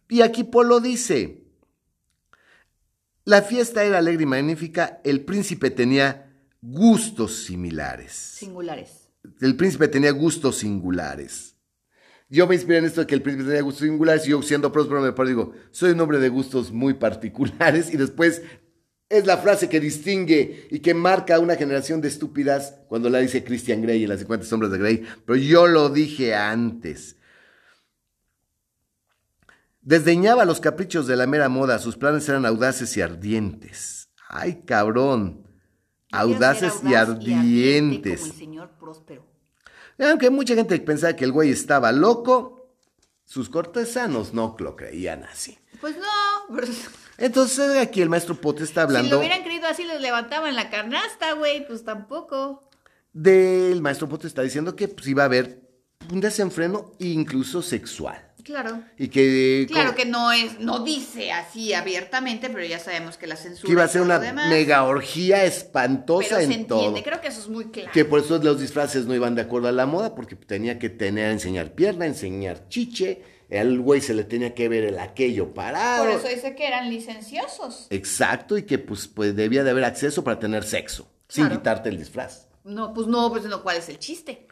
Y 0.08 0.22
aquí 0.22 0.42
Polo 0.42 0.80
dice, 0.80 1.44
la 3.26 3.42
fiesta 3.42 3.84
era 3.84 3.98
alegre 3.98 4.22
y 4.22 4.26
magnífica, 4.26 5.02
el 5.04 5.22
príncipe 5.22 5.70
tenía 5.70 6.32
gustos 6.62 7.44
similares. 7.44 8.12
Singulares. 8.12 9.10
El 9.38 9.54
príncipe 9.54 9.88
tenía 9.88 10.12
gustos 10.12 10.56
singulares. 10.56 11.56
Yo 12.30 12.46
me 12.46 12.54
inspiré 12.54 12.78
en 12.78 12.86
esto 12.86 13.02
de 13.02 13.06
que 13.06 13.14
el 13.14 13.20
príncipe 13.20 13.48
tenía 13.48 13.60
gustos 13.60 13.86
singulares 13.86 14.26
y 14.26 14.30
yo 14.30 14.40
siendo 14.40 14.72
próspero 14.72 15.02
me 15.02 15.28
digo, 15.28 15.52
soy 15.72 15.90
un 15.90 16.00
hombre 16.00 16.20
de 16.20 16.30
gustos 16.30 16.72
muy 16.72 16.94
particulares 16.94 17.92
y 17.92 17.98
después 17.98 18.40
es 19.08 19.26
la 19.26 19.38
frase 19.38 19.68
que 19.68 19.80
distingue 19.80 20.66
y 20.70 20.80
que 20.80 20.94
marca 20.94 21.36
a 21.36 21.40
una 21.40 21.56
generación 21.56 22.00
de 22.00 22.08
estúpidas 22.08 22.74
cuando 22.88 23.10
la 23.10 23.18
dice 23.18 23.44
Christian 23.44 23.82
Grey 23.82 24.02
en 24.02 24.08
las 24.08 24.20
50 24.20 24.46
sombras 24.46 24.72
de 24.72 24.78
Grey, 24.78 25.06
pero 25.24 25.36
yo 25.36 25.66
lo 25.66 25.90
dije 25.90 26.34
antes. 26.34 27.16
Desdeñaba 29.82 30.46
los 30.46 30.60
caprichos 30.60 31.06
de 31.06 31.16
la 31.16 31.26
mera 31.26 31.48
moda, 31.48 31.78
sus 31.78 31.96
planes 31.96 32.28
eran 32.28 32.46
audaces 32.46 32.96
y 32.96 33.02
ardientes. 33.02 34.08
Ay, 34.28 34.62
cabrón. 34.64 35.46
Audaces 36.10 36.80
y 36.84 36.94
ardientes. 36.94 38.20
como 38.20 38.32
el 38.32 38.38
señor 38.38 38.70
Próspero. 38.78 39.26
Aunque 39.98 40.30
mucha 40.30 40.54
gente 40.54 40.78
pensaba 40.80 41.14
que 41.14 41.24
el 41.24 41.32
güey 41.32 41.50
estaba 41.50 41.92
loco, 41.92 42.74
sus 43.24 43.48
cortesanos 43.48 44.32
no 44.32 44.56
lo 44.58 44.74
creían 44.74 45.24
así. 45.24 45.58
Pues 45.80 45.96
no. 45.96 46.56
Entonces 47.18 47.76
aquí 47.76 48.02
el 48.02 48.08
maestro 48.08 48.34
Pote 48.34 48.64
está 48.64 48.82
hablando. 48.82 49.08
Si 49.08 49.10
lo 49.10 49.18
hubieran 49.18 49.42
creído 49.42 49.66
así, 49.66 49.84
les 49.84 50.00
levantaban 50.00 50.54
la 50.54 50.70
canasta, 50.70 51.32
güey, 51.34 51.66
pues 51.66 51.84
tampoco. 51.84 52.68
Del 53.12 53.80
maestro 53.80 54.08
Pote 54.08 54.26
está 54.26 54.42
diciendo 54.42 54.74
que 54.74 54.88
pues, 54.88 55.06
iba 55.06 55.22
a 55.22 55.26
haber 55.26 55.60
un 56.12 56.20
desenfreno 56.20 56.92
incluso 56.98 57.62
sexual. 57.62 58.34
Claro. 58.44 58.82
Y 58.98 59.08
que. 59.08 59.66
Claro 59.70 59.94
que 59.94 60.04
no 60.04 60.30
es, 60.30 60.60
no 60.60 60.80
dice 60.80 61.32
así 61.32 61.72
abiertamente, 61.72 62.50
pero 62.50 62.64
ya 62.64 62.78
sabemos 62.78 63.16
que 63.16 63.26
la 63.26 63.36
censura. 63.36 63.66
Que 63.66 63.72
iba 63.72 63.84
a 63.84 63.88
ser 63.88 64.02
una 64.02 64.18
mega 64.18 64.84
orgía 64.84 65.44
espantosa 65.44 66.36
pero 66.36 66.46
se 66.46 66.52
entiende, 66.52 67.02
creo 67.02 67.22
que 67.22 67.28
eso 67.28 67.40
es 67.40 67.48
muy 67.48 67.70
claro. 67.70 67.90
Que 67.92 68.04
por 68.04 68.20
eso 68.20 68.38
los 68.38 68.60
disfraces 68.60 69.06
no 69.06 69.14
iban 69.14 69.34
de 69.34 69.42
acuerdo 69.42 69.68
a 69.68 69.72
la 69.72 69.86
moda, 69.86 70.14
porque 70.14 70.36
tenía 70.36 70.78
que 70.78 70.90
tener, 70.90 71.30
enseñar 71.30 71.72
pierna, 71.72 72.04
enseñar 72.04 72.68
chiche, 72.68 73.22
al 73.50 73.80
güey 73.80 74.00
se 74.00 74.14
le 74.14 74.24
tenía 74.24 74.54
que 74.54 74.68
ver 74.68 74.84
el 74.84 74.98
aquello 74.98 75.54
parado. 75.54 76.04
Por 76.04 76.12
eso 76.12 76.28
dice 76.28 76.54
que 76.54 76.66
eran 76.66 76.88
licenciosos. 76.90 77.86
Exacto, 77.90 78.56
y 78.56 78.64
que 78.64 78.78
pues, 78.78 79.06
pues 79.08 79.36
debía 79.36 79.64
de 79.64 79.70
haber 79.70 79.84
acceso 79.84 80.24
para 80.24 80.38
tener 80.38 80.64
sexo, 80.64 81.08
sin 81.28 81.48
quitarte 81.48 81.88
el 81.88 81.98
disfraz. 81.98 82.46
No, 82.64 82.94
pues 82.94 83.06
no, 83.06 83.30
pues 83.30 83.44
no, 83.44 83.62
¿cuál 83.62 83.76
es 83.76 83.88
el 83.88 83.98
chiste? 83.98 84.46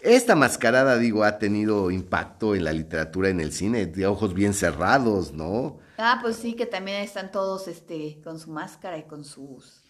Esta 0.00 0.36
mascarada, 0.36 0.98
digo, 0.98 1.24
ha 1.24 1.38
tenido 1.38 1.90
impacto 1.90 2.54
en 2.54 2.64
la 2.64 2.72
literatura, 2.72 3.30
en 3.30 3.40
el 3.40 3.52
cine, 3.52 3.86
de 3.86 4.06
ojos 4.06 4.34
bien 4.34 4.52
cerrados, 4.52 5.32
¿no? 5.32 5.78
Ah, 5.96 6.18
pues 6.20 6.36
sí, 6.36 6.54
que 6.54 6.66
también 6.66 7.00
están 7.00 7.32
todos 7.32 7.68
este, 7.68 8.20
con 8.22 8.38
su 8.38 8.50
máscara 8.50 8.98
y 8.98 9.04
con 9.04 9.24
sus, 9.24 9.82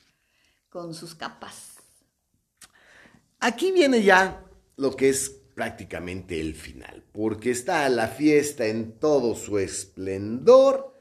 con 0.69 0.95
sus 0.95 1.15
capas. 1.15 1.79
Aquí 3.41 3.73
viene 3.73 4.03
ya 4.03 4.45
lo 4.77 4.95
que 4.95 5.09
es 5.09 5.44
prácticamente 5.55 6.41
el 6.41 6.55
final, 6.55 7.05
porque 7.13 7.51
está 7.51 7.89
la 7.89 8.09
fiesta 8.09 8.67
en 8.67 8.99
todo 8.99 9.35
su 9.35 9.59
esplendor 9.59 10.95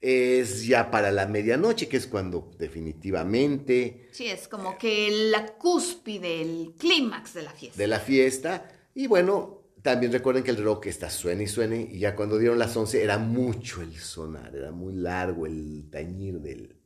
es 0.00 0.66
ya 0.66 0.90
para 0.90 1.10
la 1.10 1.26
medianoche, 1.26 1.88
que 1.88 1.96
es 1.96 2.06
cuando 2.06 2.50
definitivamente... 2.58 4.08
Sí, 4.12 4.26
es 4.26 4.48
como 4.48 4.76
que 4.76 5.10
la 5.30 5.46
cúspide, 5.54 6.42
el 6.42 6.74
clímax 6.78 7.32
de 7.32 7.42
la 7.42 7.52
fiesta. 7.52 7.78
De 7.78 7.86
la 7.86 8.00
fiesta. 8.00 8.70
Y 8.94 9.06
bueno, 9.06 9.62
también 9.80 10.12
recuerden 10.12 10.44
que 10.44 10.50
el 10.50 10.58
reloj 10.58 10.86
está 10.88 11.08
suene 11.08 11.44
y 11.44 11.46
suene, 11.46 11.88
y 11.90 12.00
ya 12.00 12.14
cuando 12.14 12.38
dieron 12.38 12.58
las 12.58 12.76
11 12.76 13.02
era 13.02 13.16
mucho 13.16 13.80
el 13.80 13.96
sonar, 13.96 14.54
era 14.54 14.72
muy 14.72 14.92
largo 14.92 15.46
el 15.46 15.88
tañir 15.90 16.40
del, 16.40 16.76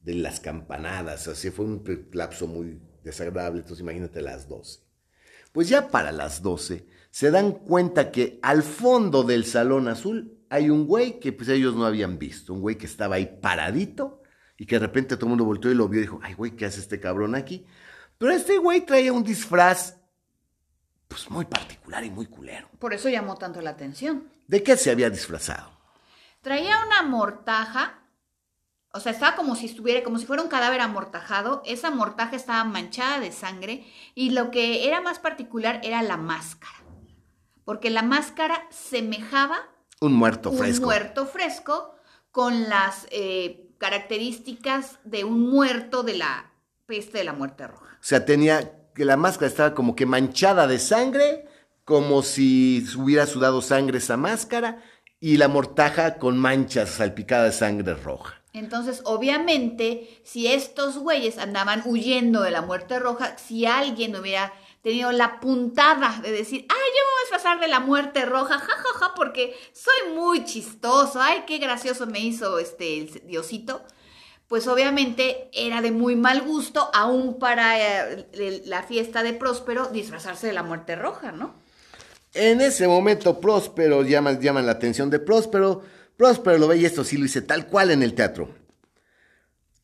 de 0.00 0.14
las 0.14 0.40
campanadas, 0.40 1.28
así 1.28 1.50
fue 1.50 1.66
un 1.66 2.08
lapso 2.12 2.46
muy 2.46 2.80
desagradable, 3.04 3.60
entonces 3.60 3.82
imagínate 3.82 4.22
las 4.22 4.48
12. 4.48 4.85
Pues 5.56 5.70
ya 5.70 5.88
para 5.88 6.12
las 6.12 6.42
12 6.42 6.86
se 7.10 7.30
dan 7.30 7.52
cuenta 7.52 8.12
que 8.12 8.38
al 8.42 8.62
fondo 8.62 9.22
del 9.22 9.46
salón 9.46 9.88
azul 9.88 10.38
hay 10.50 10.68
un 10.68 10.86
güey 10.86 11.18
que 11.18 11.32
pues 11.32 11.48
ellos 11.48 11.74
no 11.74 11.86
habían 11.86 12.18
visto, 12.18 12.52
un 12.52 12.60
güey 12.60 12.76
que 12.76 12.84
estaba 12.84 13.14
ahí 13.14 13.38
paradito 13.40 14.22
y 14.58 14.66
que 14.66 14.74
de 14.74 14.80
repente 14.80 15.16
todo 15.16 15.24
el 15.24 15.30
mundo 15.30 15.46
volteó 15.46 15.70
y 15.70 15.74
lo 15.74 15.88
vio 15.88 16.00
y 16.00 16.02
dijo, 16.02 16.20
ay 16.22 16.34
güey, 16.34 16.50
¿qué 16.50 16.66
hace 16.66 16.80
este 16.80 17.00
cabrón 17.00 17.34
aquí? 17.34 17.64
Pero 18.18 18.32
este 18.32 18.58
güey 18.58 18.84
traía 18.84 19.14
un 19.14 19.24
disfraz 19.24 19.96
pues 21.08 21.30
muy 21.30 21.46
particular 21.46 22.04
y 22.04 22.10
muy 22.10 22.26
culero. 22.26 22.68
Por 22.78 22.92
eso 22.92 23.08
llamó 23.08 23.36
tanto 23.36 23.62
la 23.62 23.70
atención. 23.70 24.28
¿De 24.46 24.62
qué 24.62 24.76
se 24.76 24.90
había 24.90 25.08
disfrazado? 25.08 25.70
Traía 26.42 26.84
una 26.84 27.02
mortaja, 27.02 28.02
o 28.96 29.00
sea, 29.00 29.12
estaba 29.12 29.36
como 29.36 29.56
si 29.56 29.66
estuviera, 29.66 30.02
como 30.02 30.18
si 30.18 30.24
fuera 30.24 30.42
un 30.42 30.48
cadáver 30.48 30.80
amortajado. 30.80 31.62
Esa 31.66 31.90
mortaja 31.90 32.34
estaba 32.34 32.64
manchada 32.64 33.20
de 33.20 33.30
sangre 33.30 33.86
y 34.14 34.30
lo 34.30 34.50
que 34.50 34.88
era 34.88 35.02
más 35.02 35.18
particular 35.18 35.80
era 35.84 36.02
la 36.02 36.16
máscara. 36.16 36.72
Porque 37.64 37.90
la 37.90 38.02
máscara 38.02 38.66
semejaba 38.70 39.58
un 40.00 40.14
muerto 40.14 40.50
fresco. 40.50 40.82
Un 40.82 40.86
muerto 40.86 41.26
fresco 41.26 41.94
con 42.30 42.68
las 42.68 43.06
eh, 43.10 43.68
características 43.78 44.98
de 45.04 45.24
un 45.24 45.50
muerto 45.50 46.02
de 46.02 46.16
la 46.16 46.52
peste 46.86 47.18
de 47.18 47.24
la 47.24 47.32
muerte 47.32 47.66
roja. 47.66 47.98
O 48.00 48.04
sea, 48.04 48.24
tenía 48.24 48.88
que 48.94 49.04
la 49.04 49.16
máscara 49.16 49.48
estaba 49.48 49.74
como 49.74 49.94
que 49.94 50.06
manchada 50.06 50.66
de 50.66 50.78
sangre, 50.78 51.46
como 51.84 52.22
si 52.22 52.86
hubiera 52.96 53.26
sudado 53.26 53.60
sangre 53.60 53.98
esa 53.98 54.16
máscara, 54.16 54.82
y 55.20 55.36
la 55.36 55.48
mortaja 55.48 56.18
con 56.18 56.38
manchas 56.38 56.90
salpicadas 56.90 57.52
de 57.52 57.58
sangre 57.58 57.94
roja. 57.94 58.42
Entonces, 58.56 59.02
obviamente, 59.04 60.08
si 60.24 60.46
estos 60.46 60.96
güeyes 60.96 61.36
andaban 61.36 61.82
huyendo 61.84 62.40
de 62.40 62.50
la 62.50 62.62
muerte 62.62 62.98
roja, 62.98 63.36
si 63.36 63.66
alguien 63.66 64.16
hubiera 64.16 64.50
tenido 64.80 65.12
la 65.12 65.40
puntada 65.40 66.20
de 66.22 66.32
decir, 66.32 66.64
ay, 66.70 66.76
yo 66.76 66.76
me 66.76 67.12
voy 67.12 67.18
a 67.18 67.24
disfrazar 67.24 67.60
de 67.60 67.68
la 67.68 67.80
muerte 67.80 68.24
roja, 68.24 68.58
jajaja, 68.58 68.82
ja, 68.82 68.98
ja, 68.98 69.14
porque 69.14 69.54
soy 69.74 70.14
muy 70.14 70.46
chistoso, 70.46 71.20
ay, 71.20 71.44
qué 71.46 71.58
gracioso 71.58 72.06
me 72.06 72.20
hizo 72.20 72.58
este 72.58 73.06
diosito. 73.24 73.84
Pues 74.48 74.66
obviamente 74.68 75.50
era 75.52 75.82
de 75.82 75.90
muy 75.90 76.16
mal 76.16 76.40
gusto, 76.40 76.88
aún 76.94 77.38
para 77.38 77.78
eh, 77.78 78.62
la 78.64 78.84
fiesta 78.84 79.22
de 79.22 79.34
Próspero, 79.34 79.88
disfrazarse 79.88 80.46
de 80.46 80.54
la 80.54 80.62
muerte 80.62 80.96
roja, 80.96 81.30
¿no? 81.30 81.54
En 82.32 82.62
ese 82.62 82.88
momento 82.88 83.38
Próspero 83.38 84.02
llaman, 84.02 84.40
llaman 84.40 84.64
la 84.64 84.72
atención 84.72 85.10
de 85.10 85.18
Próspero. 85.18 85.82
Próspero 86.16 86.58
lo 86.58 86.68
ve 86.68 86.78
y 86.78 86.84
esto 86.84 87.04
sí 87.04 87.16
lo 87.16 87.24
dice 87.24 87.42
tal 87.42 87.66
cual 87.66 87.90
en 87.90 88.02
el 88.02 88.14
teatro. 88.14 88.54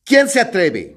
¿Quién 0.05 0.29
se 0.29 0.41
atreve? 0.41 0.97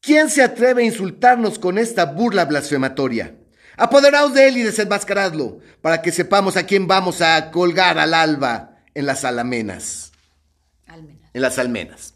¿Quién 0.00 0.30
se 0.30 0.42
atreve 0.42 0.82
a 0.82 0.86
insultarnos 0.86 1.58
con 1.58 1.78
esta 1.78 2.06
burla 2.06 2.44
blasfematoria? 2.44 3.36
Apoderaos 3.76 4.34
de 4.34 4.48
él 4.48 4.56
y 4.58 4.62
desenmascaradlo, 4.62 5.60
para 5.80 6.02
que 6.02 6.12
sepamos 6.12 6.56
a 6.56 6.66
quién 6.66 6.86
vamos 6.86 7.22
a 7.22 7.50
colgar 7.50 7.98
al 7.98 8.14
alba 8.14 8.76
en 8.94 9.06
las 9.06 9.24
alamenas. 9.24 10.12
Almenas. 10.86 11.30
En 11.32 11.42
las 11.42 11.58
almenas. 11.58 12.14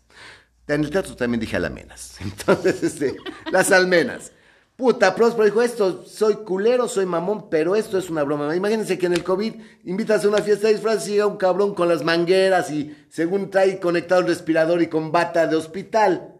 En 0.66 0.84
el 0.84 0.90
teatro 0.90 1.16
también 1.16 1.40
dije 1.40 1.56
alamenas. 1.56 2.16
Entonces, 2.20 2.82
este, 2.82 3.16
las 3.50 3.70
almenas. 3.72 4.32
Puta, 4.76 5.14
Próspero 5.14 5.44
dijo, 5.44 5.62
esto, 5.62 6.04
soy 6.04 6.34
culero, 6.36 6.88
soy 6.88 7.06
mamón, 7.06 7.48
pero 7.48 7.76
esto 7.76 7.96
es 7.96 8.10
una 8.10 8.24
broma. 8.24 8.56
Imagínense 8.56 8.98
que 8.98 9.06
en 9.06 9.12
el 9.12 9.22
COVID 9.22 9.54
invitas 9.84 10.24
a 10.24 10.28
una 10.28 10.42
fiesta 10.42 10.66
de 10.66 10.74
disfraz 10.74 11.06
y 11.06 11.12
llega 11.12 11.26
un 11.26 11.36
cabrón 11.36 11.74
con 11.74 11.88
las 11.88 12.02
mangueras 12.02 12.72
y 12.72 12.92
según 13.08 13.50
trae 13.50 13.78
conectado 13.78 14.22
el 14.22 14.26
respirador 14.26 14.82
y 14.82 14.88
con 14.88 15.12
bata 15.12 15.46
de 15.46 15.54
hospital. 15.54 16.34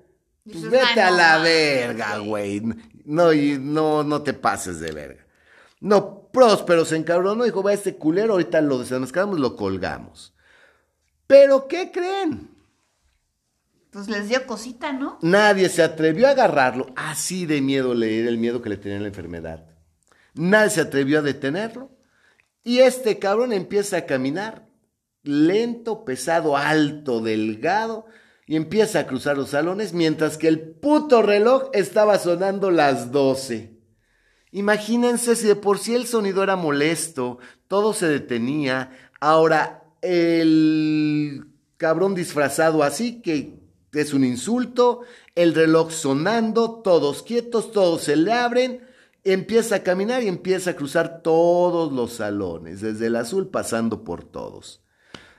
Pues 0.44 0.68
vete 0.68 1.00
a 1.00 1.12
la 1.12 1.38
verga, 1.38 2.18
güey. 2.18 2.60
No, 3.04 3.32
y 3.32 3.56
no, 3.58 4.02
no 4.02 4.22
te 4.22 4.32
pases 4.32 4.80
de 4.80 4.90
verga. 4.90 5.24
No, 5.80 6.28
Próspero 6.32 6.84
se 6.84 6.96
encabronó, 6.96 7.44
dijo, 7.44 7.62
va 7.62 7.72
este 7.72 7.96
culero, 7.96 8.32
ahorita 8.32 8.60
lo 8.60 8.78
desenmascaramos, 8.78 9.38
lo 9.38 9.54
colgamos. 9.54 10.34
Pero, 11.28 11.68
¿qué 11.68 11.92
creen? 11.92 12.53
Pues 13.94 14.08
les 14.08 14.28
dio 14.28 14.44
cosita, 14.44 14.92
¿no? 14.92 15.20
Nadie 15.22 15.68
se 15.68 15.80
atrevió 15.80 16.26
a 16.26 16.30
agarrarlo. 16.30 16.86
Así 16.96 17.46
de 17.46 17.60
miedo 17.60 17.94
le 17.94 18.18
era 18.18 18.28
el 18.28 18.38
miedo 18.38 18.60
que 18.60 18.68
le 18.68 18.76
tenía 18.76 18.98
la 18.98 19.06
enfermedad. 19.06 19.68
Nadie 20.34 20.70
se 20.70 20.80
atrevió 20.80 21.20
a 21.20 21.22
detenerlo. 21.22 21.92
Y 22.64 22.80
este 22.80 23.20
cabrón 23.20 23.52
empieza 23.52 23.98
a 23.98 24.06
caminar 24.06 24.66
lento, 25.22 26.04
pesado, 26.04 26.56
alto, 26.56 27.20
delgado, 27.20 28.06
y 28.48 28.56
empieza 28.56 28.98
a 28.98 29.06
cruzar 29.06 29.36
los 29.36 29.50
salones 29.50 29.92
mientras 29.92 30.38
que 30.38 30.48
el 30.48 30.60
puto 30.60 31.22
reloj 31.22 31.70
estaba 31.72 32.18
sonando 32.18 32.72
las 32.72 33.12
12. 33.12 33.78
Imagínense 34.50 35.36
si 35.36 35.46
de 35.46 35.54
por 35.54 35.78
sí 35.78 35.94
el 35.94 36.08
sonido 36.08 36.42
era 36.42 36.56
molesto, 36.56 37.38
todo 37.68 37.92
se 37.94 38.08
detenía, 38.08 38.90
ahora 39.20 39.84
el 40.02 41.46
cabrón 41.76 42.16
disfrazado 42.16 42.82
así 42.82 43.22
que 43.22 43.63
es 44.00 44.12
un 44.12 44.24
insulto, 44.24 45.02
el 45.34 45.54
reloj 45.54 45.90
sonando, 45.90 46.80
todos 46.82 47.22
quietos, 47.22 47.72
todos 47.72 48.02
se 48.02 48.16
le 48.16 48.32
abren, 48.32 48.86
empieza 49.24 49.76
a 49.76 49.82
caminar 49.82 50.22
y 50.22 50.28
empieza 50.28 50.70
a 50.70 50.76
cruzar 50.76 51.22
todos 51.22 51.92
los 51.92 52.14
salones, 52.14 52.80
desde 52.80 53.06
el 53.06 53.16
azul 53.16 53.48
pasando 53.48 54.04
por 54.04 54.24
todos. 54.24 54.82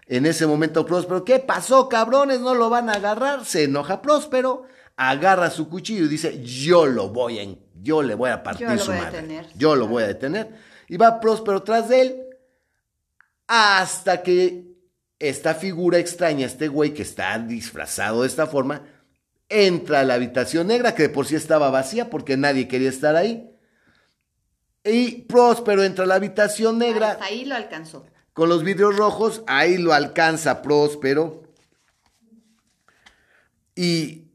En 0.08 0.26
ese 0.26 0.46
momento 0.46 0.86
Próspero, 0.86 1.24
¿qué 1.26 1.40
pasó, 1.40 1.90
cabrones? 1.90 2.40
¿No 2.40 2.54
lo 2.54 2.70
van 2.70 2.90
a 2.90 2.94
agarrar? 2.94 3.46
Se 3.46 3.64
enoja 3.64 4.02
Próspero, 4.02 4.64
agarra 4.96 5.50
su 5.50 5.68
cuchillo 5.70 6.06
y 6.06 6.10
dice, 6.10 6.44
yo 6.44 6.86
lo 6.86 7.10
voy 7.10 7.40
a, 7.40 7.56
yo 7.82 8.04
le 8.04 8.16
voy 8.16 8.30
a 8.30 8.44
partir 8.44 8.68
Yo 8.68 8.76
lo 8.76 8.80
su 8.82 8.92
voy 8.92 9.00
a 9.00 9.06
detener. 9.06 9.48
Yo 9.56 9.76
lo 9.76 9.88
voy 9.88 10.04
a 10.04 10.08
detener. 10.08 10.56
Y 10.88 10.98
va 10.98 11.20
Próspero 11.20 11.64
tras 11.64 11.90
de 11.90 12.02
él 12.02 12.22
hasta 13.48 14.22
que 14.22 14.75
esta 15.30 15.56
figura 15.56 15.98
extraña, 16.00 16.46
este 16.46 16.68
güey 16.68 16.94
que 16.94 17.02
está 17.04 17.38
disfrazado 17.40 18.22
de 18.22 18.28
esta 18.28 18.48
forma, 18.48 18.84
entra 19.50 20.00
a 20.00 20.04
la 20.04 20.16
habitación 20.16 20.68
negra, 20.68 20.96
que 20.96 21.04
de 21.04 21.10
por 21.10 21.26
sí 21.28 21.36
estaba 21.36 21.70
vacía 21.70 22.10
porque 22.10 22.36
nadie 22.38 22.68
quería 22.68 22.90
estar 22.90 23.16
ahí. 23.16 23.50
Y 24.84 25.22
Próspero 25.24 25.84
entra 25.84 26.04
a 26.04 26.08
la 26.08 26.16
habitación 26.16 26.78
negra 26.78 27.12
Hasta 27.12 27.26
ahí 27.26 27.46
lo 27.46 27.56
alcanzó. 27.56 28.06
con 28.34 28.50
los 28.50 28.64
vidrios 28.64 28.96
rojos, 28.98 29.44
ahí 29.48 29.78
lo 29.78 29.94
alcanza 29.94 30.62
Próspero. 30.62 31.44
Y 33.76 34.26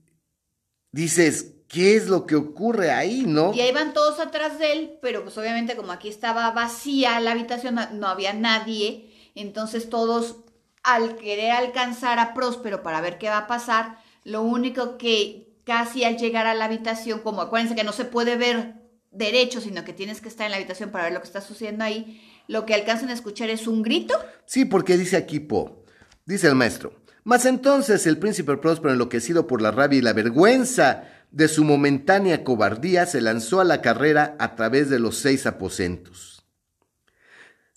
dices, 0.92 1.54
¿qué 1.68 1.96
es 1.96 2.08
lo 2.08 2.26
que 2.26 2.36
ocurre 2.36 2.90
ahí, 2.90 3.24
no? 3.26 3.52
Y 3.54 3.60
ahí 3.60 3.72
van 3.72 3.94
todos 3.94 4.20
atrás 4.20 4.58
de 4.58 4.72
él, 4.72 4.98
pero 5.00 5.22
pues 5.22 5.36
obviamente 5.38 5.76
como 5.76 5.92
aquí 5.92 6.08
estaba 6.08 6.50
vacía 6.50 7.18
la 7.20 7.32
habitación, 7.32 7.76
no- 7.76 7.90
no 7.92 8.06
había 8.08 8.32
nadie, 8.32 9.10
entonces 9.34 9.88
todos 9.88 10.36
al 10.82 11.16
querer 11.16 11.52
alcanzar 11.52 12.18
a 12.18 12.34
Próspero 12.34 12.82
para 12.82 13.00
ver 13.00 13.18
qué 13.18 13.28
va 13.28 13.38
a 13.38 13.46
pasar, 13.46 13.98
lo 14.24 14.42
único 14.42 14.98
que 14.98 15.50
casi 15.64 16.04
al 16.04 16.16
llegar 16.16 16.46
a 16.46 16.54
la 16.54 16.64
habitación, 16.64 17.20
como 17.20 17.42
acuérdense 17.42 17.74
que 17.74 17.84
no 17.84 17.92
se 17.92 18.04
puede 18.04 18.36
ver 18.36 18.74
derecho, 19.10 19.60
sino 19.60 19.84
que 19.84 19.92
tienes 19.92 20.20
que 20.20 20.28
estar 20.28 20.46
en 20.46 20.52
la 20.52 20.56
habitación 20.56 20.90
para 20.90 21.04
ver 21.04 21.12
lo 21.12 21.20
que 21.20 21.26
está 21.26 21.40
sucediendo 21.40 21.84
ahí, 21.84 22.22
lo 22.48 22.66
que 22.66 22.74
alcanzan 22.74 23.10
a 23.10 23.14
escuchar 23.14 23.50
es 23.50 23.66
un 23.66 23.82
grito. 23.82 24.14
Sí, 24.46 24.64
porque 24.64 24.96
dice 24.96 25.16
aquí 25.16 25.40
Po, 25.40 25.84
dice 26.24 26.48
el 26.48 26.54
maestro. 26.54 26.94
Mas 27.22 27.44
entonces 27.44 28.06
el 28.06 28.18
príncipe 28.18 28.56
Próspero, 28.56 28.92
enloquecido 28.92 29.46
por 29.46 29.62
la 29.62 29.70
rabia 29.70 29.98
y 29.98 30.02
la 30.02 30.12
vergüenza 30.12 31.04
de 31.30 31.48
su 31.48 31.64
momentánea 31.64 32.42
cobardía, 32.42 33.06
se 33.06 33.20
lanzó 33.20 33.60
a 33.60 33.64
la 33.64 33.82
carrera 33.82 34.36
a 34.38 34.56
través 34.56 34.88
de 34.88 34.98
los 34.98 35.18
seis 35.18 35.46
aposentos. 35.46 36.39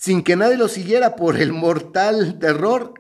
Sin 0.04 0.22
que 0.22 0.36
nadie 0.36 0.58
lo 0.58 0.68
siguiera 0.68 1.16
por 1.16 1.38
el 1.38 1.54
mortal 1.54 2.38
terror 2.38 2.94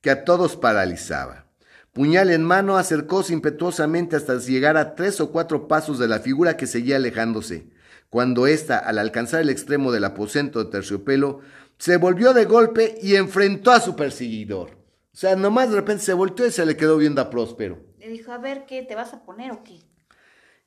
que 0.00 0.10
a 0.10 0.24
todos 0.24 0.56
paralizaba. 0.56 1.44
Puñal 1.92 2.30
en 2.30 2.44
mano, 2.44 2.78
acercóse 2.78 3.34
impetuosamente 3.34 4.16
hasta 4.16 4.38
llegar 4.38 4.78
a 4.78 4.94
tres 4.94 5.20
o 5.20 5.32
cuatro 5.32 5.68
pasos 5.68 5.98
de 5.98 6.08
la 6.08 6.20
figura 6.20 6.56
que 6.56 6.66
seguía 6.66 6.96
alejándose. 6.96 7.66
Cuando 8.08 8.46
ésta, 8.46 8.78
al 8.78 8.98
alcanzar 8.98 9.42
el 9.42 9.50
extremo 9.50 9.92
del 9.92 10.04
aposento 10.04 10.64
de 10.64 10.70
terciopelo, 10.70 11.40
se 11.76 11.98
volvió 11.98 12.32
de 12.32 12.46
golpe 12.46 12.96
y 13.02 13.16
enfrentó 13.16 13.70
a 13.70 13.80
su 13.80 13.94
perseguidor. 13.94 14.78
O 15.12 15.16
sea, 15.18 15.36
nomás 15.36 15.68
de 15.68 15.76
repente 15.76 16.04
se 16.04 16.14
volteó 16.14 16.46
y 16.46 16.52
se 16.52 16.64
le 16.64 16.74
quedó 16.74 16.96
viendo 16.96 17.20
a 17.20 17.28
Próspero. 17.28 17.80
Le 17.98 18.08
dijo, 18.08 18.32
a 18.32 18.38
ver, 18.38 18.64
¿qué? 18.64 18.82
¿Te 18.82 18.94
vas 18.94 19.12
a 19.12 19.22
poner 19.24 19.52
o 19.52 19.62
qué? 19.62 19.80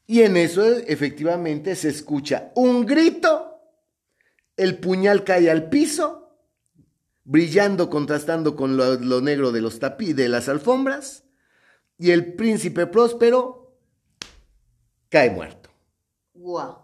Y 0.05 0.21
en 0.21 0.37
eso 0.37 0.63
efectivamente 0.63 1.75
se 1.75 1.89
escucha 1.89 2.51
un 2.53 2.85
grito, 2.85 3.52
el 4.57 4.79
puñal 4.79 5.23
cae 5.23 5.49
al 5.49 5.69
piso, 5.69 6.37
brillando, 7.23 7.89
contrastando 7.89 8.55
con 8.55 8.77
lo, 8.77 8.95
lo 8.95 9.21
negro 9.21 9.51
de 9.51 9.61
los 9.61 9.79
tapí 9.79 10.13
de 10.13 10.29
las 10.29 10.49
alfombras, 10.49 11.23
y 11.97 12.11
el 12.11 12.33
príncipe 12.33 12.87
próspero 12.87 13.77
cae 15.09 15.29
muerto. 15.29 15.69
Wow. 16.33 16.77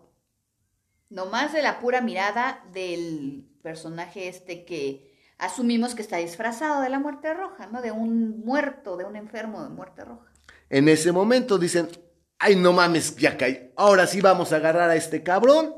Nomás 1.09 1.53
de 1.53 1.61
la 1.61 1.79
pura 1.79 2.01
mirada 2.01 2.63
del 2.71 3.49
personaje 3.61 4.27
este 4.27 4.63
que 4.63 5.09
asumimos 5.39 5.95
que 5.95 6.01
está 6.01 6.17
disfrazado 6.17 6.81
de 6.81 6.89
la 6.89 6.99
muerte 6.99 7.33
roja, 7.33 7.65
¿no? 7.67 7.81
De 7.81 7.91
un 7.91 8.41
muerto, 8.45 8.97
de 8.97 9.05
un 9.05 9.15
enfermo 9.15 9.63
de 9.63 9.69
muerte 9.69 10.05
roja. 10.05 10.31
En 10.69 10.87
ese 10.87 11.11
momento 11.11 11.57
dicen, 11.57 11.89
ay 12.37 12.55
no 12.55 12.73
mames, 12.73 13.15
ya 13.15 13.37
cae, 13.37 13.73
ahora 13.75 14.05
sí 14.05 14.21
vamos 14.21 14.53
a 14.53 14.57
agarrar 14.57 14.89
a 14.89 14.95
este 14.95 15.23
cabrón. 15.23 15.75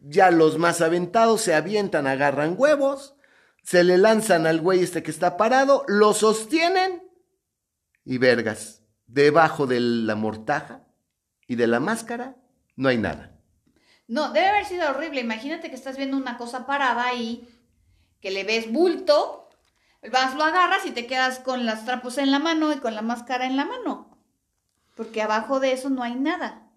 Ya 0.00 0.30
los 0.30 0.58
más 0.58 0.80
aventados 0.80 1.42
se 1.42 1.54
avientan, 1.54 2.06
agarran 2.06 2.54
huevos, 2.56 3.14
se 3.62 3.84
le 3.84 3.98
lanzan 3.98 4.46
al 4.46 4.60
güey 4.60 4.80
este 4.80 5.02
que 5.02 5.10
está 5.10 5.36
parado, 5.36 5.84
lo 5.86 6.14
sostienen 6.14 7.02
y 8.04 8.18
vergas, 8.18 8.82
debajo 9.06 9.66
de 9.66 9.80
la 9.80 10.14
mortaja 10.14 10.84
y 11.46 11.56
de 11.56 11.66
la 11.66 11.80
máscara 11.80 12.36
no 12.76 12.88
hay 12.88 12.96
nada. 12.96 13.36
No, 14.08 14.32
debe 14.32 14.48
haber 14.48 14.64
sido 14.64 14.90
horrible. 14.90 15.20
Imagínate 15.20 15.68
que 15.68 15.76
estás 15.76 15.96
viendo 15.96 16.16
una 16.16 16.36
cosa 16.36 16.66
parada 16.66 17.06
ahí, 17.06 17.48
que 18.20 18.30
le 18.30 18.42
ves 18.42 18.72
bulto, 18.72 19.48
vas, 20.10 20.34
lo 20.34 20.42
agarras 20.42 20.84
y 20.86 20.90
te 20.90 21.06
quedas 21.06 21.38
con 21.38 21.66
las 21.66 21.84
trapos 21.84 22.18
en 22.18 22.30
la 22.30 22.38
mano 22.38 22.72
y 22.72 22.78
con 22.78 22.94
la 22.94 23.02
máscara 23.02 23.46
en 23.46 23.56
la 23.56 23.64
mano. 23.66 24.18
Porque 24.96 25.22
abajo 25.22 25.60
de 25.60 25.72
eso 25.72 25.90
no 25.90 26.02
hay 26.02 26.14
nada. 26.14 26.69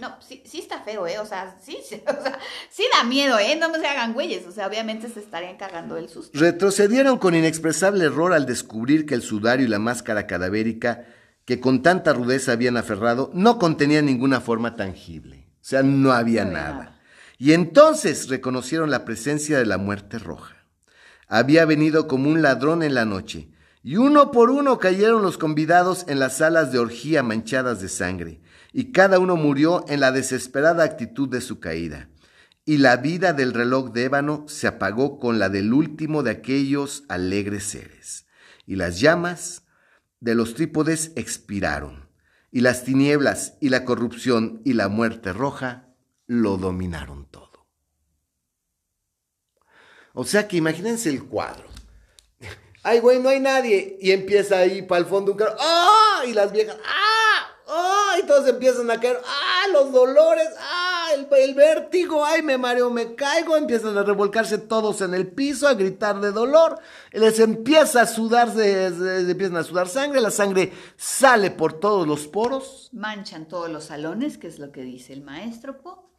No, 0.00 0.16
sí, 0.26 0.42
sí 0.46 0.58
está 0.60 0.80
feo, 0.80 1.06
¿eh? 1.06 1.18
O 1.18 1.26
sea, 1.26 1.56
sí, 1.62 1.78
sí, 1.86 2.02
o 2.06 2.22
sea, 2.22 2.38
sí 2.70 2.84
da 2.92 3.04
miedo, 3.04 3.38
¿eh? 3.38 3.56
No 3.56 3.68
me 3.70 3.78
se 3.78 3.86
hagan 3.86 4.12
güeyes. 4.14 4.46
O 4.46 4.52
sea, 4.52 4.66
obviamente 4.66 5.08
se 5.08 5.20
estarían 5.20 5.56
cagando 5.56 5.96
el 5.96 6.08
susto. 6.08 6.38
Retrocedieron 6.38 7.18
con 7.18 7.34
inexpresable 7.34 8.04
error 8.04 8.32
al 8.32 8.46
descubrir 8.46 9.06
que 9.06 9.14
el 9.14 9.22
sudario 9.22 9.66
y 9.66 9.68
la 9.68 9.78
máscara 9.78 10.26
cadavérica 10.26 11.04
que 11.44 11.60
con 11.60 11.82
tanta 11.82 12.12
rudeza 12.12 12.52
habían 12.52 12.76
aferrado 12.76 13.30
no 13.34 13.58
contenían 13.58 14.06
ninguna 14.06 14.40
forma 14.40 14.76
tangible. 14.76 15.46
O 15.56 15.64
sea, 15.64 15.82
no 15.82 16.12
había 16.12 16.44
No 16.44 16.50
había 16.50 16.60
nada. 16.62 16.74
nada. 16.74 17.00
Y 17.38 17.52
entonces 17.52 18.28
reconocieron 18.28 18.90
la 18.90 19.04
presencia 19.04 19.58
de 19.58 19.66
la 19.66 19.78
muerte 19.78 20.18
roja. 20.18 20.56
Había 21.26 21.64
venido 21.64 22.06
como 22.06 22.28
un 22.28 22.42
ladrón 22.42 22.82
en 22.82 22.94
la 22.94 23.04
noche, 23.04 23.48
y 23.82 23.96
uno 23.96 24.30
por 24.30 24.50
uno 24.50 24.78
cayeron 24.78 25.22
los 25.22 25.38
convidados 25.38 26.04
en 26.08 26.18
las 26.18 26.36
salas 26.38 26.70
de 26.70 26.78
orgía 26.78 27.22
manchadas 27.22 27.80
de 27.80 27.88
sangre, 27.88 28.40
y 28.72 28.92
cada 28.92 29.18
uno 29.18 29.36
murió 29.36 29.84
en 29.88 30.00
la 30.00 30.12
desesperada 30.12 30.84
actitud 30.84 31.28
de 31.28 31.40
su 31.40 31.60
caída. 31.60 32.08
Y 32.64 32.78
la 32.78 32.96
vida 32.96 33.32
del 33.32 33.52
reloj 33.52 33.92
de 33.92 34.04
ébano 34.04 34.44
se 34.46 34.66
apagó 34.66 35.18
con 35.18 35.38
la 35.38 35.48
del 35.48 35.72
último 35.72 36.22
de 36.22 36.30
aquellos 36.30 37.04
alegres 37.08 37.64
seres. 37.64 38.26
Y 38.66 38.76
las 38.76 39.00
llamas 39.00 39.64
de 40.20 40.34
los 40.34 40.54
trípodes 40.54 41.12
expiraron, 41.16 42.10
y 42.52 42.60
las 42.60 42.84
tinieblas 42.84 43.54
y 43.60 43.70
la 43.70 43.84
corrupción 43.84 44.60
y 44.64 44.74
la 44.74 44.88
muerte 44.88 45.32
roja 45.32 45.88
lo 46.26 46.58
dominaron 46.58 47.26
todo. 47.30 47.66
O 50.12 50.24
sea 50.24 50.46
que 50.46 50.56
imagínense 50.56 51.08
el 51.08 51.24
cuadro. 51.24 51.68
Ay, 52.82 53.00
güey, 53.00 53.20
no 53.20 53.28
hay 53.28 53.40
nadie. 53.40 53.98
Y 54.00 54.10
empieza 54.10 54.58
ahí 54.58 54.82
para 54.82 55.00
el 55.00 55.06
fondo 55.06 55.32
un 55.32 55.38
carro. 55.38 55.54
¡Ah! 55.58 56.22
Y 56.26 56.32
las 56.32 56.52
viejas. 56.52 56.76
¡Ah! 56.84 57.46
¡Ah! 57.68 57.99
Y 58.18 58.26
todos 58.26 58.48
empiezan 58.48 58.90
a 58.90 58.98
caer. 58.98 59.20
¡Ah! 59.24 59.66
Los 59.72 59.92
dolores. 59.92 60.48
¡Ah! 60.58 60.90
el, 61.14 61.26
el, 61.30 61.54
vértigo, 61.54 62.24
ay, 62.24 62.42
me 62.42 62.58
mareo, 62.58 62.90
me 62.90 63.14
caigo, 63.14 63.56
empiezan 63.56 63.96
a 63.96 64.02
revolcarse 64.02 64.58
todos 64.58 65.00
en 65.00 65.14
el 65.14 65.28
piso, 65.28 65.68
a 65.68 65.74
gritar 65.74 66.20
de 66.20 66.32
dolor, 66.32 66.78
les 67.12 67.38
empieza 67.40 68.02
a 68.02 68.06
sudar, 68.06 68.48
empiezan 68.58 69.56
a 69.56 69.64
sudar 69.64 69.88
sangre, 69.88 70.20
la 70.20 70.30
sangre 70.30 70.72
sale 70.96 71.50
por 71.50 71.78
todos 71.80 72.06
los 72.06 72.26
poros. 72.26 72.90
Manchan 72.92 73.48
todos 73.48 73.70
los 73.70 73.84
salones, 73.84 74.38
que 74.38 74.48
es 74.48 74.58
lo 74.58 74.72
que 74.72 74.82
dice 74.82 75.12
el 75.12 75.22
maestro 75.22 75.80
Po. 75.80 76.10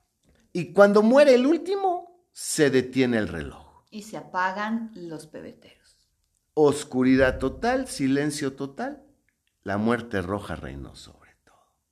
Y 0.53 0.73
cuando 0.73 1.01
muere 1.01 1.35
el 1.35 1.45
último, 1.45 2.27
se 2.33 2.69
detiene 2.69 3.17
el 3.17 3.27
reloj. 3.27 3.85
Y 3.89 4.03
se 4.03 4.17
apagan 4.17 4.91
los 4.95 5.27
pebeteros. 5.27 5.97
Oscuridad 6.53 7.39
total, 7.39 7.87
silencio 7.87 8.53
total, 8.53 9.03
la 9.63 9.77
muerte 9.77 10.21
roja 10.21 10.55
reinó 10.55 10.95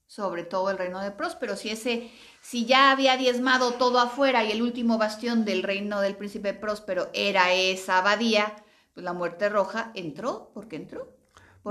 sobre 0.09 0.43
todo. 0.43 0.71
El 0.71 0.77
reino 0.77 0.99
de 0.99 1.11
Próspero. 1.11 1.55
Si 1.55 1.69
ese, 1.69 2.11
si 2.41 2.65
ya 2.65 2.91
había 2.91 3.15
diezmado 3.15 3.75
todo 3.75 3.99
afuera 3.99 4.43
y 4.43 4.51
el 4.51 4.61
último 4.61 4.97
bastión 4.97 5.45
del 5.45 5.63
reino 5.63 6.01
del 6.01 6.17
príncipe 6.17 6.53
Próspero 6.53 7.09
era 7.13 7.53
esa 7.53 7.99
abadía, 7.99 8.55
pues 8.93 9.05
la 9.05 9.13
muerte 9.13 9.47
roja 9.47 9.91
entró, 9.95 10.51
¿por 10.53 10.67
qué 10.67 10.75
entró? 10.75 11.15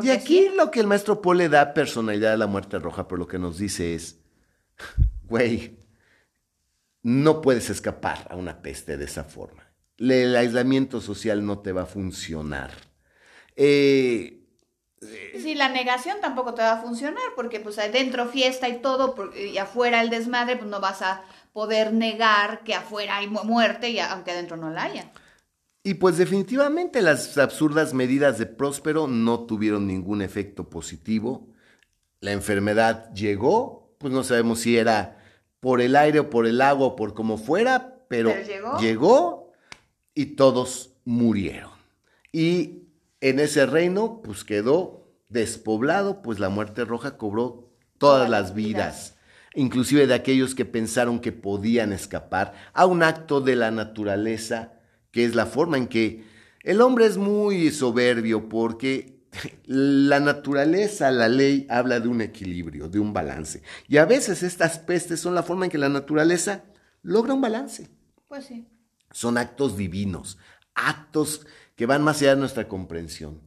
y 0.02 0.10
aquí 0.10 0.50
lo 0.54 0.70
que 0.70 0.80
el 0.80 0.86
maestro 0.86 1.20
Paul 1.20 1.38
le 1.38 1.48
da 1.48 1.74
personalidad 1.74 2.34
a 2.34 2.36
la 2.36 2.46
muerte 2.46 2.78
roja, 2.78 3.08
pero 3.08 3.18
lo 3.18 3.26
que 3.26 3.38
nos 3.38 3.58
dice 3.58 3.94
es, 3.94 4.20
güey, 5.24 5.78
no 7.02 7.40
puedes 7.40 7.68
escapar 7.70 8.28
a 8.30 8.36
una 8.36 8.62
peste 8.62 8.96
de 8.96 9.06
esa 9.06 9.24
forma. 9.24 9.66
El 9.96 10.36
aislamiento 10.36 11.00
social 11.00 11.44
no 11.44 11.58
te 11.58 11.72
va 11.72 11.82
a 11.82 11.86
funcionar. 11.86 12.70
Eh, 13.56 14.37
sí, 15.00 15.54
la 15.54 15.68
negación 15.68 16.18
tampoco 16.20 16.54
te 16.54 16.62
va 16.62 16.72
a 16.72 16.82
funcionar 16.82 17.22
porque 17.36 17.60
pues 17.60 17.78
adentro 17.78 18.26
fiesta 18.26 18.68
y 18.68 18.80
todo 18.80 19.14
y 19.36 19.58
afuera 19.58 20.00
el 20.00 20.10
desmadre, 20.10 20.56
pues 20.56 20.68
no 20.68 20.80
vas 20.80 21.02
a 21.02 21.24
poder 21.52 21.92
negar 21.92 22.62
que 22.64 22.74
afuera 22.74 23.16
hay 23.16 23.28
muerte 23.28 23.90
y 23.90 23.98
aunque 23.98 24.32
adentro 24.32 24.56
no 24.56 24.70
la 24.70 24.84
haya. 24.84 25.10
Y 25.82 25.94
pues 25.94 26.18
definitivamente 26.18 27.00
las 27.00 27.38
absurdas 27.38 27.94
medidas 27.94 28.38
de 28.38 28.46
Próspero 28.46 29.06
no 29.06 29.40
tuvieron 29.46 29.86
ningún 29.86 30.22
efecto 30.22 30.68
positivo. 30.68 31.48
La 32.20 32.32
enfermedad 32.32 33.12
llegó, 33.14 33.94
pues 33.98 34.12
no 34.12 34.22
sabemos 34.24 34.60
si 34.60 34.76
era 34.76 35.18
por 35.60 35.80
el 35.80 35.96
aire 35.96 36.20
o 36.20 36.30
por 36.30 36.46
el 36.46 36.60
agua 36.60 36.88
o 36.88 36.96
por 36.96 37.14
como 37.14 37.38
fuera, 37.38 38.00
pero, 38.08 38.32
llegó. 38.80 39.52
y 40.14 40.26
todos 40.36 40.90
murieron. 41.04 41.70
Y 42.32 42.77
en 43.20 43.40
ese 43.40 43.66
reino, 43.66 44.20
pues 44.22 44.44
quedó 44.44 45.08
despoblado, 45.28 46.22
pues 46.22 46.38
la 46.38 46.48
muerte 46.48 46.84
roja 46.84 47.16
cobró 47.16 47.70
todas, 47.98 48.30
las 48.30 48.54
vidas, 48.54 49.16
inclusive 49.54 50.06
de 50.06 50.14
aquellos 50.14 50.54
que 50.54 50.64
pensaron 50.64 51.20
que 51.20 51.32
podían 51.32 51.92
escapar 51.92 52.54
a 52.72 52.86
un 52.86 53.02
acto 53.02 53.40
de 53.40 53.56
la 53.56 53.70
naturaleza, 53.70 54.74
que 55.10 55.24
es 55.24 55.34
la 55.34 55.46
forma 55.46 55.76
en 55.76 55.88
que 55.88 56.24
el 56.62 56.80
hombre 56.80 57.06
es 57.06 57.16
muy 57.16 57.70
soberbio 57.70 58.48
porque 58.48 59.18
la 59.64 60.20
naturaleza, 60.20 61.10
la 61.10 61.28
ley, 61.28 61.66
habla 61.68 62.00
de 62.00 62.08
un 62.08 62.20
equilibrio, 62.20 62.88
de 62.88 62.98
un 62.98 63.12
balance. 63.12 63.62
Y 63.88 63.98
a 63.98 64.04
veces 64.04 64.42
estas 64.42 64.78
pestes 64.78 65.20
son 65.20 65.34
la 65.34 65.42
forma 65.42 65.66
en 65.66 65.70
que 65.70 65.78
la 65.78 65.88
naturaleza 65.88 66.64
logra 67.02 67.34
un 67.34 67.40
balance. 67.40 67.88
Pues 68.28 68.46
sí. 68.46 68.66
Son 69.10 69.38
actos 69.38 69.76
divinos, 69.76 70.38
actos 70.74 71.46
que 71.78 71.86
van 71.86 72.02
más 72.02 72.20
allá 72.20 72.34
de 72.34 72.40
nuestra 72.40 72.66
comprensión 72.66 73.40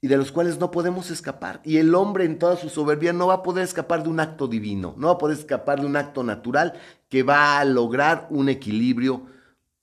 y 0.00 0.08
de 0.08 0.16
los 0.16 0.32
cuales 0.32 0.58
no 0.58 0.70
podemos 0.70 1.10
escapar. 1.10 1.60
Y 1.64 1.76
el 1.76 1.94
hombre 1.94 2.24
en 2.24 2.38
toda 2.38 2.56
su 2.56 2.70
soberbia 2.70 3.12
no 3.12 3.26
va 3.26 3.34
a 3.34 3.42
poder 3.42 3.62
escapar 3.62 4.02
de 4.02 4.08
un 4.08 4.20
acto 4.20 4.48
divino, 4.48 4.94
no 4.96 5.08
va 5.08 5.12
a 5.12 5.18
poder 5.18 5.36
escapar 5.36 5.78
de 5.78 5.84
un 5.86 5.94
acto 5.94 6.24
natural 6.24 6.80
que 7.10 7.22
va 7.22 7.60
a 7.60 7.64
lograr 7.66 8.26
un 8.30 8.48
equilibrio 8.48 9.26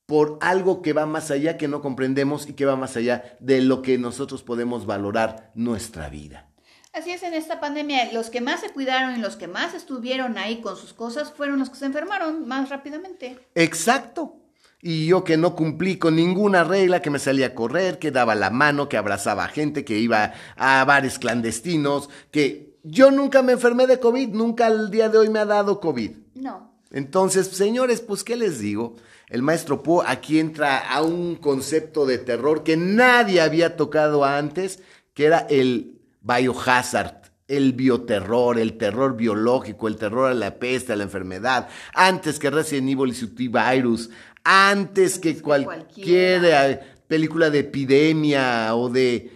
por 0.04 0.36
algo 0.40 0.82
que 0.82 0.94
va 0.94 1.06
más 1.06 1.30
allá, 1.30 1.56
que 1.56 1.68
no 1.68 1.80
comprendemos 1.80 2.48
y 2.48 2.54
que 2.54 2.66
va 2.66 2.74
más 2.74 2.96
allá 2.96 3.36
de 3.38 3.60
lo 3.60 3.82
que 3.82 3.98
nosotros 3.98 4.42
podemos 4.42 4.84
valorar 4.84 5.52
nuestra 5.54 6.08
vida. 6.08 6.48
Así 6.92 7.12
es, 7.12 7.22
en 7.22 7.34
esta 7.34 7.60
pandemia 7.60 8.12
los 8.12 8.30
que 8.30 8.40
más 8.40 8.62
se 8.62 8.70
cuidaron 8.70 9.14
y 9.14 9.20
los 9.20 9.36
que 9.36 9.46
más 9.46 9.74
estuvieron 9.74 10.38
ahí 10.38 10.60
con 10.60 10.76
sus 10.76 10.92
cosas 10.92 11.32
fueron 11.32 11.60
los 11.60 11.70
que 11.70 11.76
se 11.76 11.86
enfermaron 11.86 12.48
más 12.48 12.68
rápidamente. 12.68 13.38
Exacto. 13.54 14.40
Y 14.82 15.06
yo 15.06 15.24
que 15.24 15.36
no 15.36 15.56
cumplí 15.56 15.96
con 15.96 16.16
ninguna 16.16 16.62
regla, 16.62 17.00
que 17.00 17.10
me 17.10 17.18
salía 17.18 17.46
a 17.46 17.54
correr, 17.54 17.98
que 17.98 18.10
daba 18.10 18.34
la 18.34 18.50
mano, 18.50 18.88
que 18.88 18.96
abrazaba 18.96 19.44
a 19.44 19.48
gente, 19.48 19.84
que 19.84 19.98
iba 19.98 20.34
a 20.56 20.84
bares 20.84 21.18
clandestinos, 21.18 22.10
que 22.30 22.76
yo 22.82 23.10
nunca 23.10 23.42
me 23.42 23.52
enfermé 23.52 23.86
de 23.86 23.98
COVID, 23.98 24.28
nunca 24.28 24.66
al 24.66 24.90
día 24.90 25.08
de 25.08 25.18
hoy 25.18 25.28
me 25.28 25.40
ha 25.40 25.46
dado 25.46 25.80
COVID. 25.80 26.10
No. 26.34 26.72
Entonces, 26.92 27.48
señores, 27.48 28.00
pues, 28.00 28.22
¿qué 28.22 28.36
les 28.36 28.60
digo? 28.60 28.96
El 29.28 29.42
maestro 29.42 29.82
Poe 29.82 30.04
aquí 30.06 30.38
entra 30.38 30.78
a 30.78 31.02
un 31.02 31.34
concepto 31.34 32.06
de 32.06 32.18
terror 32.18 32.62
que 32.62 32.76
nadie 32.76 33.40
había 33.40 33.76
tocado 33.76 34.24
antes, 34.24 34.80
que 35.14 35.24
era 35.24 35.40
el 35.50 35.98
biohazard, 36.20 37.22
el 37.48 37.72
bioterror, 37.72 38.58
el 38.58 38.76
terror 38.76 39.16
biológico, 39.16 39.88
el 39.88 39.96
terror 39.96 40.30
a 40.30 40.34
la 40.34 40.58
peste, 40.58 40.92
a 40.92 40.96
la 40.96 41.04
enfermedad, 41.04 41.68
antes 41.92 42.38
que 42.38 42.50
Resident 42.50 42.88
Evil 42.88 43.10
y 43.10 43.14
su 43.14 43.34
T-Virus, 43.34 44.10
antes 44.48 45.18
que 45.18 45.42
cualquier 45.42 47.02
película 47.08 47.50
de 47.50 47.58
epidemia 47.60 48.76
o 48.76 48.88
de 48.88 49.32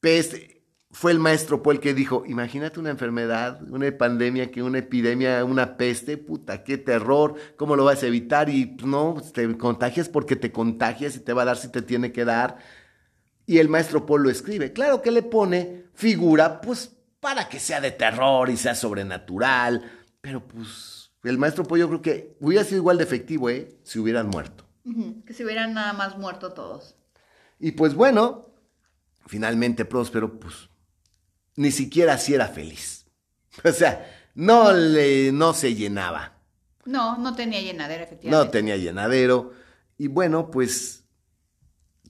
peste 0.00 0.50
fue 0.90 1.12
el 1.12 1.18
maestro 1.18 1.62
Paul 1.62 1.80
que 1.80 1.94
dijo, 1.94 2.24
imagínate 2.26 2.78
una 2.78 2.90
enfermedad, 2.90 3.62
una 3.70 3.90
pandemia, 3.96 4.50
que 4.50 4.62
una 4.62 4.78
epidemia, 4.78 5.44
una 5.44 5.78
peste, 5.78 6.18
puta, 6.18 6.62
qué 6.62 6.76
terror, 6.78 7.36
¿cómo 7.56 7.74
lo 7.74 7.84
vas 7.84 8.02
a 8.02 8.08
evitar? 8.08 8.50
Y 8.50 8.76
no, 8.84 9.16
te 9.32 9.56
contagias 9.56 10.08
porque 10.10 10.36
te 10.36 10.52
contagias 10.52 11.16
y 11.16 11.20
te 11.20 11.32
va 11.32 11.42
a 11.42 11.46
dar 11.46 11.56
si 11.56 11.68
te 11.68 11.80
tiene 11.80 12.12
que 12.12 12.24
dar. 12.24 12.58
Y 13.46 13.58
el 13.58 13.68
maestro 13.68 14.04
Paul 14.04 14.24
lo 14.24 14.30
escribe. 14.30 14.72
Claro 14.72 15.00
que 15.00 15.10
le 15.10 15.22
pone 15.22 15.84
figura, 15.94 16.60
pues 16.60 16.94
para 17.20 17.48
que 17.48 17.60
sea 17.60 17.80
de 17.80 17.92
terror 17.92 18.50
y 18.50 18.56
sea 18.56 18.74
sobrenatural, 18.74 19.90
pero 20.20 20.46
pues 20.46 20.89
el 21.22 21.38
maestro 21.38 21.64
Paul 21.64 21.80
yo 21.80 21.88
creo 21.88 22.02
que 22.02 22.36
hubiera 22.40 22.64
sido 22.64 22.78
igual 22.78 22.98
de 22.98 23.04
efectivo, 23.04 23.50
¿eh? 23.50 23.78
Si 23.82 23.98
hubieran 23.98 24.28
muerto. 24.28 24.64
Que 25.26 25.34
si 25.34 25.44
hubieran 25.44 25.74
nada 25.74 25.92
más 25.92 26.16
muerto 26.16 26.52
todos. 26.52 26.96
Y 27.58 27.72
pues 27.72 27.94
bueno, 27.94 28.48
finalmente 29.26 29.84
Próspero, 29.84 30.40
pues 30.40 30.70
ni 31.56 31.70
siquiera 31.70 32.18
si 32.18 32.34
era 32.34 32.48
feliz. 32.48 33.06
O 33.64 33.72
sea, 33.72 34.08
no, 34.34 34.72
le, 34.72 35.32
no 35.32 35.52
se 35.54 35.74
llenaba. 35.74 36.38
No, 36.84 37.18
no 37.18 37.34
tenía 37.34 37.60
llenadero, 37.60 38.04
efectivamente. 38.04 38.46
No 38.46 38.50
tenía 38.50 38.76
llenadero. 38.76 39.52
Y 39.98 40.06
bueno, 40.06 40.50
pues 40.50 41.04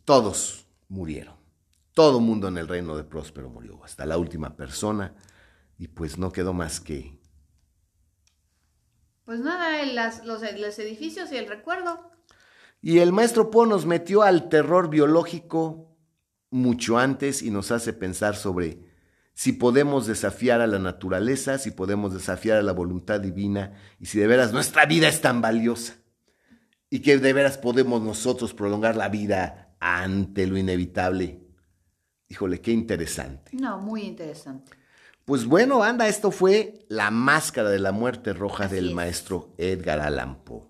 todos 0.04 0.66
murieron. 0.88 1.34
Todo 1.94 2.20
mundo 2.20 2.48
en 2.48 2.58
el 2.58 2.68
reino 2.68 2.96
de 2.96 3.04
Próspero 3.04 3.48
murió, 3.48 3.82
hasta 3.82 4.06
la 4.06 4.16
última 4.16 4.56
persona. 4.56 5.14
Y 5.78 5.88
pues 5.88 6.18
no 6.18 6.30
quedó 6.30 6.52
más 6.52 6.80
que... 6.80 7.18
Pues 9.30 9.38
nada, 9.38 9.86
los, 10.24 10.42
los 10.58 10.78
edificios 10.80 11.30
y 11.30 11.36
el 11.36 11.46
recuerdo. 11.46 12.10
Y 12.82 12.98
el 12.98 13.12
maestro 13.12 13.48
Po 13.52 13.64
nos 13.64 13.86
metió 13.86 14.22
al 14.22 14.48
terror 14.48 14.90
biológico 14.90 15.96
mucho 16.50 16.98
antes 16.98 17.40
y 17.40 17.52
nos 17.52 17.70
hace 17.70 17.92
pensar 17.92 18.34
sobre 18.34 18.90
si 19.32 19.52
podemos 19.52 20.08
desafiar 20.08 20.60
a 20.60 20.66
la 20.66 20.80
naturaleza, 20.80 21.58
si 21.58 21.70
podemos 21.70 22.12
desafiar 22.12 22.58
a 22.58 22.62
la 22.62 22.72
voluntad 22.72 23.20
divina 23.20 23.74
y 24.00 24.06
si 24.06 24.18
de 24.18 24.26
veras 24.26 24.52
nuestra 24.52 24.84
vida 24.84 25.06
es 25.06 25.20
tan 25.20 25.40
valiosa 25.40 25.94
y 26.90 26.98
que 26.98 27.16
de 27.16 27.32
veras 27.32 27.56
podemos 27.56 28.02
nosotros 28.02 28.52
prolongar 28.52 28.96
la 28.96 29.10
vida 29.10 29.76
ante 29.78 30.48
lo 30.48 30.58
inevitable. 30.58 31.40
Híjole, 32.26 32.60
qué 32.60 32.72
interesante. 32.72 33.52
No, 33.54 33.78
muy 33.78 34.02
interesante. 34.02 34.79
Pues 35.30 35.44
bueno, 35.44 35.84
anda, 35.84 36.08
esto 36.08 36.32
fue 36.32 36.84
La 36.88 37.12
Máscara 37.12 37.70
de 37.70 37.78
la 37.78 37.92
Muerte 37.92 38.32
Roja 38.32 38.66
del 38.66 38.92
maestro 38.92 39.54
Edgar 39.58 40.00
Allan 40.00 40.42
Poe. 40.42 40.64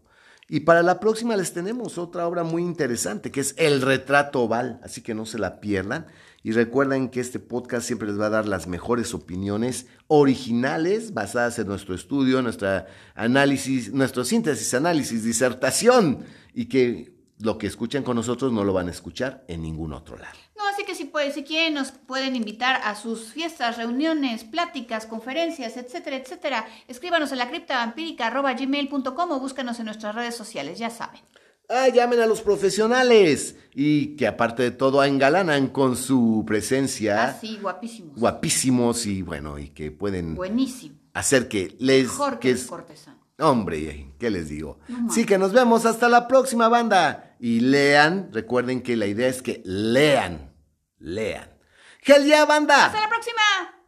Y 0.51 0.61
para 0.61 0.83
la 0.83 1.01
próxima 1.01 1.35
les 1.35 1.55
tenemos 1.55 1.97
otra 1.97 2.27
obra 2.27 2.45
muy 2.45 2.61
interesante, 2.61 3.31
que 3.31 3.41
es 3.41 3.55
El 3.57 3.81
Retrato 3.81 4.43
Oval, 4.43 4.79
así 4.85 5.01
que 5.01 5.15
no 5.15 5.25
se 5.25 5.39
la 5.39 5.61
pierdan. 5.61 6.09
Y 6.43 6.53
recuerden 6.53 7.09
que 7.09 7.21
este 7.21 7.39
podcast 7.39 7.87
siempre 7.87 8.09
les 8.09 8.21
va 8.21 8.27
a 8.27 8.29
dar 8.29 8.47
las 8.47 8.67
mejores 8.67 9.15
opiniones 9.15 9.87
originales 10.09 11.15
basadas 11.15 11.59
en 11.59 11.67
nuestro 11.67 11.95
estudio, 11.95 12.43
nuestra 12.43 12.87
análisis, 13.15 13.91
nuestro 13.95 14.25
síntesis, 14.25 14.75
análisis, 14.75 15.25
disertación 15.25 16.27
y 16.53 16.67
que 16.67 17.20
lo 17.41 17.59
que 17.59 17.67
escuchan 17.67 18.03
con 18.03 18.17
nosotros 18.17 18.53
no 18.53 18.65
lo 18.65 18.73
van 18.73 18.89
a 18.89 18.91
escuchar 18.91 19.45
en 19.49 19.63
ningún 19.63 19.93
otro 19.93 20.17
lado. 20.17 20.37
No, 20.57 20.67
así 20.69 20.85
que 20.85 20.95
si, 20.95 21.07
puede, 21.07 21.33
si 21.33 21.43
quieren 21.43 21.75
nos 21.75 21.91
pueden 21.91 22.37
invitar 22.37 22.81
a 22.85 22.95
sus 22.95 23.33
fiestas, 23.33 23.77
reuniones, 23.79 24.45
pláticas, 24.45 25.07
conferencias, 25.07 25.77
etcétera, 25.77 26.17
etcétera. 26.17 26.67
Escríbanos 26.87 27.33
en 27.33 27.39
la 27.39 27.49
criptavampírica.gmail.com 27.49 29.31
o 29.31 29.41
búscanos 29.41 29.79
en 29.79 29.87
nuestras 29.87 30.15
redes 30.15 30.35
sociales, 30.37 30.79
ya 30.79 30.91
saben. 30.91 31.21
Ah, 31.69 31.89
llamen 31.89 32.19
a 32.21 32.27
los 32.27 32.41
profesionales 32.43 33.55
y 33.75 34.17
que 34.17 34.27
aparte 34.27 34.65
de 34.65 34.71
todo 34.73 35.05
engalanan 35.05 35.69
con 35.69 35.97
su 35.97 36.43
presencia. 36.45 37.29
Ah, 37.29 37.39
sí, 37.41 37.59
guapísimos. 37.63 38.19
Guapísimos 38.19 39.07
y 39.07 39.23
bueno, 39.23 39.57
y 39.59 39.69
que 39.69 39.93
pueden 39.93 40.35
Buenísimo. 40.35 40.97
hacer 41.15 41.47
que 41.49 41.77
les 41.79 42.05
Mejor 42.09 42.41
que, 42.41 42.51
es, 42.51 42.65
cortesano. 42.65 43.21
Hombre, 43.39 44.13
¿qué 44.19 44.31
les 44.31 44.49
digo? 44.49 44.81
sí 45.11 45.25
que 45.25 45.39
nos 45.39 45.53
vemos 45.53 45.87
hasta 45.87 46.09
la 46.09 46.27
próxima 46.27 46.69
banda. 46.69 47.30
Y 47.43 47.61
lean, 47.61 48.29
recuerden 48.35 48.83
que 48.83 48.97
la 48.97 49.07
idea 49.07 49.27
es 49.27 49.41
que 49.41 49.63
lean, 49.65 50.55
lean. 50.99 51.59
¡Gel 52.03 52.27
ya, 52.27 52.45
banda! 52.45 52.85
¡Hasta 52.85 53.01
la 53.01 53.09
próxima! 53.09 53.80